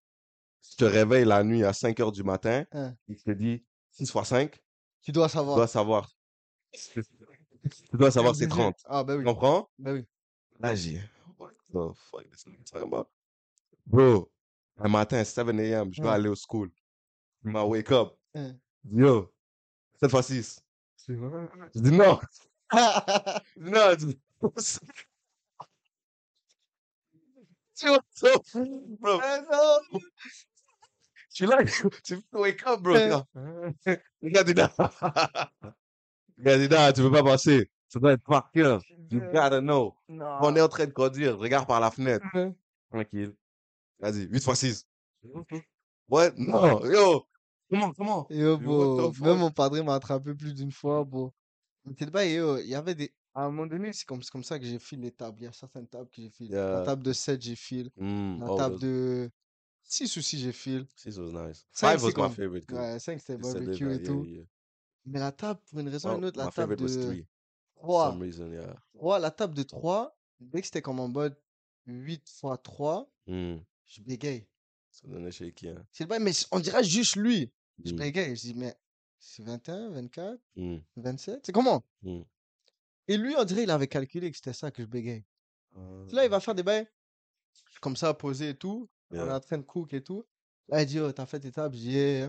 tu 0.62 0.76
te 0.76 0.84
réveilles 0.84 1.24
la 1.24 1.42
nuit 1.42 1.64
à 1.64 1.72
5 1.72 1.98
heures 2.00 2.12
du 2.12 2.22
matin, 2.22 2.64
Hein. 2.72 2.94
il 3.08 3.20
te 3.20 3.30
dit 3.32 3.64
6 3.90 4.10
fois 4.10 4.24
5, 4.24 4.56
Tu 5.02 5.10
dois 5.12 5.26
tu 5.28 5.32
savoir. 5.34 5.56
dois 5.56 5.66
savoir. 5.66 6.12
Tu 7.68 7.96
dois 7.96 8.10
savoir 8.10 8.34
c'est 8.34 8.44
Obligé. 8.44 8.62
30. 8.62 8.76
Ah, 8.86 9.04
bah 9.04 9.14
Tu 9.14 9.18
oui. 9.20 9.24
comprends? 9.24 9.70
Bah 9.78 9.92
oui. 9.92 10.04
Là, 10.60 10.74
j'ai, 10.74 11.00
what 11.38 11.50
the 11.72 11.94
fuck 11.94 12.30
this 12.30 12.46
nigga 12.46 12.64
talking 12.64 12.88
about? 12.88 13.08
Bro, 13.86 14.30
un 14.78 14.88
matin, 14.88 15.22
7 15.24 15.48
a.m., 15.48 15.92
je 15.92 16.00
dois 16.00 16.14
aller 16.14 16.28
au 16.28 16.34
school. 16.34 16.70
Il 17.44 17.50
m'a 17.50 17.64
wake 17.64 17.90
up. 17.92 18.14
Yo, 18.90 19.32
7 20.00 20.10
fois 20.10 20.22
6. 20.22 20.60
Je 21.08 21.80
dis 21.80 21.92
non. 21.92 22.18
Je 22.72 23.60
dis, 23.60 23.70
non. 23.70 23.90
je 23.98 24.06
dis, 24.06 24.18
Tu 27.76 27.86
vois, 27.88 28.00
bro, 29.00 29.20
Ah, 29.22 29.80
je 31.28 31.44
suis 31.44 31.46
là, 31.46 31.58
tu 32.02 32.18
wake 32.32 32.66
up, 32.66 32.80
bro. 32.80 32.96
Hein. 32.96 33.26
Le 34.22 34.30
non, 36.38 36.92
tu 36.92 37.02
peux 37.02 37.10
pas 37.10 37.22
passer? 37.22 37.70
Ça 37.88 37.98
doit 38.00 38.12
être 38.12 38.22
par 38.24 38.50
cœur. 38.50 38.82
You 39.10 39.20
gotta 39.32 39.60
know. 39.60 39.94
Non. 40.08 40.38
On 40.42 40.56
est 40.56 40.60
en 40.60 40.68
train 40.68 40.86
de 40.86 40.92
conduire, 40.92 41.32
je 41.32 41.36
regarde 41.38 41.66
par 41.68 41.80
la 41.80 41.90
fenêtre. 41.90 42.26
Hein. 42.34 42.54
Tranquille. 42.90 43.34
Vas-y, 44.00 44.26
8 44.28 44.42
fois 44.44 44.54
6. 44.56 44.86
Ouais, 46.08 46.32
non, 46.36 46.84
yo. 46.84 47.26
Comment, 47.70 47.92
comment? 47.92 48.26
Yo, 48.30 48.58
bro, 48.58 49.12
même 49.20 49.38
mon 49.38 49.50
padre 49.50 49.80
m'a 49.82 49.94
attrapé 49.94 50.34
plus 50.34 50.54
d'une 50.54 50.70
fois, 50.72 51.04
bro. 51.04 51.32
Pas, 52.12 52.24
yo, 52.26 52.58
il 52.58 52.66
y 52.68 52.74
avait 52.74 52.94
des. 52.94 53.12
À 53.34 53.42
un 53.42 53.50
moment 53.50 53.66
donné, 53.66 53.92
c'est 53.92 54.04
comme, 54.06 54.22
c'est 54.22 54.30
comme 54.30 54.44
ça 54.44 54.58
que 54.58 54.64
j'ai 54.64 54.78
filé 54.78 55.02
les 55.02 55.10
tables. 55.12 55.36
Il 55.40 55.44
y 55.44 55.46
a 55.46 55.52
certaines 55.52 55.86
tables 55.86 56.08
que 56.08 56.22
j'ai 56.22 56.30
filé. 56.30 56.50
La 56.54 56.78
Yeah. 56.78 56.82
table 56.84 57.02
de 57.02 57.12
7, 57.12 57.42
j'ai 57.42 57.54
filé. 57.56 57.90
Mm, 57.96 58.40
La 58.40 58.56
table 58.56 58.78
de 58.78 59.30
6 59.82 60.16
aussi, 60.16 60.38
j'ai 60.38 60.52
filé. 60.52 60.84
Six 60.96 61.18
was 61.18 61.32
nice. 61.32 61.66
Cinq, 61.70 61.90
Five 61.90 62.00
c'est 62.00 62.18
was 62.18 62.28
my 62.28 62.34
favorite. 62.34 62.72
Ouais, 62.72 62.98
5, 62.98 63.20
c'était 63.20 63.36
barbecue 63.36 63.92
et 63.92 63.96
yeah, 63.96 63.98
tout. 64.06 64.24
yeah. 64.24 64.44
Mais 65.06 65.18
la 65.20 65.32
table, 65.32 65.60
pour 65.70 65.78
une 65.80 65.88
raison 65.88 66.14
ou 66.14 66.18
une 66.18 66.24
autre, 66.26 66.38
la 66.38 66.50
table 66.50 66.76
de 66.76 66.86
three. 66.88 67.26
For 67.74 67.82
3. 67.82 68.10
some 68.10 68.22
reason, 68.22 68.50
yeah. 68.52 68.76
3, 68.94 69.18
la 69.20 69.30
table 69.30 69.54
de 69.54 69.62
3, 69.62 70.16
dès 70.40 70.60
que 70.60 70.66
c'était 70.66 70.82
comme 70.82 70.98
en 71.00 71.08
mode 71.08 71.36
8 71.86 72.14
x 72.14 72.42
3, 72.62 73.10
Mm. 73.26 73.56
je 73.86 74.00
bégaye. 74.02 74.46
Ça 74.90 75.06
donnait 75.08 75.30
shaky, 75.30 75.68
hein. 75.68 75.86
C'est 75.92 76.06
bail, 76.06 76.20
mais 76.22 76.32
on 76.52 76.58
dirait 76.60 76.82
juste 76.84 77.16
lui. 77.16 77.52
Je 77.84 77.92
Mm. 77.92 77.96
bégaye. 77.96 78.34
Je 78.36 78.40
dis, 78.40 78.54
mais 78.54 78.74
c'est 79.18 79.42
21, 79.44 79.90
24, 79.90 80.40
Mm. 80.56 80.76
27? 80.96 81.44
C'est 81.46 81.52
comment? 81.52 81.84
Mm. 82.02 82.22
Et 83.08 83.16
lui, 83.16 83.34
on 83.36 83.44
dirait 83.44 83.62
il 83.64 83.70
avait 83.70 83.86
calculé 83.88 84.30
que 84.30 84.36
c'était 84.36 84.52
ça 84.52 84.70
que 84.70 84.82
je 84.82 84.88
bégaye. 84.88 85.24
Ah, 85.76 85.80
Là, 86.12 86.24
il 86.24 86.30
va 86.30 86.40
faire 86.40 86.54
des 86.54 86.62
bails 86.62 86.88
comme 87.80 87.94
ça, 87.96 88.14
posé 88.14 88.50
et 88.50 88.54
tout. 88.56 88.88
On 89.10 89.16
est 89.28 89.30
en 89.32 89.40
train 89.40 89.58
de 89.58 89.62
cook 89.62 89.92
et 89.92 90.02
tout. 90.02 90.24
Là, 90.68 90.82
il 90.82 90.86
dit, 90.86 90.98
oh, 90.98 91.12
t'as 91.12 91.26
fait 91.26 91.38
tes 91.38 91.52
tables? 91.52 91.76
J'ai 91.76 91.82
dit, 91.82 91.90
Yeah. 91.94 92.26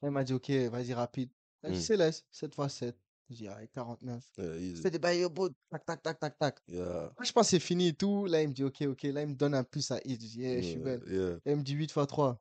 Là, 0.00 0.08
il 0.08 0.10
m'a 0.10 0.24
dit, 0.24 0.32
ok, 0.32 0.50
vas-y, 0.70 0.94
rapide. 0.94 1.30
Là, 1.62 1.72
je 1.72 1.78
dis, 1.78 1.92
Mm. 1.92 1.96
laisse, 1.96 2.24
7 2.30 2.54
x 2.56 2.74
7. 2.74 2.96
J'ai 3.30 3.36
dit, 3.36 3.48
ah, 3.48 3.58
49. 3.74 4.24
Yeah, 4.38 4.74
Je 4.74 4.80
fais 4.80 4.90
des 4.90 4.98
bails, 4.98 5.20
yo, 5.20 5.28
bro, 5.28 5.50
tac, 5.70 5.84
tac, 5.84 6.02
tac, 6.02 6.18
tac, 6.18 6.38
tac. 6.38 6.58
Yeah. 6.66 6.84
Là, 6.84 7.12
je 7.22 7.32
pense 7.32 7.46
que 7.46 7.50
c'est 7.50 7.60
fini 7.60 7.88
et 7.88 7.92
tout. 7.92 8.24
Là, 8.26 8.42
il 8.42 8.48
me 8.48 8.54
dit, 8.54 8.64
ok, 8.64 8.80
ok. 8.82 9.02
Là, 9.02 9.22
il 9.22 9.28
me 9.28 9.34
donne 9.34 9.54
un 9.54 9.64
plus 9.64 9.90
à 9.90 9.98
hit. 10.04 10.20
Je 10.22 10.26
dis, 10.26 10.38
yeah, 10.38 10.62
je 10.62 10.66
suis 10.68 10.78
belle. 10.78 11.02
Là, 11.04 11.52
il 11.52 11.56
me 11.56 11.62
dit 11.62 11.74
8 11.74 11.84
x 11.90 12.06
3. 12.06 12.40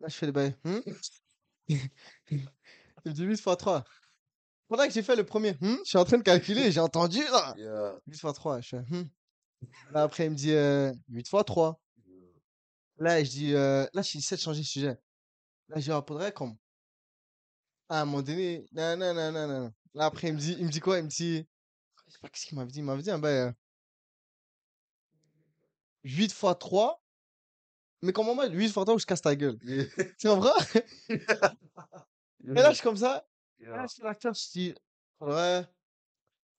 Là, 0.00 0.08
je 0.08 0.14
fais 0.14 0.26
des 0.26 0.32
bails. 0.32 0.56
Hmm? 0.64 0.80
il 1.68 1.80
me 3.04 3.12
dit 3.12 3.24
8 3.24 3.34
x 3.34 3.42
3. 3.58 3.84
Pendant 4.68 4.86
que 4.86 4.92
j'ai 4.92 5.02
fait 5.02 5.14
le 5.16 5.24
premier, 5.24 5.52
hmm, 5.60 5.76
je 5.84 5.88
suis 5.90 5.98
en 5.98 6.04
train 6.06 6.16
de 6.16 6.22
calculer, 6.22 6.72
j'ai 6.72 6.80
entendu 6.80 7.18
là. 7.24 7.54
Yeah. 7.58 7.98
8 8.06 8.14
x 8.16 8.34
3. 8.34 8.60
Je 8.62 8.68
fais, 8.68 8.78
hmm. 8.78 9.08
Là, 9.92 10.02
après, 10.04 10.24
il 10.26 10.30
me 10.30 10.36
dit 10.36 10.52
euh, 10.52 10.90
8 11.10 11.20
x 11.20 11.44
3. 11.46 11.78
Là, 12.96 13.22
je 13.22 13.30
dis, 13.30 13.54
euh, 13.54 13.86
là, 13.92 14.00
je 14.00 14.12
j'essaie 14.12 14.36
de 14.36 14.40
changer 14.40 14.60
de 14.60 14.66
sujet. 14.66 14.96
Là, 15.68 15.76
je 15.76 15.82
dis, 15.82 15.90
ah, 15.90 16.30
comme. 16.30 16.56
À 17.88 18.00
un 18.00 18.04
moment 18.04 18.22
donné, 18.22 18.66
non, 18.72 18.96
non, 18.96 19.14
non, 19.14 19.32
non, 19.32 19.46
non. 19.46 19.72
Là, 19.94 20.06
après, 20.06 20.28
il 20.28 20.34
me 20.34 20.38
dit, 20.38 20.56
il 20.58 20.66
me 20.66 20.70
dit 20.70 20.80
quoi? 20.80 20.98
Il 20.98 21.04
me 21.04 21.08
dit, 21.08 21.46
je 22.06 22.12
sais 22.12 22.18
pas 22.20 22.28
qu'est-ce 22.28 22.46
qu'il 22.46 22.56
m'avait 22.56 22.70
dit? 22.70 22.78
Il 22.78 22.84
m'avait 22.84 23.02
dit, 23.02 23.10
un 23.10 23.18
bail, 23.18 23.38
euh, 23.38 23.52
8 26.04 26.24
x 26.24 26.44
3. 26.58 27.02
Mais 28.02 28.12
comment 28.12 28.34
moi, 28.34 28.46
8 28.48 28.64
x 28.64 28.72
3 28.72 28.94
ou 28.94 28.98
je 28.98 29.06
casse 29.06 29.22
ta 29.22 29.36
gueule? 29.36 29.58
Yeah. 29.62 29.84
Tu 30.18 30.28
comprends? 30.28 30.58
Et 32.46 32.52
là, 32.52 32.70
je 32.70 32.74
suis 32.74 32.82
comme 32.82 32.96
ça. 32.96 33.26
Là, 33.60 33.86
je 33.86 33.94
suis 33.94 34.02
l'acteur, 34.02 34.34
je 34.34 34.50
dis, 34.50 34.74
faudrait 35.18 35.66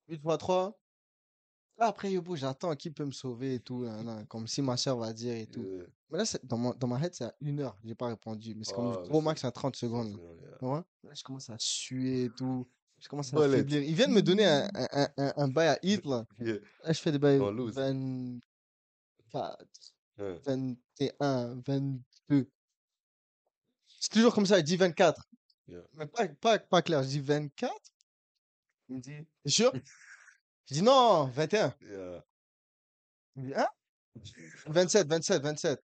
8 0.08 0.16
x 0.16 0.38
3. 0.40 0.78
Après, 1.78 2.12
yo, 2.12 2.22
bro, 2.22 2.36
j'attends 2.36 2.74
qui 2.76 2.90
peut 2.90 3.04
me 3.06 3.12
sauver 3.12 3.56
et 3.56 3.60
tout. 3.60 3.86
comme 4.30 4.48
si 4.48 4.62
ma 4.62 4.78
soeur 4.78 4.98
va 4.98 5.12
dire 5.14 5.36
et 5.36 5.48
tout. 5.48 5.62
Yeah. 5.64 5.84
Mais 6.10 6.18
là, 6.20 6.24
dans, 6.44 6.58
mon, 6.58 6.74
dans 6.74 6.88
ma 6.88 7.00
tête, 7.02 7.16
c'est 7.16 7.26
à 7.26 7.36
une 7.42 7.60
heure. 7.60 7.78
J'ai 7.84 7.96
pas 7.96 8.08
répondu. 8.08 8.56
Mais 8.56 8.64
c'est 8.64 8.74
comme 8.74 8.94
gros 8.94 9.20
c'est- 9.20 9.26
max 9.26 9.44
à 9.44 9.52
30 9.52 9.76
secondes. 9.76 10.12
là. 10.16 10.18
Yeah. 10.24 10.58
Vois? 10.62 10.86
Là, 11.04 11.14
je 11.14 11.24
commence 11.24 11.50
à 11.50 11.58
suer 11.60 12.24
et 12.26 12.30
tout. 12.30 12.66
Je 13.00 13.10
commence 13.10 13.34
à 13.34 13.50
faiblir. 13.50 13.84
Ils 13.84 13.94
viennent 13.94 14.14
me 14.14 14.22
donner 14.22 14.46
un, 14.46 14.70
un, 14.74 15.34
un, 15.36 15.48
bail 15.50 15.68
à 15.68 15.80
hit, 15.84 16.06
là. 16.06 16.26
Yeah. 16.40 16.56
Là, 16.84 16.94
je 16.94 17.00
fais 17.02 17.12
des 17.12 17.20
bails 17.20 17.40
On 17.42 17.52
lose. 17.52 17.76
24, 17.76 18.42
Hein. 20.18 20.38
21, 20.46 21.56
22. 21.68 22.50
C'est 24.00 24.12
toujours 24.12 24.34
comme 24.34 24.46
ça, 24.46 24.60
il 24.60 24.64
dit 24.64 24.78
24. 24.78 25.22
Yeah. 25.68 25.82
Mais 25.94 26.06
pas, 26.08 26.28
pas, 26.30 26.58
pas 26.60 26.82
clair, 26.82 27.04
je 27.04 27.10
dis 27.10 27.20
24. 27.20 27.74
Il 28.88 28.96
me 28.96 29.02
dit, 29.02 29.12
t'es 29.44 29.50
sûr? 29.50 29.74
Je 30.68 30.74
dis 30.76 30.82
non, 30.82 31.26
21. 31.28 31.74
Yeah. 31.82 32.26
Il 33.36 33.42
me 33.44 33.48
dit, 33.48 33.54
hein? 33.56 33.68
27, 34.68 35.08
27, 35.08 35.42
27. 35.44 35.84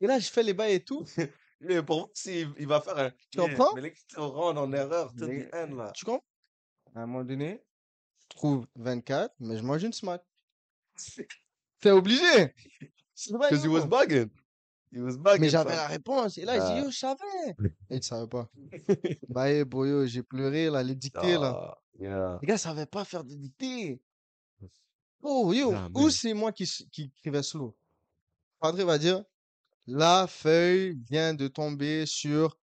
Et 0.00 0.06
là, 0.06 0.18
je 0.18 0.28
fais 0.30 0.42
les 0.42 0.54
bails 0.54 0.74
et 0.74 0.84
tout. 0.84 1.04
Mais 1.60 1.82
pour 1.82 2.10
s'il 2.14 2.52
il 2.58 2.66
va 2.66 2.80
faire 2.80 2.98
un. 2.98 3.10
Tu 3.30 3.38
comprends? 3.38 3.74
Mais 3.74 3.82
les 3.82 3.92
qui 3.92 4.04
te 4.06 4.18
rendent 4.18 4.58
en 4.58 4.72
erreur, 4.72 5.12
tout 5.12 5.26
Mais- 5.26 5.48
the 5.48 5.54
end, 5.54 5.74
là. 5.76 5.92
Tu 5.94 6.04
comprends? 6.04 6.24
À 6.94 7.02
un 7.02 7.06
moment 7.06 7.22
donné, 7.24 7.62
je 8.22 8.28
trouve 8.36 8.66
24, 8.76 9.34
mais 9.38 9.56
je 9.58 9.62
mange 9.62 9.82
une 9.82 9.92
smack. 9.92 10.22
C'est 11.82 11.90
obligé. 11.90 12.54
Because 13.30 13.62
he 13.64 13.68
was 13.68 13.86
bugging. 13.86 14.30
He 14.92 14.98
was 15.00 15.16
bugging. 15.18 15.40
Mais 15.42 15.48
j'avais 15.50 15.76
la 15.76 15.86
réponse. 15.86 16.36
Et 16.38 16.44
là, 16.44 16.56
je 16.56 16.62
Ah. 16.62 16.74
dis, 16.74 16.80
yo, 16.80 16.90
je 16.90 16.96
savais. 16.98 17.56
Et 17.90 17.96
il 17.96 18.02
savait 18.02 18.26
pas. 18.26 18.48
Bah, 19.28 19.50
eh, 19.52 19.64
bro, 19.64 19.84
yo, 19.84 20.06
j'ai 20.06 20.22
pleuré, 20.22 20.68
là, 20.70 20.82
les 20.82 20.94
dictées, 20.96 21.34
là. 21.38 21.78
Yeah. 21.98 22.38
Les 22.40 22.48
gars 22.48 22.58
savaient 22.58 22.86
pas 22.86 23.04
faire 23.04 23.24
de 23.24 23.34
dictées. 23.34 24.00
Oh, 25.22 25.52
yo, 25.52 25.74
ou 25.94 26.08
c'est 26.08 26.32
moi 26.32 26.50
qui, 26.52 26.64
écrivais 26.98 27.42
slow. 27.42 27.76
Padre 28.58 28.84
va 28.84 28.96
dire, 28.96 29.22
la 29.86 30.26
feuille 30.26 30.98
vient 31.10 31.34
de 31.34 31.46
tomber 31.48 32.06
sur 32.06 32.58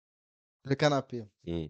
le 0.64 0.76
canapé. 0.76 1.26
Mm. 1.46 1.66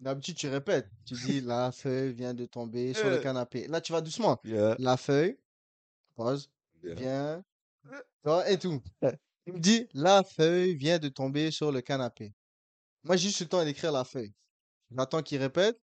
D'habitude, 0.00 0.36
tu 0.36 0.48
répètes. 0.48 0.90
Tu 1.06 1.14
dis, 1.14 1.40
la 1.40 1.72
feuille 1.72 2.12
vient 2.12 2.34
de 2.34 2.44
tomber 2.44 2.92
sur 2.92 3.06
le 3.06 3.14
Yeah. 3.14 3.22
canapé. 3.22 3.68
Là, 3.68 3.80
tu 3.80 3.92
vas 3.92 4.02
doucement. 4.02 4.38
Yeah. 4.44 4.76
La 4.78 4.96
feuille, 4.98 5.38
pause, 6.14 6.50
vient, 6.82 7.42
vois, 8.22 8.50
et 8.50 8.58
tout. 8.58 8.82
Il 9.46 9.54
me 9.54 9.58
dit, 9.58 9.88
la 9.94 10.22
feuille 10.22 10.74
vient 10.76 10.98
de 10.98 11.08
tomber 11.08 11.50
sur 11.50 11.72
le 11.72 11.80
canapé. 11.80 12.34
Moi, 13.02 13.16
j'ai 13.16 13.28
juste 13.28 13.40
le 13.40 13.48
temps 13.48 13.64
d'écrire 13.64 13.92
la 13.92 14.04
feuille. 14.04 14.34
J'attends 14.90 15.22
qu'il 15.22 15.38
répète. 15.38 15.78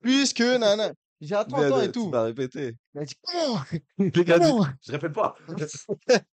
Puisque, 0.00 0.40
nana. 0.40 0.92
Viens 1.20 1.38
attends 1.40 1.58
de- 1.78 1.82
et 1.82 1.86
Tu 1.86 1.92
tout. 1.92 2.10
vas 2.10 2.24
répéter. 2.24 2.76
Il 2.94 3.00
a 3.00 3.04
dit, 3.06 3.14
comment? 4.24 4.66
Je 4.82 4.92
répète 4.92 5.12
pas. 5.12 5.34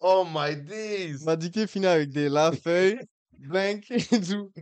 oh 0.00 0.24
my 0.32 0.52
Il 0.52 0.64
days. 0.64 1.24
m'a 1.24 1.36
dicté 1.36 1.66
fini 1.66 1.86
avec 1.86 2.10
des 2.10 2.28
la 2.28 2.52
feuille, 2.52 3.00
blank 3.38 3.90
et 3.90 4.20
tout. 4.20 4.52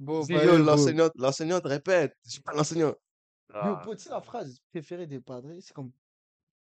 Bon, 0.00 0.24
yo, 0.26 0.42
yo, 0.42 0.58
l'enseignante, 0.58 1.12
l'enseignante 1.16 1.64
répète. 1.66 2.16
Je 2.24 2.30
suis 2.32 2.40
pas 2.42 2.52
l'enseignant. 2.52 2.88
Yo, 2.88 2.96
Ah. 3.54 3.84
tu 3.88 3.98
sais, 3.98 4.10
la 4.10 4.20
phrase 4.20 4.58
préférée 4.72 5.06
des 5.06 5.20
padres, 5.20 5.50
c'est 5.60 5.72
comme. 5.72 5.92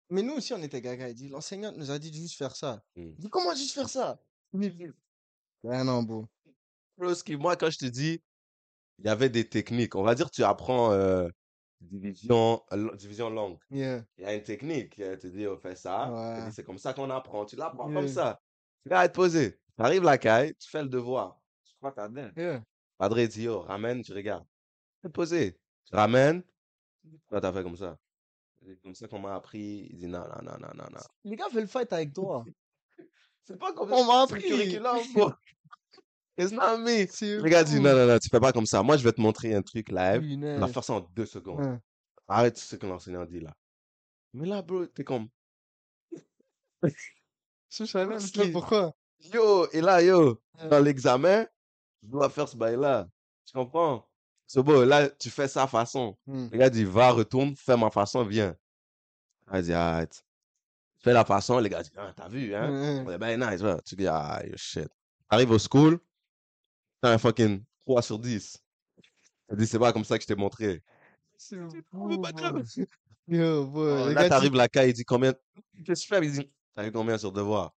Mais 0.09 0.21
nous 0.21 0.33
aussi, 0.33 0.53
on 0.53 0.61
était 0.61 0.81
gaga. 0.81 1.07
Il 1.09 1.15
dit, 1.15 1.29
l'enseignante 1.29 1.77
nous 1.77 1.89
a 1.89 1.97
dit 1.97 2.11
de 2.11 2.15
juste 2.15 2.37
faire 2.37 2.55
ça. 2.55 2.83
Mm. 2.95 3.01
Il 3.01 3.15
dit, 3.15 3.29
comment 3.29 3.55
juste 3.55 3.73
faire 3.73 3.89
ça? 3.89 4.19
Ah 5.69 5.83
non, 5.83 6.03
bro. 6.03 6.27
Broski, 6.97 7.37
moi, 7.37 7.55
quand 7.55 7.69
je 7.71 7.77
te 7.77 7.85
dis, 7.85 8.21
il 9.03 9.07
y 9.07 9.09
avait 9.09 9.29
des 9.29 9.47
techniques. 9.47 9.95
On 9.95 10.03
va 10.03 10.15
dire, 10.15 10.29
tu 10.29 10.43
apprends 10.43 10.91
euh, 10.91 11.27
division, 11.79 12.61
division 12.95 13.29
longue. 13.29 13.57
Yeah. 13.71 14.03
Il 14.17 14.23
y 14.23 14.27
a 14.27 14.35
une 14.35 14.43
technique. 14.43 14.95
Te 14.95 15.27
dit, 15.27 15.47
on 15.47 15.57
fait 15.57 15.75
ça. 15.75 16.11
Ouais. 16.11 16.51
c'est 16.51 16.63
comme 16.63 16.77
ça 16.77 16.93
qu'on 16.93 17.09
apprend. 17.09 17.45
Tu 17.45 17.55
l'apprends 17.55 17.91
comme 17.91 18.07
ça. 18.07 18.39
Tu 18.83 18.89
vas 18.89 19.07
te 19.07 19.15
poser. 19.15 19.59
Tu 19.75 19.83
arrives 19.83 20.03
la 20.03 20.17
caille, 20.17 20.53
tu 20.55 20.69
fais 20.69 20.83
le 20.83 20.89
devoir. 20.89 21.39
Tu 21.65 21.75
crois 21.77 21.91
que 21.91 21.95
t'as 21.95 22.09
bien. 22.09 22.31
Yeah. 22.37 22.63
Padre 22.97 23.25
dit, 23.25 23.43
yo, 23.43 23.61
ramène, 23.61 24.03
tu 24.03 24.13
regardes. 24.13 24.45
Tu 25.01 25.07
te 25.07 25.11
poser. 25.11 25.57
Tu 25.85 25.95
ramènes. 25.95 26.43
Toi, 27.29 27.41
t'as 27.41 27.51
fait 27.51 27.63
comme 27.63 27.77
ça? 27.77 27.97
C'est 28.61 28.79
comme 28.83 28.93
ça 28.93 29.07
qu'on 29.07 29.19
m'a 29.19 29.33
appris. 29.33 29.87
Il 29.89 29.97
dit, 29.97 30.07
non, 30.07 30.19
non, 30.19 30.43
non, 30.43 30.67
non, 30.75 30.85
non. 30.91 30.99
Les 31.23 31.35
gars 31.35 31.47
veulent 31.51 31.67
fight 31.67 31.91
avec 31.91 32.13
toi. 32.13 32.45
C'est 33.43 33.57
pas 33.57 33.73
comme 33.73 33.91
On 33.91 34.05
m'a 34.05 34.13
le 34.13 34.23
appris. 34.23 34.79
It's 36.37 36.51
not 36.51 36.77
me. 36.77 37.05
Le 37.41 37.49
gars 37.49 37.63
dit, 37.63 37.79
non, 37.79 37.93
non, 37.93 38.07
non, 38.07 38.17
tu 38.19 38.29
fais 38.29 38.39
pas 38.39 38.51
comme 38.51 38.65
ça. 38.65 38.81
Moi, 38.81 38.97
je 38.97 39.03
vais 39.03 39.11
te 39.11 39.21
montrer 39.21 39.53
un 39.53 39.61
truc 39.61 39.89
live. 39.89 40.21
On 40.43 40.59
va 40.59 40.67
faire 40.67 40.83
ça 40.83 40.93
en 40.93 41.01
deux 41.01 41.25
secondes. 41.25 41.61
Hein. 41.61 41.81
Arrête 42.27 42.57
ce 42.57 42.75
que 42.77 42.85
l'enseignant 42.87 43.25
dit 43.25 43.41
là. 43.41 43.53
Mais 44.33 44.47
là, 44.47 44.61
bro, 44.61 44.85
t'es 44.85 45.03
comme, 45.03 45.27
Parce 46.81 48.31
toi, 48.31 48.43
qu'il- 48.43 48.51
pourquoi? 48.53 48.93
yo, 49.33 49.67
et 49.71 49.81
là, 49.81 50.01
yo, 50.01 50.41
dans 50.69 50.79
l'examen, 50.79 51.45
je 52.01 52.07
dois 52.09 52.29
faire 52.29 52.47
ce 52.47 52.55
bail-là. 52.55 53.07
Tu 53.45 53.53
comprends? 53.53 54.07
C'est 54.47 54.61
beau, 54.63 54.83
là, 54.83 55.09
tu 55.09 55.29
fais 55.29 55.47
sa 55.47 55.67
façon. 55.67 56.17
Hmm. 56.25 56.47
Le 56.51 56.57
gars 56.57 56.69
dit, 56.69 56.83
va, 56.83 57.11
retourne, 57.11 57.55
fais 57.55 57.77
ma 57.77 57.89
façon, 57.89 58.23
viens. 58.25 58.55
Il 59.53 59.61
dit, 59.61 59.73
arrête. 59.73 60.23
Fais 60.99 61.13
la 61.13 61.25
façon, 61.25 61.59
les 61.59 61.69
gars 61.69 61.81
disent, 61.83 61.93
ah, 61.97 62.13
t'as 62.15 62.27
vu, 62.29 62.53
hein? 62.55 63.03
Ouais, 63.05 63.17
ben 63.17 63.39
nice, 63.39 63.61
ouais. 63.61 63.77
Tu 63.85 63.95
dis, 63.95 64.07
ah, 64.07 64.41
yo, 64.45 64.53
shit. 64.55 64.87
Arrive 65.29 65.51
au 65.51 65.59
school, 65.59 65.99
t'as 67.01 67.11
un 67.13 67.17
fucking 67.17 67.63
3 67.85 68.01
sur 68.01 68.19
10. 68.19 68.57
Il 69.51 69.57
dit, 69.57 69.67
c'est 69.67 69.79
pas 69.79 69.91
comme 69.91 70.05
ça 70.05 70.17
que 70.17 70.21
je 70.21 70.27
t'ai 70.27 70.35
montré. 70.35 70.81
C'est 71.37 71.57
bro. 71.91 72.17
grave. 72.31 72.63
Yo, 73.27 73.65
bro, 73.67 73.81
Oh, 73.83 74.07
là, 74.07 74.13
gars 74.13 74.29
t'arrives 74.29 74.51
dit- 74.51 74.57
la 74.57 74.67
caille, 74.67 74.89
il 74.89 74.93
dit 74.93 75.03
combien? 75.05 75.33
Qu'est-ce 75.85 76.01
que 76.07 76.15
tu 76.15 76.21
fais? 76.21 76.25
Il 76.25 76.31
dit, 76.31 76.51
t'as 76.75 76.87
eu 76.87 76.91
combien 76.91 77.17
sur 77.17 77.31
devoir? 77.31 77.73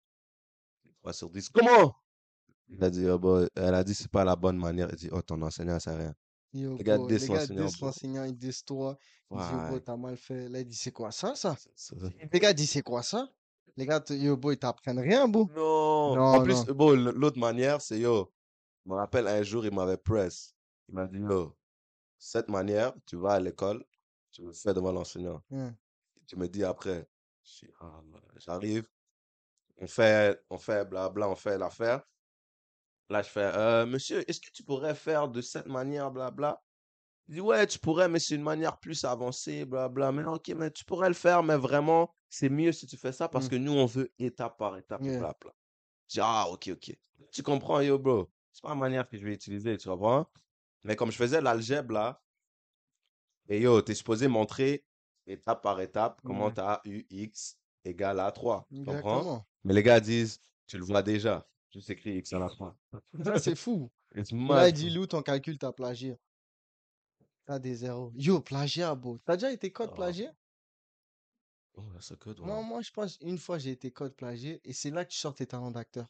3 1.00 1.12
sur 1.12 1.30
10. 1.30 1.48
Comment? 1.50 1.94
Il 2.68 2.82
a 2.82 2.90
dit, 2.90 3.06
oh, 3.08 3.18
bah, 3.18 3.46
elle 3.54 3.74
a 3.74 3.84
dit, 3.84 3.94
c'est 3.94 4.10
pas 4.10 4.24
la 4.24 4.36
bonne 4.36 4.56
manière. 4.58 4.88
Il 4.90 4.96
dit, 4.96 5.08
oh, 5.12 5.20
ton 5.22 5.40
enseignant, 5.42 5.78
c'est 5.78 5.94
rien. 5.94 6.14
Yo, 6.54 6.76
Les 6.76 6.84
gars 6.84 6.98
disent 6.98 7.22
les 7.22 7.28
gars 7.28 7.34
l'enseignant, 7.40 7.68
toi. 7.70 7.92
Ils 8.28 8.36
disent, 8.36 8.62
yo, 8.68 8.76
bro, 8.76 8.96
Ouais. 9.74 9.80
t'as 9.80 9.96
mal 9.96 10.16
fait. 10.16 10.48
Là, 10.48 10.60
il 10.60 10.66
dit, 10.66 10.76
c'est 10.76 10.92
quoi 10.92 11.10
ça, 11.10 11.34
ça? 11.34 11.56
Les 12.32 12.38
gars 12.40 12.52
disent, 12.52 12.70
c'est 12.70 12.82
quoi 12.82 13.02
ça? 13.02 13.28
Les 13.76 13.86
gars, 13.86 14.02
yo, 14.10 14.38
ils 14.50 14.58
t'apprennent 14.58 14.98
rien, 15.00 15.26
bro. 15.28 15.48
Non. 15.54 16.16
Non, 16.16 16.22
En 16.22 16.42
plus, 16.42 16.64
bon, 16.66 16.92
l'autre 16.92 17.38
manière, 17.38 17.80
c'est 17.80 17.98
yo. 18.00 18.30
Je 18.84 18.90
me 18.90 18.96
rappelle 18.96 19.28
un 19.28 19.42
jour, 19.42 19.64
il 19.64 19.72
m'avait 19.74 19.96
press. 19.96 20.54
Il 20.88 20.94
m'a 20.94 21.06
dit, 21.06 21.18
yo, 21.18 21.56
cette 22.18 22.48
manière, 22.48 22.92
tu 23.06 23.16
vas 23.16 23.34
à 23.34 23.40
l'école, 23.40 23.84
tu 24.32 24.42
le 24.42 24.52
fais 24.52 24.74
devant 24.74 24.92
l'enseignant. 24.92 25.42
Hein. 25.52 25.74
Tu 26.26 26.36
me 26.36 26.48
dis 26.48 26.64
après. 26.64 27.08
Ah, 27.80 28.00
J'arrive, 28.38 28.88
on 29.78 29.86
fait, 29.86 30.40
on 30.50 30.58
fait 30.58 30.84
blabla, 30.88 31.28
on 31.28 31.34
fait 31.36 31.58
l'affaire. 31.58 32.02
Là, 33.08 33.22
je 33.22 33.28
fais, 33.28 33.40
euh, 33.54 33.84
monsieur, 33.84 34.28
est-ce 34.28 34.40
que 34.40 34.50
tu 34.52 34.62
pourrais 34.64 34.94
faire 34.94 35.28
de 35.28 35.40
cette 35.40 35.66
manière, 35.66 36.10
blabla? 36.10 36.62
Il 37.28 37.34
dit, 37.34 37.40
ouais, 37.40 37.66
tu 37.66 37.78
pourrais, 37.78 38.08
mais 38.08 38.18
c'est 38.18 38.34
une 38.34 38.42
manière 38.42 38.78
plus 38.78 39.04
avancée, 39.04 39.64
blabla. 39.64 40.12
Mais 40.12 40.24
ok, 40.24 40.48
mais 40.56 40.70
tu 40.70 40.84
pourrais 40.84 41.08
le 41.08 41.14
faire, 41.14 41.42
mais 41.42 41.56
vraiment, 41.56 42.14
c'est 42.28 42.48
mieux 42.48 42.72
si 42.72 42.86
tu 42.86 42.96
fais 42.96 43.12
ça 43.12 43.28
parce 43.28 43.46
Mm. 43.46 43.50
que 43.50 43.56
nous, 43.56 43.72
on 43.72 43.86
veut 43.86 44.12
étape 44.18 44.56
par 44.58 44.76
étape, 44.76 45.02
Yeah. 45.02 45.18
blabla. 45.18 45.52
Je 46.08 46.14
dis, 46.14 46.20
ah, 46.22 46.46
ok, 46.50 46.70
ok. 46.72 46.96
Tu 47.32 47.42
comprends, 47.42 47.80
yo, 47.80 47.98
bro? 47.98 48.30
C'est 48.52 48.62
pas 48.62 48.70
la 48.70 48.74
manière 48.74 49.08
que 49.08 49.16
je 49.18 49.24
vais 49.24 49.32
utiliser, 49.34 49.76
tu 49.78 49.88
comprends? 49.88 50.26
Mais 50.84 50.96
comme 50.96 51.10
je 51.10 51.16
faisais 51.16 51.40
l'algèbre, 51.40 51.94
là, 51.94 52.22
et 53.48 53.60
yo, 53.60 53.80
t'es 53.82 53.94
supposé 53.94 54.28
montrer 54.28 54.84
étape 55.26 55.62
par 55.62 55.80
étape 55.80 56.20
comment 56.24 56.46
Ouais. 56.46 56.54
t'as 56.54 56.80
eu 56.84 57.06
X 57.10 57.58
égale 57.84 58.20
à 58.20 58.30
3. 58.30 58.66
Tu 58.72 58.84
comprends? 58.84 59.46
Mais 59.64 59.72
les 59.74 59.82
gars 59.82 60.00
disent, 60.00 60.40
tu 60.66 60.78
le 60.78 60.84
vois 60.84 61.02
déjà. 61.02 61.48
Juste 61.70 61.90
écrit 61.90 62.18
X 62.18 62.32
à 62.34 62.38
la 62.38 62.48
fin. 62.50 62.76
Ça, 63.24 63.38
c'est 63.38 63.54
fou. 63.56 63.90
Là, 64.14 64.68
il 64.68 64.74
dit, 64.74 64.90
Lou, 64.90 65.06
ton 65.06 65.22
calcul, 65.22 65.58
t'as 65.58 65.72
plagié. 65.72 66.18
T'as 67.46 67.58
des 67.58 67.74
zéros. 67.76 68.12
Yo, 68.14 68.40
plagiat, 68.40 68.94
bro. 68.94 69.18
T'as 69.18 69.36
déjà 69.36 69.50
été 69.52 69.72
code 69.72 69.90
Ah. 69.92 69.96
plagié? 69.96 70.28
Oh, 71.74 71.82
one. 72.42 72.66
moi, 72.66 72.82
je 72.82 72.90
pense, 72.90 73.16
une 73.22 73.38
fois, 73.38 73.58
j'ai 73.58 73.70
été 73.70 73.90
code 73.90 74.14
plagié 74.14 74.60
et 74.64 74.74
c'est 74.74 74.90
là 74.90 75.06
que 75.06 75.10
tu 75.10 75.18
sors 75.18 75.34
tes 75.34 75.46
talents 75.46 75.70
d'acteur. 75.70 76.06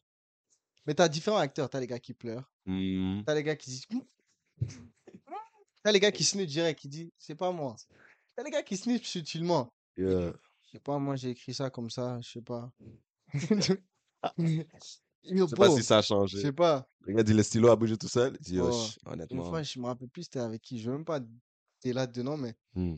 Mais 0.87 0.95
t'as 0.95 1.09
différents 1.09 1.37
acteurs. 1.39 1.69
T'as 1.71 1.81
les 1.81 1.87
gars 1.87 1.99
qui 2.01 2.15
pleurent. 2.15 2.51
Hmm. 2.67 3.23
T'as 3.25 3.35
les 3.35 3.43
gars 3.43 3.57
qui 3.57 3.71
disent. 3.71 3.87
T'as 5.83 5.93
les 5.93 6.01
gars 6.01 6.13
qui 6.13 6.23
snitch 6.25 6.49
direct, 6.51 6.79
qui 6.81 6.89
disent, 6.89 7.11
c'est 7.19 7.35
pas 7.35 7.51
moi. 7.51 7.75
T'as 8.37 8.43
les 8.45 8.51
gars 8.51 8.63
qui 8.63 8.77
snitch 8.77 9.09
subtilement. 9.09 9.73
Yeah. 9.97 10.33
Je 10.63 10.71
sais 10.71 10.79
pas, 10.81 10.99
moi, 10.99 11.17
j'ai 11.17 11.31
écrit 11.31 11.53
ça 11.55 11.71
comme 11.71 11.91
ça, 11.91 12.21
je 12.21 12.31
sais 12.31 12.43
pas. 12.43 12.73
Yo, 15.25 15.45
Je 15.47 15.51
sais 15.51 15.57
pas 15.57 15.71
si 15.71 15.83
ça 15.83 15.99
a 15.99 16.01
je 16.01 16.07
changé. 16.07 16.41
sais 16.41 16.53
pas. 16.53 16.89
Dit 17.07 17.33
le 17.35 17.43
stylo 17.43 17.69
a 17.69 17.77
bougé 17.77 17.97
tout 17.97 18.09
seul. 18.09 18.37
Dit, 18.39 18.61
Oh, 18.61 18.67
Yosh, 18.67 18.99
Une 19.07 19.13
honnêtement. 19.13 19.45
fois, 19.45 19.63
je 19.63 19.79
me 19.79 19.87
rappelle 19.87 20.09
plus 20.09 20.25
c'était 20.25 20.41
avec 20.41 20.63
qui. 20.63 20.81
Je 20.81 20.91
veux 20.91 20.97
même 20.97 21.05
pas 21.05 21.21
t'es 21.81 21.93
là 21.93 22.07
dedans, 22.07 22.37
mais 22.37 22.55
Hmm. 22.75 22.97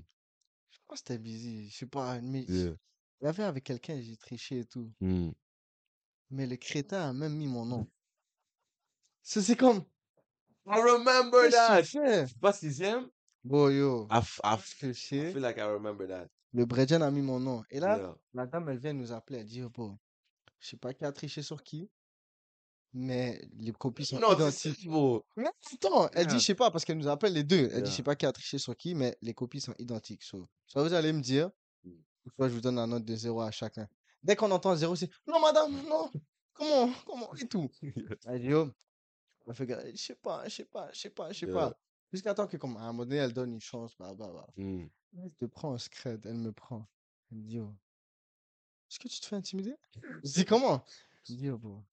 je 0.71 0.79
pense 0.87 1.01
que 1.03 1.09
c'était 1.09 1.19
busy. 1.19 1.69
Je 1.71 1.77
sais 1.77 1.87
pas, 1.87 2.21
mais 2.21 2.45
Yeah. 2.49 2.75
avait 3.23 3.43
avec 3.45 3.65
quelqu'un, 3.65 4.01
j'ai 4.01 4.17
triché 4.17 4.61
et 4.61 4.65
tout. 4.65 4.91
Hmm. 5.01 5.31
Mais 6.31 6.47
le 6.47 6.57
crétin 6.57 7.09
a 7.09 7.13
même 7.13 7.35
mis 7.35 7.47
mon 7.47 7.65
nom. 7.65 7.87
Ça, 9.23 9.43
c'est 9.43 9.57
comme. 9.57 9.85
I 10.67 10.81
remember 10.81 11.51
that. 11.51 11.83
fais? 11.85 12.27
C'est 12.27 12.39
pas 12.41 12.53
sixième? 12.53 13.09
Bon, 13.45 13.69
yo. 13.69 14.07
I, 14.11 14.19
f- 14.21 14.41
I, 14.43 14.55
f- 14.57 14.77
je 14.81 14.93
feel 14.93 15.39
like 15.41 15.59
I 15.59 15.63
remember 15.63 16.07
that. 16.09 16.29
le 16.53 16.65
Bredjan 16.65 17.03
a 17.03 17.11
mis 17.11 17.21
mon 17.21 17.39
nom. 17.41 17.63
Et 17.71 17.81
là, 17.81 17.99
Yeah. 17.99 18.17
la 18.33 18.47
dame, 18.47 18.69
elle 18.71 18.79
vient 18.79 18.93
nous 18.95 19.13
appeler. 19.13 19.41
Elle 19.41 19.45
dit, 19.47 19.63
oh, 19.63 19.69
bon, 19.71 19.99
je 20.61 20.69
sais 20.69 20.77
pas 20.79 20.95
qui 20.95 21.05
a 21.05 21.13
triché 21.13 21.43
sur 21.43 21.63
qui, 21.63 21.91
mais 22.95 23.47
les 23.59 23.73
copies 23.73 24.07
sont 24.07 24.19
Non, 24.19 24.33
identiques. 24.35 24.89
Mais 25.37 25.47
attends, 25.75 26.09
elle 26.15 26.27
dit, 26.29 26.39
je 26.39 26.45
sais 26.45 26.55
pas, 26.55 26.71
parce 26.71 26.85
qu'elle 26.85 26.97
nous 26.99 27.09
appelle 27.09 27.33
les 27.35 27.45
deux. 27.45 27.69
Elle 27.73 27.83
dit, 27.83 27.91
je 27.91 27.97
sais 27.97 28.03
pas 28.03 28.17
qui 28.17 28.25
a 28.25 28.33
triché 28.33 28.57
sur 28.59 28.75
qui, 28.77 28.95
mais 28.95 29.17
les 29.21 29.35
copies 29.35 29.61
sont 29.61 29.75
identiques. 29.79 30.23
So, 30.23 30.47
soit 30.67 30.83
vous 30.83 30.95
allez 30.95 31.13
me 31.13 31.21
dire, 31.21 31.51
Mm. 31.85 31.91
soit 32.37 32.49
je 32.49 32.55
vous 32.55 32.61
donne 32.63 32.77
la 32.77 32.87
note 32.87 33.05
de 33.05 33.15
0 33.15 33.43
à 33.43 33.51
chacun. 33.51 33.87
Dès 34.25 34.37
qu'on 34.37 34.51
entend 34.51 34.75
0, 34.75 34.97
c'est 34.97 35.11
non, 35.27 35.39
madame, 35.39 35.71
non, 35.87 36.11
comment, 36.55 36.91
comment, 37.07 37.35
et 37.35 37.47
tout. 37.47 37.71
Elle 38.25 38.41
dit, 38.41 38.55
oh, 38.55 38.73
je 39.47 39.53
sais 39.97 40.15
pas, 40.15 40.49
je 40.49 40.55
sais 40.55 40.65
pas, 40.65 40.91
je 40.93 40.99
sais 40.99 41.11
pas, 41.11 41.31
je 41.31 41.39
sais 41.41 41.47
Yeah. 41.47 41.55
pas. 41.55 41.79
Jusqu'à 42.11 42.33
temps 42.33 42.47
que, 42.47 42.57
comme, 42.57 42.77
à 42.79 42.81
un 42.81 42.87
moment 42.93 43.05
donné, 43.05 43.17
elle 43.17 43.35
donne 43.35 43.53
une 43.53 43.61
chance, 43.61 43.95
bah, 43.99 44.15
bah, 44.15 44.33
bah. 44.33 44.47
Hmm. 44.57 44.87
Elle 45.19 45.33
te 45.35 45.45
prend 45.45 45.75
un 45.75 45.79
scred, 45.79 46.25
elle 46.25 46.39
me 46.39 46.53
prend. 46.53 46.89
Elle 47.31 47.39
me 47.39 47.43
dit, 47.43 47.59
oh, 47.61 47.77
est-ce 48.89 48.99
que 48.99 49.09
tu 49.09 49.21
te 49.21 49.27
fais 49.27 49.37
intimider? 49.37 49.77
Je 50.23 50.33
dis, 50.33 50.45
comment? 50.45 50.85
Je 51.25 51.35
dis, 51.35 51.51
oh, 51.51 51.59
bon, 51.59 51.85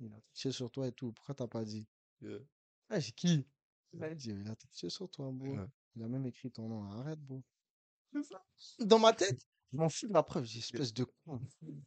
il 0.00 0.12
a 0.12 0.20
triché 0.20 0.52
sur 0.52 0.70
toi 0.70 0.86
et 0.86 0.92
tout, 0.92 1.12
pourquoi 1.12 1.34
t'as 1.34 1.48
pas 1.48 1.64
dit? 1.64 1.86
Yeah. 2.20 2.38
Ah, 2.88 3.00
j'ai 3.00 3.12
qui? 3.12 3.44
Elle 4.00 4.14
dit, 4.14 4.30
il 4.30 4.48
a 4.48 4.54
triché 4.54 4.90
sur 4.90 5.10
toi, 5.10 5.30
bro. 5.32 5.54
Yeah. 5.54 5.68
Il 5.96 6.02
a 6.04 6.08
même 6.08 6.26
écrit 6.26 6.50
ton 6.50 6.68
nom. 6.68 6.84
Arrête, 6.84 7.20
bro. 7.20 7.42
Dans 8.78 8.98
ma 8.98 9.12
tête, 9.12 9.46
je 9.72 9.76
m'en 9.78 9.88
fous 9.88 10.06
de 10.08 10.12
la 10.12 10.22
preuve. 10.22 10.44
J'ai 10.44 10.58
espèce 10.58 10.92
de 10.92 11.04
con. 11.04 11.40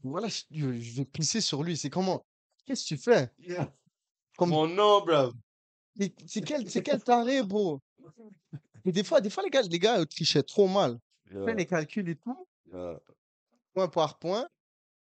Voilà, 0.03 0.27
je, 0.27 0.79
je- 0.79 0.97
vais 0.97 1.05
pisser 1.05 1.41
sur 1.41 1.63
lui. 1.63 1.77
C'est 1.77 1.89
comment? 1.89 2.25
Qu'est-ce 2.65 2.83
que 2.83 2.87
tu 2.95 2.97
fais? 2.97 3.31
Yeah. 3.39 3.71
Comme, 4.37 4.49
Mon 4.49 4.67
nom, 4.67 5.05
bro. 5.05 5.31
mais 5.95 6.13
c'est 6.27 6.41
quel, 6.41 6.65
quel 6.65 7.03
taré, 7.03 7.43
bro? 7.43 7.79
Et 8.83 8.91
des 8.91 9.03
fois, 9.03 9.21
des 9.21 9.29
fois, 9.29 9.43
les 9.43 9.49
gars, 9.49 9.61
les 9.61 9.79
gars, 9.79 10.05
trichaient 10.05 10.43
trop 10.43 10.67
mal. 10.67 10.99
Fais 11.27 11.35
Yeah. 11.35 11.53
les 11.53 11.65
calculs 11.65 12.09
et 12.09 12.15
tout, 12.15 12.47
Yeah. 12.73 12.99
point 13.73 13.87
par 13.87 14.17
point. 14.19 14.47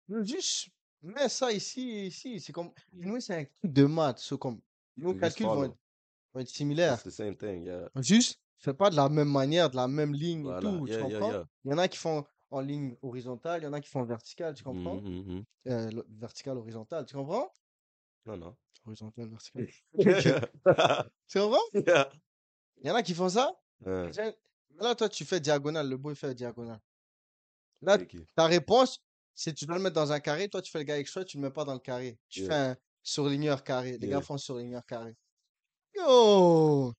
Mais 0.08 0.24
Juste, 0.24 0.68
mets 1.02 1.28
ça 1.28 1.52
ici, 1.52 2.06
ici. 2.06 2.40
C'est 2.40 2.52
comme, 2.52 2.72
nous, 2.92 3.20
c'est 3.20 3.34
un 3.34 3.44
truc 3.44 3.72
de 3.72 3.84
maths. 3.84 4.18
C'est 4.20 4.38
comme, 4.38 4.60
nos 4.96 5.14
calculs 5.14 5.46
vont 5.46 5.64
être, 5.64 5.76
vont 6.32 6.40
être 6.40 6.48
similaires. 6.48 7.02
The 7.02 7.10
same 7.10 7.36
thing. 7.36 7.70
Juste, 7.96 8.40
fais 8.56 8.74
pas 8.74 8.88
de 8.90 8.96
la 8.96 9.08
même 9.08 9.30
manière, 9.30 9.68
de 9.70 9.76
la 9.76 9.86
même 9.88 10.14
ligne 10.14 10.46
et 10.46 10.60
tout, 10.60 10.86
tu 10.88 10.98
comprends? 10.98 11.44
Il 11.64 11.70
y 11.70 11.74
en 11.74 11.78
a 11.78 11.86
qui 11.88 11.98
font 11.98 12.24
en 12.50 12.60
ligne 12.60 12.96
horizontale, 13.02 13.60
il 13.62 13.64
y 13.64 13.66
en 13.68 13.72
a 13.72 13.80
qui 13.80 13.88
font 13.88 14.00
en 14.00 14.04
verticale, 14.04 14.54
tu 14.54 14.64
comprends? 14.64 15.02
Euh, 15.66 15.90
lo- 15.90 16.04
verticale, 16.08 16.56
horizontale, 16.58 17.04
tu 17.06 17.14
comprends? 17.14 17.52
Non, 18.26 18.36
non. 18.36 18.56
Horizontale, 18.86 19.28
verticale. 19.28 19.68
Yeah. 19.94 20.40
Tu 21.28 21.38
comprends? 21.38 21.58
Yeah. 21.74 22.10
Il 22.82 22.86
y 22.86 22.90
en 22.90 22.94
a 22.94 23.02
qui 23.02 23.14
font 23.14 23.28
ça? 23.28 23.54
Ouais. 23.84 24.10
Là, 24.80 24.94
toi, 24.94 25.08
tu 25.08 25.24
fais 25.24 25.40
diagonale, 25.40 25.88
le 25.88 25.96
beau, 25.96 26.10
il 26.10 26.16
fait 26.16 26.34
diagonale. 26.34 26.80
Là, 27.82 27.98
ta 28.34 28.46
réponse, 28.46 29.00
c'est 29.34 29.52
tu 29.52 29.66
dois 29.66 29.76
le 29.76 29.82
mettre 29.82 29.94
dans 29.96 30.10
un 30.12 30.20
carré, 30.20 30.48
toi, 30.48 30.62
tu 30.62 30.70
fais 30.70 30.78
le 30.78 30.84
gars 30.84 30.98
extra, 30.98 31.24
tu 31.24 31.36
le 31.36 31.42
mets 31.44 31.50
pas 31.50 31.64
dans 31.64 31.74
le 31.74 31.78
carré. 31.80 32.18
Tu 32.28 32.40
Yeah. 32.40 32.48
fais 32.48 32.54
un 32.70 32.76
surligneur 33.02 33.62
carré. 33.64 33.98
Les 33.98 34.06
Yeah. 34.06 34.16
gars 34.16 34.22
font 34.22 34.38
surligneur 34.38 34.84
carré. 34.86 35.14
Yo! 35.94 36.92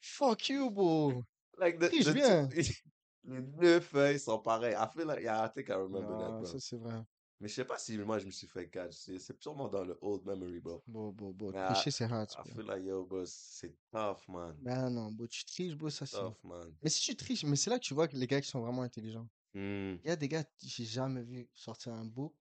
Fuck 0.00 0.48
you, 0.48 0.70
bro! 0.70 1.22
Like 1.58 1.78
the, 1.78 1.88
Triche 1.88 2.04
the 2.06 2.12
bien. 2.12 2.48
two- 2.48 2.56
les 3.24 3.40
deux 3.40 3.80
feuilles 3.80 4.18
sont 4.18 4.38
pareilles. 4.38 4.74
I 4.74 4.86
feel 4.92 5.06
like, 5.06 5.22
yeah, 5.22 5.44
I 5.44 5.48
think 5.48 5.68
I 5.68 5.74
remember 5.74 6.18
that, 6.18 6.30
bro. 6.30 6.44
ça, 6.44 6.58
c'est 6.60 6.76
vrai. 6.76 7.02
Mais 7.40 7.48
je 7.48 7.54
sais 7.54 7.64
pas 7.64 7.78
si 7.78 7.98
moi 7.98 8.18
je 8.18 8.26
me 8.26 8.30
suis 8.30 8.46
fait 8.46 8.68
catch. 8.68 8.94
C'est 8.94 9.40
sûrement 9.42 9.68
dans 9.68 9.84
le 9.84 9.98
old 10.00 10.24
memory, 10.24 10.60
bro. 10.60 10.82
Bon, 10.86 11.10
bon, 11.10 11.30
bon. 11.30 11.52
Tricher, 11.52 11.90
c'est 11.90 12.04
hard. 12.04 12.30
I 12.30 12.50
bro. 12.50 12.62
feel 12.62 12.66
like, 12.66 12.84
yo, 12.84 13.04
bro, 13.04 13.24
c'est 13.26 13.74
tough, 13.90 14.28
man. 14.28 14.56
Ben 14.62 14.88
non, 14.90 15.10
bon, 15.10 15.26
tu 15.26 15.44
triches, 15.44 15.74
bro, 15.74 15.90
ça 15.90 16.06
c'est. 16.06 16.16
Tough, 16.16 16.36
man. 16.44 16.72
Mais 16.82 16.90
si 16.90 17.02
tu 17.02 17.16
triches, 17.16 17.44
mais 17.44 17.56
c'est 17.56 17.70
là 17.70 17.78
que 17.78 17.84
tu 17.84 17.94
vois 17.94 18.08
que 18.08 18.16
les 18.16 18.26
gars 18.26 18.40
qui 18.40 18.48
sont 18.48 18.60
vraiment 18.60 18.82
intelligents. 18.82 19.28
Hmm. 19.52 19.96
Il 20.02 20.06
y 20.06 20.10
a 20.10 20.16
des 20.16 20.28
gars, 20.28 20.44
j'ai 20.62 20.84
jamais 20.84 21.22
vu 21.22 21.48
sortir 21.54 21.92
un 21.92 22.04
book, 22.04 22.34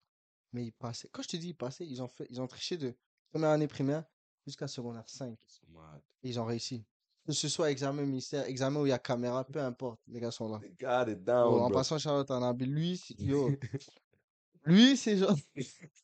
mais 0.52 0.66
ils 0.66 0.72
passaient. 0.72 1.10
Quand 1.12 1.22
je 1.22 1.30
te 1.30 1.38
dis 1.38 1.50
ils 1.50 1.56
passaient, 1.56 1.86
ils 1.86 2.02
ont 2.02 2.08
fait, 2.08 2.28
ils 2.30 2.42
ont 2.42 2.48
triché 2.48 2.78
de 2.78 2.96
première 3.30 3.50
année 3.50 3.68
primaire 3.68 4.04
jusqu'à 4.46 4.68
secondaire 4.68 5.08
5. 5.08 5.38
So 5.46 5.64
mad. 5.72 6.02
Et 6.24 6.30
ils 6.30 6.40
ont 6.40 6.46
réussi. 6.46 6.86
Que 7.26 7.32
ce 7.32 7.48
soit 7.48 7.72
examen 7.72 8.04
ministère, 8.04 8.46
examen 8.48 8.82
où 8.82 8.86
il 8.86 8.90
y 8.90 8.92
a 8.94 9.00
caméra, 9.00 9.46
peu 9.46 9.60
importe, 9.62 10.02
les 10.08 10.20
gars 10.20 10.32
sont 10.32 10.50
là. 10.50 10.60
They 10.60 10.76
got 10.80 11.04
it 11.10 11.20
Yo, 11.20 11.24
down, 11.24 11.54
en 11.62 11.70
bro. 11.70 11.78
passant, 11.78 11.98
Charlotte 11.98 12.30
Anabi, 12.32 12.66
lui, 12.66 13.02
yo, 13.18 13.50
lui, 14.66 14.98
c'est 14.98 15.18
genre. 15.18 15.38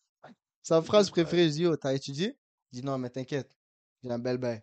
Sa 0.62 0.82
phrase 0.82 1.10
préférée, 1.10 1.48
je 1.50 1.54
dis, 1.54 1.62
yo, 1.64 1.76
t'as 1.76 1.94
étudié? 1.94 2.38
Il 2.72 2.80
dit, 2.80 2.86
non, 2.86 2.98
mais 2.98 3.10
t'inquiète, 3.10 3.58
j'ai 4.04 4.12
un 4.12 4.20
bel 4.20 4.38
bail. 4.38 4.62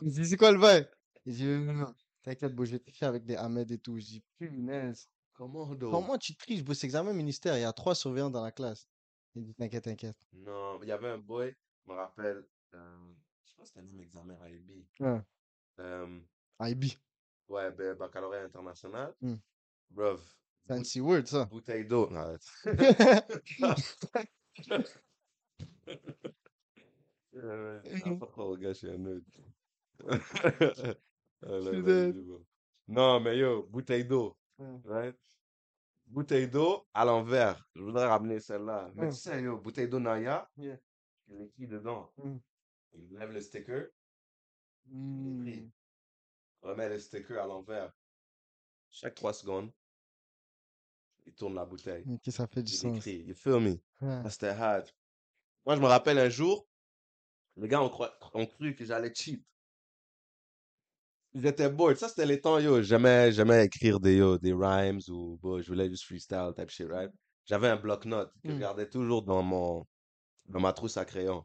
Il 0.00 0.10
dit, 0.12 0.24
c'est 0.24 0.36
quoi 0.36 0.52
le 0.52 0.58
bail? 0.58 0.88
Il 1.26 1.34
dit, 1.34 1.44
non, 1.44 1.72
non, 1.74 1.94
t'inquiète, 2.22 2.54
bro, 2.54 2.64
je 2.64 2.72
vais 2.72 2.78
tricher 2.78 3.04
avec 3.06 3.24
des 3.24 3.36
Ahmed 3.36 3.70
et 3.70 3.78
tout. 3.78 3.98
Je 3.98 4.04
dis, 4.06 4.22
punaise. 4.38 5.08
Comment? 5.34 5.66
Comment 5.76 6.16
tu 6.16 6.34
triches, 6.36 6.62
bro? 6.62 6.72
C'est 6.74 6.86
examen 6.86 7.12
ministère. 7.12 7.58
Il 7.58 7.62
y 7.62 7.64
a 7.64 7.72
trois 7.72 7.94
surveillants 7.94 8.30
dans 8.30 8.42
la 8.42 8.52
classe. 8.52 8.88
Il 9.34 9.44
dit, 9.44 9.54
t'inquiète, 9.54 9.84
t'inquiète. 9.84 10.16
Non, 10.32 10.80
il 10.82 10.88
y 10.88 10.92
avait 10.92 11.08
un 11.10 11.18
boy, 11.18 11.54
je 11.84 11.90
me 11.92 11.96
rappelle, 11.96 12.46
euh, 12.74 12.96
je 13.44 13.54
pense 13.56 13.64
que 13.64 13.74
c'était 13.74 13.80
un 13.80 13.82
même 13.90 14.00
examen 14.00 14.38
à 14.40 14.48
IB. 14.48 14.86
Ouais. 15.00 15.20
IB. 15.78 16.84
ouais, 17.48 17.70
ben, 17.72 17.94
baccalauréat 17.96 18.44
international. 18.44 19.14
Hmm. 19.20 19.36
Bruv, 19.90 20.20
Fancy 20.66 21.00
word, 21.00 21.26
ça. 21.26 21.44
bouteille 21.46 21.84
d'eau. 21.86 22.08
Non. 22.10 22.38
Non, 32.88 33.20
mais 33.20 33.38
yo, 33.38 33.66
bouteille 33.70 34.04
d'eau, 34.04 34.36
Ouais. 34.58 34.80
right? 34.84 35.16
Bouteille 36.06 36.48
d'eau 36.48 36.86
à 36.92 37.04
l'envers. 37.04 37.66
Je 37.74 37.82
voudrais 37.82 38.06
ramener 38.06 38.40
celle-là. 38.40 38.90
Mais 38.94 39.06
Hmm. 39.06 39.10
tu 39.10 39.16
sais, 39.16 39.42
yo, 39.42 39.58
bouteille 39.58 39.88
d'eau 39.88 39.98
Naya, 40.00 40.48
Yeah. 40.56 40.78
il 41.28 41.42
écrit 41.42 41.66
dedans. 41.66 42.12
Hmm. 42.18 42.38
Il 42.92 43.18
lève 43.18 43.32
le 43.32 43.40
sticker, 43.40 43.88
Hmm. 44.90 45.46
il 45.46 45.70
remet 46.62 46.88
le 46.88 46.98
sticker 46.98 47.38
à 47.42 47.46
l'envers. 47.46 47.92
Chaque 48.90 49.14
trois 49.14 49.32
secondes, 49.32 49.70
il 51.26 51.32
tourne 51.34 51.54
la 51.54 51.64
bouteille. 51.64 52.04
Ok, 52.08 52.32
ça 52.32 52.46
fait 52.46 52.62
du 52.62 52.72
Il 52.72 52.76
sens. 52.76 52.96
écrit. 52.98 53.22
You 53.26 53.34
feel 53.34 53.60
me? 53.60 53.70
Ouais. 54.00 54.22
Ah, 54.24 54.30
C'était 54.30 54.48
hard. 54.48 54.88
Moi, 55.66 55.76
je 55.76 55.80
me 55.80 55.86
rappelle 55.86 56.18
un 56.18 56.28
jour, 56.28 56.66
les 57.56 57.68
gars 57.68 57.82
ont, 57.82 57.88
croi- 57.88 58.14
ont 58.34 58.46
cru 58.46 58.74
que 58.74 58.84
j'allais 58.84 59.12
cheat. 59.14 59.42
Ils 61.32 61.46
étaient 61.46 61.68
bored. 61.70 61.96
Ça, 61.96 62.08
c'était 62.08 62.26
les 62.26 62.40
temps, 62.40 62.58
yo. 62.58 62.80
J'aimais, 62.82 63.32
j'aimais 63.32 63.64
écrire 63.64 63.98
des, 63.98 64.16
yo, 64.16 64.38
des 64.38 64.52
rhymes 64.52 65.00
ou, 65.08 65.38
bon, 65.42 65.60
je 65.60 65.66
voulais 65.68 65.88
juste 65.88 66.04
freestyle 66.04 66.52
type 66.56 66.70
shit, 66.70 66.86
right? 66.88 67.10
J'avais 67.46 67.68
un 67.68 67.76
bloc-notes 67.76 68.32
que 68.42 68.50
je 68.50 68.54
Mm. 68.54 68.60
gardais 68.60 68.88
toujours 68.88 69.22
dans 69.22 69.42
mon, 69.42 69.84
dans 70.46 70.60
ma 70.60 70.72
trousse 70.72 70.96
à 70.96 71.04
crayon. 71.04 71.44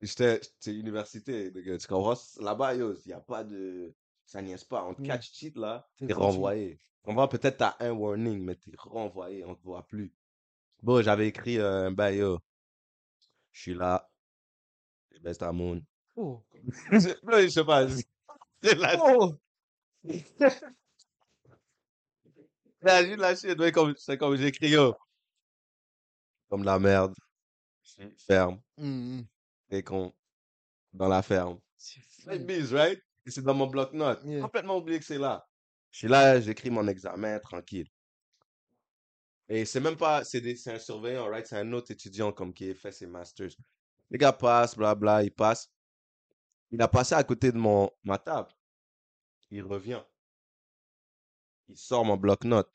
J'étais, 0.00 0.40
c'est 0.60 0.74
université, 0.74 1.50
nigga, 1.52 1.76
tu 1.78 1.86
comprends? 1.88 2.14
Là-bas, 2.40 2.74
il 2.74 2.96
n'y 3.06 3.12
a 3.12 3.20
pas 3.20 3.42
de, 3.44 3.92
ça 4.24 4.40
niaise 4.42 4.64
pas. 4.64 4.84
On 4.84 4.94
te 4.94 5.00
Mm. 5.02 5.06
catch 5.06 5.32
cheat, 5.32 5.56
là, 5.56 5.88
C'est 5.98 6.06
t'es 6.06 6.12
renvoyé. 6.12 6.78
On 7.04 7.14
voit 7.14 7.28
peut-être 7.28 7.56
t'as 7.56 7.76
un 7.80 7.90
warning, 7.92 8.40
mais 8.44 8.54
t'es 8.54 8.70
renvoyé, 8.78 9.44
on 9.44 9.54
te 9.54 9.62
voit 9.62 9.86
plus. 9.86 10.12
Bon, 10.82 11.02
j'avais 11.02 11.26
écrit 11.28 11.58
euh, 11.58 11.86
un 11.86 11.90
bail. 11.90 12.22
Je 13.52 13.60
suis 13.60 13.74
là. 13.74 14.08
Je 15.10 15.18
baisse 15.18 15.38
ta 15.38 15.50
moon. 15.52 15.82
Oh. 16.14 16.44
Je 16.92 17.14
là, 17.28 17.48
sais 17.50 17.64
pas. 17.64 17.86
C'est 18.62 18.74
la 18.76 18.96
Oh. 19.00 19.34
la 22.82 23.04
juste 23.04 23.18
la 23.18 23.34
shit, 23.36 23.58
ouais, 23.58 23.72
comme, 23.72 23.94
c'est 23.96 24.16
comme 24.18 24.36
j'écris, 24.36 24.70
yo. 24.70 24.94
Comme 26.48 26.60
de 26.60 26.66
la 26.66 26.78
merde. 26.78 27.14
Ferme. 28.26 28.60
Hmm. 28.76 29.22
Et 29.70 29.82
con. 29.82 30.14
Dans 30.92 31.08
la 31.08 31.22
ferme. 31.22 31.60
Right? 32.26 33.02
Et 33.26 33.30
c'est 33.30 33.42
dans 33.42 33.54
mon 33.54 33.66
bloc-notes. 33.66 34.22
Yeah. 34.24 34.40
Complètement 34.40 34.78
oublié 34.78 34.98
que 34.98 35.04
c'est 35.04 35.18
là. 35.18 35.46
Je 35.90 35.98
suis 35.98 36.08
là, 36.08 36.40
j'écris 36.40 36.70
mon 36.70 36.86
examen, 36.88 37.38
tranquille. 37.38 37.88
Et 39.48 39.64
c'est 39.64 39.80
même 39.80 39.96
pas, 39.96 40.24
c'est 40.24 40.42
un 40.68 40.78
surveillant, 40.78 41.28
right? 41.28 41.46
C'est 41.46 41.56
un 41.56 41.72
autre 41.72 41.90
étudiant 41.90 42.32
comme 42.32 42.52
qui 42.52 42.74
fait 42.74 42.92
ses 42.92 43.06
masters. 43.06 43.50
Les 44.10 44.18
gars 44.18 44.32
passent, 44.32 44.76
blabla, 44.76 45.22
il 45.22 45.30
passe. 45.30 45.70
Il 46.70 46.80
a 46.82 46.88
passé 46.88 47.14
à 47.14 47.24
côté 47.24 47.50
de 47.50 47.56
mon, 47.56 47.90
ma 48.04 48.18
table. 48.18 48.50
Il 49.50 49.62
revient. 49.62 50.02
Il 51.68 51.76
sort 51.76 52.04
mon 52.04 52.16
bloc-notes. 52.16 52.70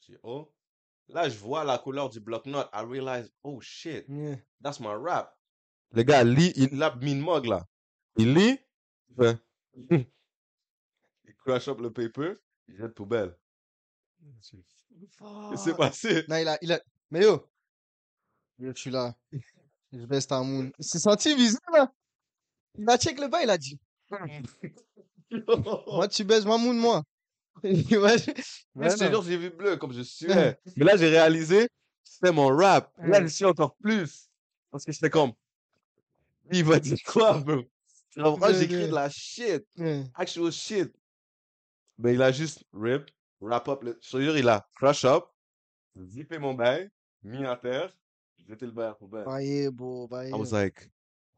Je 0.00 0.12
dis, 0.12 0.18
oh. 0.22 0.50
Là, 1.08 1.28
je 1.28 1.38
vois 1.38 1.64
la 1.64 1.78
couleur 1.78 2.08
du 2.10 2.20
bloc-notes. 2.20 2.68
I 2.72 2.82
realize, 2.82 3.30
oh 3.42 3.60
shit, 3.60 4.06
Yeah. 4.08 4.36
that's 4.62 4.80
my 4.80 4.94
rap. 4.94 5.34
Le 5.94 6.02
gars 6.02 6.24
lit, 6.24 6.52
il 6.56 6.82
a 6.82 6.94
mis 6.96 7.12
une 7.12 7.20
mug 7.20 7.44
là. 7.46 7.66
Il 8.16 8.34
lit, 8.34 8.58
il 9.10 9.16
fait, 9.16 9.38
il 11.24 11.34
crash 11.44 11.68
up 11.68 11.80
le 11.80 11.92
paper, 11.92 12.34
il 12.68 12.76
jette 12.76 12.94
poubelle. 12.94 13.36
Qu'est-ce 14.20 15.50
qui 15.52 15.58
s'est 15.58 15.74
passé? 15.74 16.24
Non, 16.28 16.36
il 16.36 16.48
a, 16.48 16.58
il 16.62 16.72
a. 16.72 16.80
Mais 17.10 17.22
yo, 17.22 17.48
yo, 18.58 18.72
je 18.74 18.80
suis 18.80 18.90
là. 18.90 19.14
Je 19.92 20.04
baisse 20.06 20.26
ta 20.26 20.40
moon. 20.42 20.72
Il 20.78 20.84
s'est 20.84 20.98
senti 20.98 21.34
visé, 21.34 21.58
là. 21.72 21.92
Il 22.76 22.90
a 22.90 22.98
check 22.98 23.20
le 23.20 23.28
bas, 23.28 23.42
il 23.44 23.50
a 23.50 23.58
dit. 23.58 23.78
Moi, 25.86 26.08
tu 26.08 26.24
baises 26.24 26.44
ma 26.46 26.58
moon, 26.58 26.74
moi. 26.74 27.02
Ouais, 27.62 28.16
Mais 28.74 28.90
je 28.90 28.96
te 28.96 29.04
jure, 29.04 29.22
j'ai 29.22 29.36
vu 29.36 29.50
bleu 29.50 29.76
comme 29.76 29.92
je 29.92 30.02
suais. 30.02 30.58
Mais 30.76 30.84
là, 30.84 30.96
j'ai 30.96 31.08
réalisé, 31.08 31.68
c'était 32.02 32.32
mon 32.32 32.48
rap. 32.48 32.92
Là, 32.98 33.22
je 33.22 33.28
suis 33.28 33.44
encore 33.44 33.76
plus. 33.76 34.28
Parce 34.72 34.84
que 34.84 34.90
j'étais 34.90 35.08
comme, 35.08 35.32
il 36.52 36.64
va 36.64 36.80
dire 36.80 36.98
quoi, 37.06 37.38
bro? 37.38 37.62
Ouais, 38.16 38.54
J'écris 38.54 38.86
de 38.86 38.94
la 38.94 39.08
shit. 39.10 39.66
Actual 40.14 40.52
shit. 40.52 40.94
Mais 41.98 42.14
il 42.14 42.22
a 42.22 42.30
juste 42.30 42.64
rip, 42.72 43.10
wrap 43.40 43.66
up 43.68 43.82
le. 43.82 43.98
Je 44.00 44.10
te 44.10 44.20
jure, 44.20 44.36
il 44.38 44.48
a 44.48 44.68
crush 44.76 45.04
up, 45.04 45.24
zippé 46.00 46.38
mon 46.38 46.54
bail, 46.54 46.90
mis 47.24 47.44
à 47.44 47.56
terre, 47.56 47.92
jeté 48.48 48.66
le 48.66 48.72
bail 48.72 48.90
à 48.90 48.94
poubelle. 48.94 49.24
Baillé, 49.24 49.68
beau, 49.70 50.06
baillé. 50.06 50.30
I 50.30 50.34
was 50.34 50.52
like, 50.52 50.88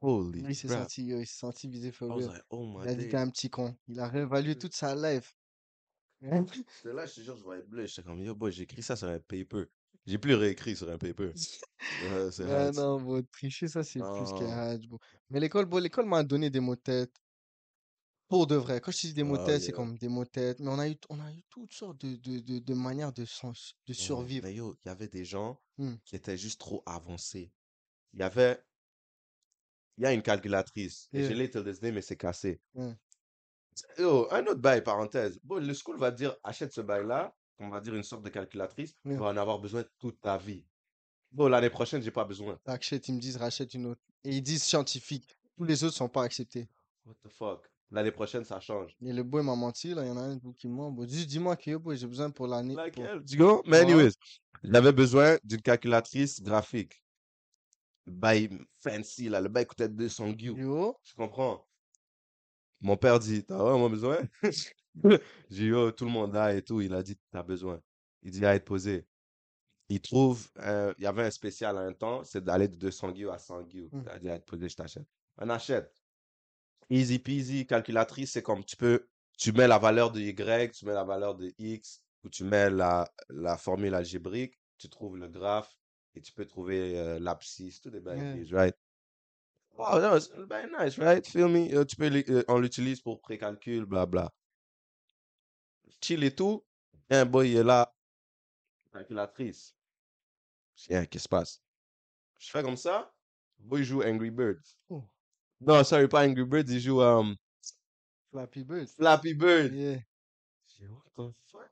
holy 0.03 0.45
Il 0.47 0.55
s'est 0.55 0.69
senti, 0.69 1.05
yo, 1.05 1.19
il 1.19 1.27
s'est 1.27 1.39
senti 1.39 1.67
visé 1.67 1.93
for 1.93 2.09
I 2.09 2.11
was 2.11 2.19
real. 2.19 2.33
like, 2.33 2.45
oh 2.51 2.67
my 2.67 2.85
Il 2.85 2.89
a 2.91 2.95
dit 2.95 3.09
t'es 3.09 3.17
un 3.17 3.31
petit 3.31 3.49
con. 3.49 3.75
Il 3.89 3.99
a 3.99 4.09
réévalué 4.09 4.57
toute 4.59 4.75
sa 4.75 4.95
life. 4.95 5.35
J'étais 6.21 6.93
là, 6.93 7.07
je 7.07 7.15
te 7.15 7.21
jure, 7.21 7.37
je 7.37 7.43
voyais 7.43 7.63
bleu. 7.63 7.87
J'étais 7.87 8.03
comme, 8.03 8.21
yo, 8.21 8.35
boy, 8.35 8.53
j'ai 8.53 8.65
écrit 8.65 8.83
ça 8.83 8.97
sur 8.97 9.09
un 9.09 9.19
paper. 9.19 9.65
J'ai 10.07 10.19
plus 10.19 10.35
réécrit 10.35 10.77
sur 10.77 10.89
un 10.91 10.99
paper. 10.99 11.33
C'est 12.33 12.45
Ah 12.45 12.51
hard. 12.51 12.73
non, 12.73 13.01
bro, 13.01 13.21
tricher, 13.23 13.69
ça, 13.69 13.83
c'est 13.85 14.03
plus 14.05 14.33
Non. 14.33 14.41
hadj, 14.41 14.87
bro. 14.89 14.99
Mais 15.31 15.41
l'école, 15.41 15.67
bro, 15.67 15.79
l'école 15.81 16.07
m'a 16.07 16.23
donné 16.23 16.49
des 16.51 16.61
mots 16.61 16.77
de 16.77 16.81
tête. 16.81 17.13
Pour 18.29 18.47
de 18.47 18.55
vrai. 18.57 18.81
Quand 18.81 18.93
je 18.93 19.01
dis 19.09 19.15
des 19.15 19.23
mots 19.25 19.37
de 19.37 19.43
Oh, 19.43 19.47
tête, 19.47 19.63
c'est 19.63 19.73
yeah. 19.73 19.77
comme 19.77 19.99
des 19.99 20.09
mots 20.09 20.25
de 20.25 20.29
tête. 20.31 20.61
Mais 20.61 20.69
on 20.69 20.79
a 20.79 20.89
eu, 20.89 20.97
on 21.11 21.21
a 21.21 21.33
eu 21.33 21.43
toutes 21.49 21.73
sortes 21.73 22.01
de, 22.05 22.17
de, 22.17 22.39
de, 22.41 22.59
de 22.61 22.75
manières 22.75 23.13
de, 23.13 23.25
sens- 23.25 23.75
de 23.87 23.93
survivre. 23.93 24.49
Il 24.49 24.57
y 24.85 24.89
avait 24.89 25.09
des 25.09 25.25
gens 25.25 25.61
Hmm. 25.79 25.97
qui 26.05 26.17
étaient 26.17 26.39
juste 26.39 26.61
trop 26.61 26.83
avancés. 26.87 27.53
Il 28.15 28.21
y 28.21 28.25
avait. 28.25 28.63
Il 29.99 30.05
y 30.05 30.07
a 30.07 30.13
une 30.15 30.23
calculatrice. 30.23 31.11
Et 31.13 31.23
je 31.23 31.33
Yeah. 31.33 31.35
l'ai 31.35 31.51
till 31.51 31.63
this 31.63 31.81
day, 31.81 31.93
mais 31.93 32.01
c'est 32.01 32.17
cassé. 32.17 32.63
Ouais. 32.75 32.97
Yo, 33.99 34.27
un 34.33 34.47
autre 34.47 34.61
bail, 34.61 34.83
parenthèse. 34.83 35.39
Bon, 35.45 35.59
le 35.63 35.75
school 35.75 35.99
va 35.99 36.11
dire, 36.11 36.37
achète 36.45 36.73
ce 36.73 36.81
bail-là, 36.81 37.37
on 37.59 37.69
va 37.69 37.81
dire 37.81 37.95
une 37.95 38.03
sorte 38.03 38.23
de 38.23 38.29
calculatrice, 38.29 38.95
tu 39.03 39.09
Yeah. 39.11 39.19
vas 39.19 39.27
en 39.27 39.37
avoir 39.37 39.59
besoin 39.59 39.85
toute 39.99 40.21
ta 40.21 40.37
vie. 40.39 40.65
Bon, 41.33 41.49
l'année 41.49 41.71
prochaine, 41.71 42.03
j'ai 42.03 42.11
pas 42.11 42.25
besoin. 42.25 42.59
Achète, 42.67 43.09
ils 43.09 43.15
me 43.15 43.21
disent 43.21 43.37
rachète 43.37 43.75
une 43.75 43.87
autre. 43.87 44.01
Et 44.25 44.31
ils 44.37 44.43
disent 44.43 44.63
scientifique. 44.63 45.37
Tous 45.57 45.65
les 45.65 45.83
autres 45.85 45.97
sont 45.97 46.09
pas 46.09 46.23
acceptés. 46.23 46.69
What 47.05 47.15
the 47.23 47.29
fuck? 47.29 47.71
L'année 47.91 48.11
prochaine, 48.11 48.45
ça 48.45 48.59
change. 48.61 48.97
Et 49.01 49.13
le 49.13 49.23
boy 49.23 49.43
m'a 49.45 49.55
menti, 49.55 49.95
là. 49.95 50.03
Il 50.05 50.09
y 50.09 50.11
en 50.11 50.17
a 50.17 50.23
un 50.23 50.39
qui 50.57 50.67
ment. 50.69 50.91
Bon, 50.91 51.05
dis-moi 51.05 51.57
que 51.57 51.77
boy, 51.77 51.97
j'ai 51.97 52.07
besoin 52.07 52.31
pour 52.31 52.47
l'année. 52.49 52.75
pour- 52.75 52.83
Laquelle? 52.83 53.25
Tu 53.25 53.37
go? 53.37 53.63
Mais 53.67 53.79
anyways, 53.79 54.13
j'avais 54.65 54.93
besoin 54.93 55.39
d'une 55.45 55.63
calculatrice 55.63 56.43
graphique. 56.43 57.03
Bail 58.07 58.51
fancy, 58.81 59.29
là. 59.29 59.41
Le 59.41 59.49
bail 59.49 59.67
coûtait 59.67 59.89
200 59.89 60.31
guillemets. 60.31 60.93
Je 61.05 61.15
comprends? 61.15 61.67
Mon 62.81 62.97
père 62.97 63.19
dit, 63.19 63.45
t'as 63.45 63.57
vraiment 63.57 63.89
besoin? 63.91 64.19
J'ai 65.51 65.65
dit, 65.65 65.73
oh, 65.73 65.91
tout 65.93 66.05
le 66.05 66.11
monde 66.11 66.37
a 66.37 66.55
et 66.55 66.63
tout. 66.63 66.81
Il 66.81 66.95
a 66.95 67.03
dit, 67.03 67.19
t'as 67.31 67.43
besoin. 67.43 67.81
Il 68.23 68.31
dit, 68.31 68.45
à 68.45 68.55
être 68.55 68.65
posé. 68.65 69.07
Il 69.89 70.01
trouve, 70.01 70.49
euh, 70.59 70.93
il 70.99 71.05
y 71.05 71.07
avait 71.07 71.25
un 71.25 71.31
spécial 71.31 71.77
à 71.77 71.81
un 71.81 71.93
temps, 71.93 72.25
c'est 72.25 72.43
d'aller 72.43 72.67
de 72.69 72.77
200 72.77 73.13
guillemets 73.13 73.33
à 73.33 73.39
100 73.39 73.63
guillemets. 73.63 73.89
Mm. 73.93 74.03
Il 74.05 74.09
a 74.11 74.19
dit, 74.19 74.31
à 74.31 74.35
être 74.35 74.47
posé, 74.47 74.69
je 74.69 74.77
t'achète. 74.77 75.07
On 75.39 75.49
achète. 75.49 75.95
Easy 76.91 77.19
peasy, 77.19 77.67
calculatrice, 77.67 78.33
c'est 78.33 78.43
comme 78.43 78.65
tu 78.65 78.77
peux, 78.77 79.07
tu 79.39 79.53
mets 79.53 79.69
la 79.69 79.79
valeur 79.79 80.11
de 80.11 80.21
Y, 80.21 80.73
tu 80.73 80.87
mets 80.87 80.93
la 80.93 81.05
valeur 81.05 81.35
de 81.35 81.53
X, 81.59 82.03
ou 82.25 82.29
tu 82.29 82.45
mets 82.45 82.71
la, 82.71 83.09
la 83.29 83.57
formule 83.57 83.95
algébrique, 83.95 84.59
tu 84.79 84.89
trouves 84.89 85.17
le 85.17 85.29
graphe, 85.29 85.77
et 86.15 86.21
tu 86.21 86.33
peux 86.33 86.47
trouver 86.47 86.99
euh, 86.99 87.19
l'abscisse, 87.19 87.81
tout 87.81 87.91
Yeah. 87.91 88.01
bêtises, 88.01 88.53
right? 88.53 88.75
Wow, 89.77 90.01
that 90.01 90.11
was 90.11 90.31
very 90.49 90.71
nice, 90.71 90.99
right? 90.99 91.27
Feel 91.27 91.49
me? 91.49 91.73
Euh, 91.75 91.85
tu 91.85 91.97
peux, 91.97 92.09
l'u- 92.09 92.25
euh, 92.31 92.43
on 92.49 92.59
l'utilise 92.59 93.01
pour 93.01 93.21
précalcul, 93.21 93.85
blabla. 93.85 94.33
Chill 96.07 96.23
et 96.23 96.31
tout. 96.33 96.65
Un 97.11 97.25
boy, 97.25 97.51
il 97.51 97.57
est 97.57 97.65
là. 97.65 97.93
Calculatrice. 98.93 99.75
Hein, 100.89 101.05
qu'est-ce 101.05 101.09
qui 101.09 101.19
se 101.19 101.29
passe? 101.29 101.61
Je 102.39 102.49
fais 102.49 102.63
comme 102.63 102.77
ça. 102.77 103.13
Boy 103.59 103.83
joue 103.83 104.05
Angry 104.05 104.31
Birds. 104.31 104.77
Oh. 104.89 105.03
Non, 105.61 105.83
sorry, 105.83 106.07
pas 106.07 106.25
Angry 106.25 106.45
Birds, 106.45 106.67
il 106.69 106.79
joue 106.79 107.03
um, 107.03 107.35
Flappy 108.31 108.63
Bird. 108.63 108.87
Flappy 108.89 109.35
Bird. 109.35 109.73
Yeah. 109.75 109.99
Je 110.69 110.85
dis, 110.85 110.89
what 110.89 111.03
the 111.17 111.35
fuck? 111.51 111.69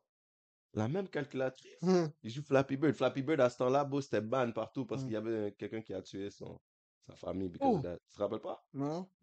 La 0.73 0.89
même 0.89 1.07
calculatrice. 1.09 1.77
Hmm. 1.81 2.07
Il 2.25 2.31
joue 2.31 2.43
Flappy 2.43 2.77
Bird. 2.77 2.95
Flappy 2.97 3.23
Bird, 3.23 3.41
à 3.41 3.49
ce 3.51 3.59
temps-là, 3.59 3.85
beau, 3.85 4.01
c'était 4.01 4.21
ban 4.21 4.51
partout 4.51 4.85
parce 4.85 5.03
Mm. 5.03 5.05
qu'il 5.05 5.13
y 5.13 5.17
avait 5.17 5.53
quelqu'un 5.53 5.81
qui 5.83 5.95
a 5.95 6.03
tué 6.03 6.29
son, 6.31 6.61
sa 7.07 7.15
famille 7.15 7.53
Oh. 7.61 7.79
that. 7.81 7.99
Tu 8.09 8.17
te 8.17 8.21
rappelles 8.21 8.41
pas? 8.41 8.67
Non? 8.73 9.09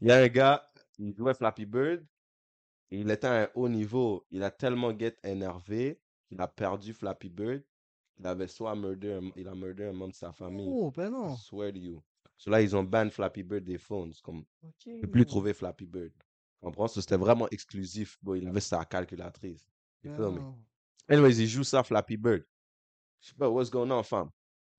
Il 0.00 0.08
y 0.08 0.12
a 0.12 0.18
un 0.18 0.28
gars, 0.28 0.70
il 0.98 1.12
jouait 1.16 1.34
Flappy 1.34 1.66
Bird. 1.66 2.06
Il 3.00 3.10
était 3.10 3.26
à 3.26 3.42
un 3.44 3.48
haut 3.54 3.68
niveau. 3.68 4.26
Il 4.30 4.42
a 4.42 4.50
tellement 4.50 4.96
get 4.96 5.16
énervé 5.24 6.00
qu'il 6.26 6.40
a 6.40 6.48
perdu 6.48 6.92
Flappy 6.92 7.28
Bird. 7.28 7.62
Il 8.18 8.26
avait 8.26 8.46
soit 8.48 8.74
murder, 8.76 9.14
un- 9.14 9.32
il 9.36 9.48
a 9.48 9.54
murder 9.54 9.84
un 9.86 9.92
membre 9.92 10.12
de 10.12 10.16
sa 10.16 10.32
famille. 10.32 10.68
Oh, 10.68 10.90
ben 10.90 11.08
I 11.08 11.10
non. 11.10 11.36
swear 11.36 11.72
to 11.72 11.78
you. 11.78 12.02
So 12.36 12.50
là, 12.50 12.60
ils 12.60 12.74
ont 12.76 12.84
ban 12.84 13.08
Flappy 13.10 13.42
Bird 13.42 13.64
des 13.64 13.78
phones. 13.78 14.12
Comme, 14.22 14.44
Ok. 14.62 14.74
tu 14.84 14.90
peux 15.00 15.08
plus 15.10 15.26
trouver 15.26 15.54
Flappy 15.54 15.86
Bird. 15.86 16.12
Tu 16.12 16.64
comprends? 16.66 16.88
So, 16.88 17.00
c'était 17.00 17.16
vraiment 17.16 17.48
exclusif. 17.50 18.18
Bon, 18.22 18.34
il 18.34 18.46
avait 18.46 18.60
sa 18.60 18.84
calculatrice. 18.84 19.66
You 20.04 20.10
Ben 20.10 20.16
feel 20.16 20.30
me? 20.32 20.40
non. 20.40 20.58
Anyways, 21.08 21.38
il 21.42 21.48
joue 21.48 21.64
ça 21.64 21.82
Flappy 21.82 22.16
Bird. 22.16 22.44
Je 23.20 23.28
sais 23.28 23.34
pas, 23.34 23.48
what's 23.48 23.70
going 23.70 23.90
on, 23.90 24.02
fam? 24.02 24.30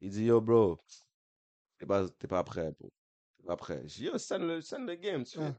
Il 0.02 0.10
dit, 0.12 0.26
yo, 0.26 0.42
bro, 0.42 0.78
t'es 1.78 1.86
pas, 1.86 2.08
t'es 2.10 2.28
pas 2.28 2.44
prêt, 2.44 2.72
bro. 2.80 2.92
T'es 3.38 3.44
pas 3.44 3.56
prêt. 3.58 3.82
Je 3.88 3.96
dis, 3.96 4.04
yo, 4.06 4.18
send 4.18 4.40
le, 4.40 4.62
send 4.62 4.86
le 4.86 4.96
game, 4.96 5.24
tu 5.24 5.38
Ouais. 5.40 5.52
fais. 5.52 5.56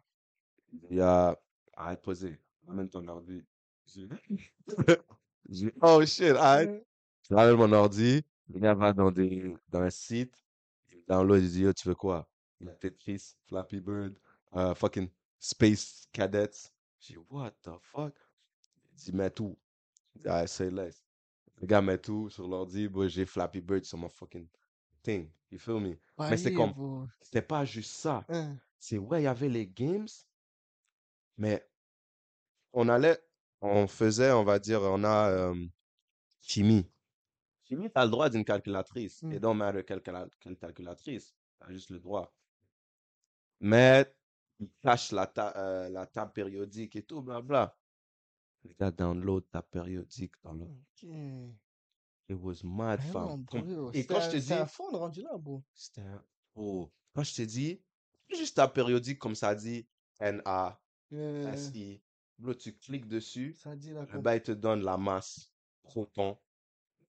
Il 0.82 0.88
dit, 0.96 1.00
ah, 1.00 1.36
arrête 1.74 1.98
de 1.98 2.02
poser. 2.02 2.38
Amène 2.68 2.88
ton 2.88 3.06
ordi. 3.08 3.42
Je 3.86 3.92
dis, 3.92 4.08
je 5.48 5.66
dis, 5.66 5.70
oh 5.82 6.04
shit. 6.06 6.32
Ouais. 6.32 6.84
Je 7.28 7.34
ramène 7.34 7.56
mon 7.56 7.72
ordi. 7.72 8.22
Le 8.48 8.60
gars 8.60 8.74
va 8.74 8.92
dans, 8.92 9.10
des, 9.10 9.54
dans 9.68 9.80
un 9.80 9.90
site. 9.90 10.34
Il 10.92 11.04
download, 11.06 11.42
il 11.42 11.50
dit, 11.50 11.60
yo, 11.62 11.72
tu 11.72 11.88
veux 11.88 11.94
quoi? 11.94 12.28
Il 12.60 12.68
a 12.68 12.72
Tetris, 12.72 13.34
Flappy 13.46 13.80
Bird, 13.80 14.14
euh, 14.54 14.74
fucking 14.74 15.08
Space 15.38 16.06
Cadets. 16.12 16.70
Je 17.00 17.14
dis, 17.14 17.18
what 17.30 17.52
the 17.62 17.70
fuck? 17.80 18.14
Il 18.92 18.96
dit, 18.96 19.12
mets 19.12 19.30
tout. 19.30 19.56
Dit, 20.14 20.28
ah, 20.28 20.46
say 20.46 20.70
less. 20.70 21.04
Le 21.60 21.66
gars 21.66 21.82
met 21.82 21.98
tout 21.98 22.30
sur 22.30 22.48
l'ordi. 22.48 22.88
J'ai 23.08 23.26
Flappy 23.26 23.60
Bird 23.60 23.84
sur 23.84 23.98
mon 23.98 24.08
fucking 24.08 24.48
thing. 25.02 25.30
You 25.50 25.58
feel 25.58 25.80
me? 25.80 25.96
Mais 26.18 26.36
c'est 26.36 26.52
comme, 26.52 27.08
c'était 27.20 27.42
pas 27.42 27.64
juste 27.64 27.92
ça. 27.92 28.24
Hein. 28.28 28.56
C'est, 28.78 28.98
ouais, 28.98 29.20
il 29.20 29.24
y 29.24 29.28
avait 29.28 29.48
les 29.48 29.66
games, 29.66 30.08
mais 31.36 31.64
on 32.74 32.88
allait, 32.88 33.18
on 33.60 33.86
faisait, 33.86 34.32
on 34.32 34.44
va 34.44 34.58
dire, 34.58 34.82
on 34.82 35.04
a 35.04 35.30
euh, 35.30 35.66
chimie. 36.40 36.86
Chimie, 37.64 37.90
t'as 37.90 38.04
le 38.04 38.10
droit 38.10 38.28
d'une 38.28 38.44
calculatrice. 38.44 39.22
Mm. 39.22 39.38
Quelle, 39.86 40.02
cala- 40.02 40.28
quelle 40.40 40.56
calculatrice? 40.56 41.34
T'as 41.58 41.70
juste 41.70 41.90
le 41.90 41.98
droit. 41.98 42.32
Mais, 43.60 44.14
ils 44.60 44.68
cachent 44.82 45.12
la, 45.12 45.26
ta- 45.26 45.56
euh, 45.56 45.88
la 45.88 46.06
table 46.06 46.32
périodique 46.32 46.96
et 46.96 47.02
tout, 47.02 47.22
blabla. 47.22 47.76
Les 48.64 48.74
gars 48.78 48.90
download 48.90 49.44
ta 49.50 49.62
périodique 49.62 50.34
dans 50.42 50.52
le... 50.54 50.64
Ok. 50.64 51.08
It 52.28 52.36
was 52.40 52.62
mad, 52.64 53.00
Ben 53.00 53.12
fam. 53.12 53.46
Et 53.92 54.02
c'était 54.02 54.14
quand 54.14 54.20
je 54.20 54.26
un- 54.26 54.30
te 54.30 54.40
c'était 54.40 54.40
dis, 54.40 54.52
un 54.54 54.66
phone 54.66 54.96
rendu 54.96 55.22
là, 55.22 55.36
bro? 55.38 55.62
c'était 55.74 56.00
un... 56.00 56.22
Oh, 56.54 56.90
quand 57.14 57.22
je 57.22 57.34
te 57.34 57.42
dis, 57.42 57.82
juste 58.30 58.56
ta 58.56 58.68
périodique 58.68 59.18
comme 59.18 59.34
ça 59.34 59.54
dit, 59.54 59.86
NA, 60.20 60.80
Euh, 61.12 61.52
SI. 61.54 62.00
Tu 62.58 62.72
cliques 62.76 63.06
dessus, 63.08 63.54
ça 63.54 63.76
dit 63.76 63.92
là, 63.92 64.06
le 64.12 64.20
bail 64.20 64.42
te 64.42 64.52
donne 64.52 64.82
la 64.82 64.96
masse, 64.96 65.52
proton, 65.82 66.36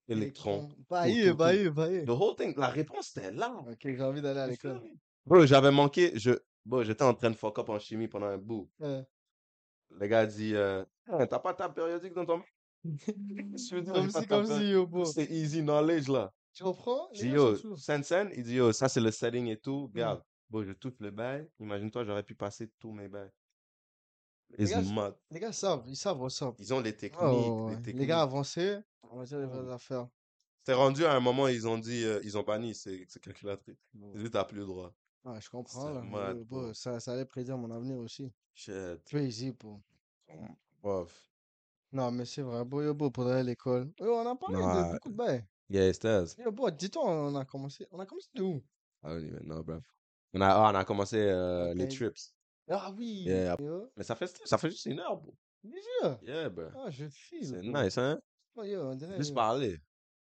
électron, 0.07 0.69
Bah, 0.89 1.03
tout, 1.05 1.09
y, 1.09 1.29
tout, 1.29 1.35
bah, 1.35 1.57
tout. 1.57 1.71
bah. 1.73 1.89
The 2.05 2.09
whole 2.09 2.35
thing, 2.35 2.53
la 2.57 2.67
réponse 2.69 3.15
était 3.17 3.31
là. 3.31 3.55
Ok, 3.67 3.79
j'ai 3.83 4.01
envie 4.01 4.21
d'aller 4.21 4.39
à 4.39 4.47
l'école. 4.47 4.81
Bro, 5.25 5.45
j'avais 5.45 5.71
manqué, 5.71 6.11
je, 6.17 6.31
bon, 6.65 6.83
j'étais 6.83 7.03
en 7.03 7.13
train 7.15 7.31
de 7.31 7.35
fuck 7.35 7.57
up 7.59 7.69
en 7.69 7.79
chimie 7.79 8.07
pendant 8.07 8.27
un 8.27 8.37
bout. 8.37 8.69
Le 8.79 10.07
gars 10.07 10.25
dit, 10.25 10.53
euh, 10.55 10.83
Ah, 11.07 11.25
t'as 11.27 11.39
pas 11.39 11.53
ta 11.53 11.69
périodique 11.69 12.13
dans 12.13 12.25
ton... 12.25 12.41
Veux 12.83 13.81
dire, 13.81 13.93
comme 13.93 14.11
j'ai 14.11 14.19
si, 14.19 14.27
comme 14.27 14.45
si, 14.45 14.69
yo, 14.69 14.85
bro. 14.85 15.05
C'est 15.05 15.25
easy 15.31 15.61
knowledge, 15.61 16.07
là. 16.07 16.31
Tu 16.53 16.63
comprends? 16.63 17.09
Je 17.13 17.23
gars 17.25 17.29
sont 17.29 17.35
yo, 17.35 17.55
sous. 17.55 17.77
Sen 17.77 18.03
Sen, 18.03 18.29
il 18.35 18.43
dit, 18.43 18.55
yo, 18.55 18.71
ça 18.71 18.87
c'est 18.89 19.01
le 19.01 19.11
setting 19.11 19.47
et 19.47 19.57
tout. 19.57 19.87
Mm. 19.87 19.91
Regarde, 19.95 20.23
bon, 20.49 20.63
je 20.63 20.71
touche 20.73 20.93
le 20.99 21.09
bail. 21.11 21.49
Imagine-toi, 21.59 22.03
j'aurais 22.05 22.23
pu 22.23 22.35
passer 22.35 22.69
tous 22.79 22.91
mes 22.91 23.07
bails. 23.07 23.31
Les 24.57 24.65
gars, 24.69 24.81
mad. 24.81 25.15
les 25.31 25.39
gars 25.39 25.51
savent, 25.51 25.83
ils 25.87 25.95
savent 25.97 26.21
up. 26.23 26.55
Ils 26.59 26.73
ont 26.73 26.79
les 26.79 26.95
techniques, 26.95 27.21
Oh, 27.21 27.67
les 27.69 27.75
ouais. 27.75 27.81
techniques. 27.81 27.97
Les 28.01 28.05
gars 28.07 28.21
avancés, 28.21 28.77
on 29.03 29.17
va 29.17 29.25
dire 29.25 29.39
les 29.39 29.45
vraies 29.45 29.71
affaires. 29.73 30.07
C'est 30.63 30.73
rendu 30.73 31.05
à 31.05 31.13
un 31.13 31.19
moment, 31.19 31.47
ils 31.47 31.67
ont 31.67 31.77
dit, 31.77 32.03
euh, 32.05 32.19
ils 32.23 32.37
ont 32.37 32.43
banni 32.43 32.73
ces, 32.73 33.05
ces 33.07 33.19
calculatrices. 33.19 33.75
Bon. 33.93 34.11
Disent, 34.13 34.31
t'as 34.31 34.45
plus 34.45 34.57
le 34.59 34.65
droit. 34.65 34.93
Ouais, 35.25 35.39
je 35.41 35.49
comprends, 35.49 35.89
là. 35.89 36.01
mad, 36.01 36.37
bro. 36.43 36.61
bro, 36.61 36.73
ça, 36.73 36.99
ça 36.99 37.13
allait 37.13 37.25
prédire 37.25 37.57
mon 37.57 37.69
avenir 37.71 37.97
aussi. 37.97 38.31
Shit. 38.53 39.03
Crazy, 39.05 39.51
bro. 39.51 39.81
Bof. 40.81 41.13
Non, 41.91 42.11
mais 42.11 42.25
c'est 42.25 42.41
vrai, 42.41 42.63
bro, 42.65 42.81
yo, 42.81 42.93
bro, 42.93 43.09
pour 43.11 43.27
aller 43.27 43.39
à 43.39 43.43
l'école. 43.43 43.91
Yo, 43.99 44.13
on 44.15 44.27
a 44.29 44.35
parlé 44.35 44.57
de 44.57 44.61
Nah. 44.61 44.93
beaucoup 44.93 45.09
de 45.09 45.15
bails. 45.15 45.45
Yeah, 45.69 45.87
it's 45.89 45.99
theirs. 45.99 46.35
Yo, 46.37 46.51
bro, 46.51 46.69
dis-toi, 46.71 47.03
on 47.05 47.35
a 47.35 47.45
commencé. 47.45 47.87
On 47.91 47.99
a 47.99 48.05
commencé 48.05 48.29
de 48.33 48.41
où? 48.43 48.63
I 49.03 49.07
don't 49.09 49.23
even 49.23 49.43
know, 49.45 49.63
bruv. 49.63 49.81
On 50.33 50.41
a, 50.41 50.47
ah, 50.49 50.71
on 50.71 50.75
a 50.75 50.83
commencé 50.85 51.17
euh, 51.17 51.73
les 51.73 51.87
trips. 51.87 52.34
Ah 52.69 52.91
oui! 52.97 53.23
Yeah. 53.25 53.55
Yo, 53.59 53.91
Mais 53.95 54.03
ça 54.03 54.15
fait, 54.15 54.27
ça 54.43 54.57
fait 54.57 54.69
juste 54.71 54.85
une 54.87 54.99
heure, 54.99 55.17
bro. 55.17 55.35
déjà! 55.63 56.19
Yeah, 56.23 56.49
bro. 56.49 56.65
Ah, 56.75 56.89
je 56.89 57.07
file. 57.09 57.45
C'est 57.45 57.61
nice, 57.61 57.97
hein? 57.97 58.19
Oh, 58.55 58.63
yo, 58.63 58.81
on 58.81 58.95
dirait. 58.95 59.17
Juste 59.17 59.29
yo. 59.29 59.35
parler. 59.35 59.77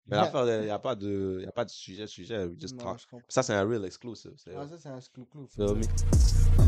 Mais 0.06 0.16
Yeah. 0.16 0.24
l'affaire, 0.24 0.60
il 0.60 0.64
n'y 0.64 0.70
a 0.70 0.78
pas 0.78 0.94
de, 0.94 1.40
y 1.42 1.46
a 1.46 1.52
pas 1.52 1.64
de 1.64 1.70
sujet, 1.70 2.06
sujet. 2.06 2.44
we 2.46 2.58
Just 2.58 2.76
Non, 2.76 2.84
talk. 2.84 3.00
je 3.00 3.06
comprends. 3.08 3.26
Ça, 3.28 3.42
c'est 3.42 3.54
un 3.54 3.66
real 3.68 3.84
exclusive. 3.84 4.32
c'est- 4.36 4.54
Ah, 4.56 4.66
ça, 4.68 4.78
c'est 4.78 4.88
un 4.88 4.98
clou-clou. 5.12 5.46
Feel 5.48 5.74
me? 5.74 6.67